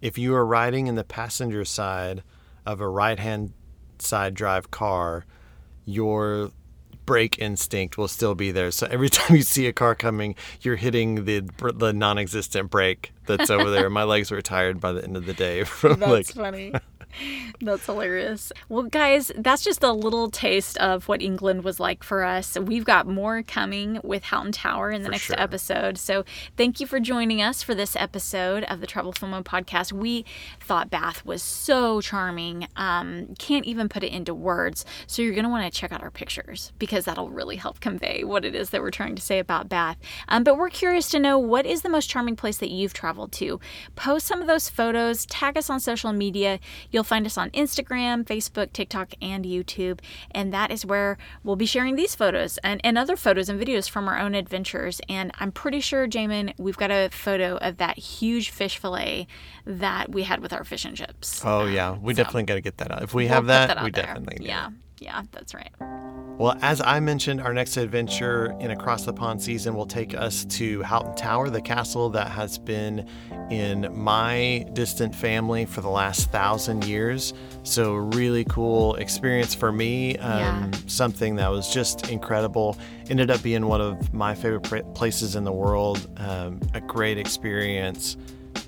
if 0.00 0.18
you 0.18 0.34
are 0.34 0.44
riding 0.44 0.86
in 0.86 0.94
the 0.94 1.04
passenger 1.04 1.64
side 1.64 2.22
of 2.66 2.80
a 2.80 2.88
right 2.88 3.18
hand 3.18 3.52
side 3.98 4.34
drive 4.34 4.70
car, 4.70 5.24
your 5.84 6.50
brake 7.04 7.38
instinct 7.38 7.98
will 7.98 8.08
still 8.08 8.34
be 8.34 8.50
there. 8.52 8.70
So 8.70 8.86
every 8.90 9.08
time 9.10 9.36
you 9.36 9.42
see 9.42 9.66
a 9.66 9.72
car 9.72 9.94
coming, 9.94 10.34
you're 10.60 10.76
hitting 10.76 11.24
the 11.24 11.44
the 11.74 11.92
non-existent 11.92 12.70
brake 12.70 13.12
that's 13.26 13.50
over 13.50 13.70
there. 13.70 13.90
My 13.90 14.04
legs 14.04 14.30
were 14.30 14.42
tired 14.42 14.80
by 14.80 14.92
the 14.92 15.02
end 15.02 15.16
of 15.16 15.26
the 15.26 15.34
day 15.34 15.64
from 15.64 16.00
That's 16.00 16.10
like 16.10 16.26
funny. 16.26 16.72
That's 17.60 17.86
hilarious. 17.86 18.52
Well, 18.68 18.84
guys, 18.84 19.30
that's 19.36 19.62
just 19.62 19.82
a 19.82 19.92
little 19.92 20.30
taste 20.30 20.76
of 20.78 21.08
what 21.08 21.22
England 21.22 21.64
was 21.64 21.78
like 21.78 22.02
for 22.02 22.24
us. 22.24 22.58
We've 22.58 22.84
got 22.84 23.06
more 23.06 23.42
coming 23.42 24.00
with 24.02 24.24
Houghton 24.24 24.52
Tower 24.52 24.90
in 24.90 25.02
the 25.02 25.08
next 25.08 25.24
sure. 25.24 25.40
episode. 25.40 25.98
So, 25.98 26.24
thank 26.56 26.80
you 26.80 26.86
for 26.86 27.00
joining 27.00 27.42
us 27.42 27.62
for 27.62 27.74
this 27.74 27.96
episode 27.96 28.64
of 28.64 28.80
the 28.80 28.86
Travel 28.86 29.12
FOMO 29.12 29.42
podcast. 29.44 29.92
We 29.92 30.24
thought 30.60 30.90
Bath 30.90 31.24
was 31.24 31.42
so 31.42 32.00
charming. 32.00 32.66
Um, 32.76 33.34
can't 33.38 33.64
even 33.64 33.88
put 33.88 34.02
it 34.02 34.12
into 34.12 34.34
words. 34.34 34.84
So, 35.06 35.22
you're 35.22 35.34
going 35.34 35.44
to 35.44 35.50
want 35.50 35.70
to 35.70 35.78
check 35.78 35.92
out 35.92 36.02
our 36.02 36.10
pictures 36.10 36.72
because 36.78 37.04
that'll 37.04 37.30
really 37.30 37.56
help 37.56 37.80
convey 37.80 38.24
what 38.24 38.44
it 38.44 38.54
is 38.54 38.70
that 38.70 38.80
we're 38.80 38.90
trying 38.90 39.16
to 39.16 39.22
say 39.22 39.38
about 39.38 39.68
Bath. 39.68 39.98
Um, 40.28 40.44
but 40.44 40.56
we're 40.56 40.70
curious 40.70 41.08
to 41.10 41.18
know 41.18 41.38
what 41.38 41.66
is 41.66 41.82
the 41.82 41.88
most 41.88 42.08
charming 42.08 42.36
place 42.36 42.58
that 42.58 42.70
you've 42.70 42.94
traveled 42.94 43.32
to. 43.32 43.60
Post 43.94 44.26
some 44.26 44.40
of 44.40 44.46
those 44.46 44.68
photos, 44.68 45.26
tag 45.26 45.56
us 45.56 45.70
on 45.70 45.80
social 45.80 46.12
media. 46.12 46.58
You'll 46.90 47.01
find 47.04 47.26
us 47.26 47.36
on 47.38 47.50
Instagram, 47.50 48.24
Facebook, 48.24 48.72
TikTok, 48.72 49.14
and 49.20 49.44
YouTube. 49.44 50.00
And 50.30 50.52
that 50.52 50.70
is 50.70 50.84
where 50.86 51.18
we'll 51.44 51.56
be 51.56 51.66
sharing 51.66 51.96
these 51.96 52.14
photos 52.14 52.58
and, 52.58 52.80
and 52.84 52.96
other 52.98 53.16
photos 53.16 53.48
and 53.48 53.60
videos 53.60 53.88
from 53.88 54.08
our 54.08 54.18
own 54.18 54.34
adventures. 54.34 55.00
And 55.08 55.30
I'm 55.40 55.52
pretty 55.52 55.80
sure, 55.80 56.06
Jamin, 56.08 56.52
we've 56.58 56.76
got 56.76 56.90
a 56.90 57.08
photo 57.12 57.56
of 57.56 57.76
that 57.78 57.98
huge 57.98 58.50
fish 58.50 58.78
fillet 58.78 59.26
that 59.64 60.10
we 60.10 60.22
had 60.24 60.40
with 60.40 60.52
our 60.52 60.64
fish 60.64 60.84
and 60.84 60.96
chips. 60.96 61.42
Oh 61.44 61.66
yeah, 61.66 61.96
we 62.00 62.14
definitely 62.14 62.44
got 62.44 62.54
to 62.54 62.60
get 62.60 62.78
that 62.78 62.90
out. 62.90 63.02
If 63.02 63.14
we 63.14 63.24
We'll 63.24 63.34
have 63.34 63.44
put 63.44 63.48
that, 63.74 63.84
we 63.84 63.90
there. 63.90 64.04
definitely 64.06 64.38
do. 64.38 64.44
Yeah, 64.44 64.70
yeah, 65.02 65.22
that's 65.32 65.54
right. 65.54 65.70
Well, 66.38 66.56
as 66.62 66.80
I 66.80 66.98
mentioned, 66.98 67.40
our 67.40 67.52
next 67.52 67.76
adventure 67.76 68.56
in 68.58 68.70
Across 68.70 69.04
the 69.04 69.12
Pond 69.12 69.40
season 69.40 69.74
will 69.74 69.86
take 69.86 70.14
us 70.14 70.44
to 70.46 70.82
Houghton 70.82 71.14
Tower, 71.14 71.50
the 71.50 71.60
castle 71.60 72.08
that 72.10 72.28
has 72.28 72.58
been 72.58 73.06
in 73.50 73.88
my 73.92 74.66
distant 74.72 75.14
family 75.14 75.66
for 75.66 75.82
the 75.82 75.90
last 75.90 76.30
thousand 76.32 76.84
years. 76.84 77.34
So, 77.64 77.94
really 77.94 78.44
cool 78.44 78.94
experience 78.96 79.54
for 79.54 79.70
me. 79.70 80.16
Um, 80.18 80.40
Yeah. 80.40 80.70
Something 80.86 81.36
that 81.36 81.50
was 81.50 81.72
just 81.72 82.08
incredible. 82.08 82.76
Ended 83.10 83.30
up 83.30 83.42
being 83.42 83.66
one 83.66 83.80
of 83.80 84.12
my 84.14 84.34
favorite 84.34 84.94
places 84.94 85.36
in 85.36 85.44
the 85.44 85.52
world. 85.52 86.08
Um, 86.16 86.60
a 86.74 86.80
great 86.80 87.18
experience 87.18 88.16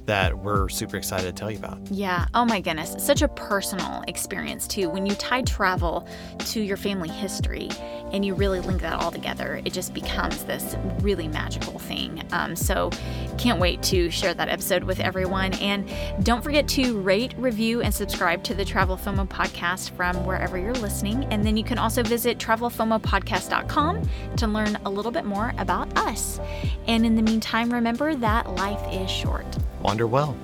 that 0.06 0.36
we're 0.38 0.68
super 0.68 0.96
excited 0.96 1.24
to 1.24 1.32
tell 1.32 1.50
you 1.50 1.58
about. 1.58 1.78
Yeah. 1.90 2.26
Oh 2.34 2.44
my 2.44 2.60
goodness. 2.60 2.94
Such 2.98 3.22
a 3.22 3.28
personal 3.28 4.02
experience, 4.08 4.66
too. 4.66 4.88
When 4.88 5.06
you 5.06 5.14
tie 5.14 5.42
travel 5.42 6.06
to 6.38 6.60
your 6.60 6.76
family 6.76 7.08
history 7.08 7.70
and 8.12 8.24
you 8.24 8.34
really 8.34 8.60
link 8.60 8.82
that 8.82 8.94
all 9.00 9.10
together, 9.10 9.60
it 9.64 9.72
just 9.72 9.94
becomes 9.94 10.44
this 10.44 10.76
really 11.00 11.28
magical 11.28 11.78
thing. 11.78 12.22
Um, 12.32 12.54
so, 12.54 12.90
can't 13.38 13.58
wait 13.60 13.82
to 13.84 14.10
share 14.10 14.34
that 14.34 14.48
episode 14.48 14.84
with 14.84 15.00
everyone. 15.00 15.54
And 15.54 15.90
don't 16.24 16.42
forget 16.42 16.68
to 16.68 17.00
rate, 17.00 17.34
review, 17.36 17.82
and 17.82 17.92
subscribe 17.92 18.42
to 18.44 18.54
the 18.54 18.64
Travel 18.64 18.96
FOMO 18.96 19.28
podcast 19.28 19.90
from 19.90 20.24
wherever 20.24 20.58
you're 20.58 20.74
listening. 20.74 21.24
And 21.26 21.44
then 21.44 21.56
you 21.56 21.64
can 21.64 21.78
also 21.78 22.02
visit 22.02 22.38
travelfomopodcast.com 22.38 24.08
to 24.36 24.46
learn 24.46 24.78
a 24.84 24.90
little 24.90 25.12
bit 25.12 25.24
more 25.24 25.52
about 25.58 25.96
us. 25.98 26.40
And 26.86 27.04
in 27.04 27.16
the 27.16 27.22
meantime, 27.22 27.70
remember 27.70 28.14
that 28.16 28.54
life 28.54 28.80
is 28.92 29.10
short. 29.10 29.46
Wander 29.84 30.06
well. 30.06 30.34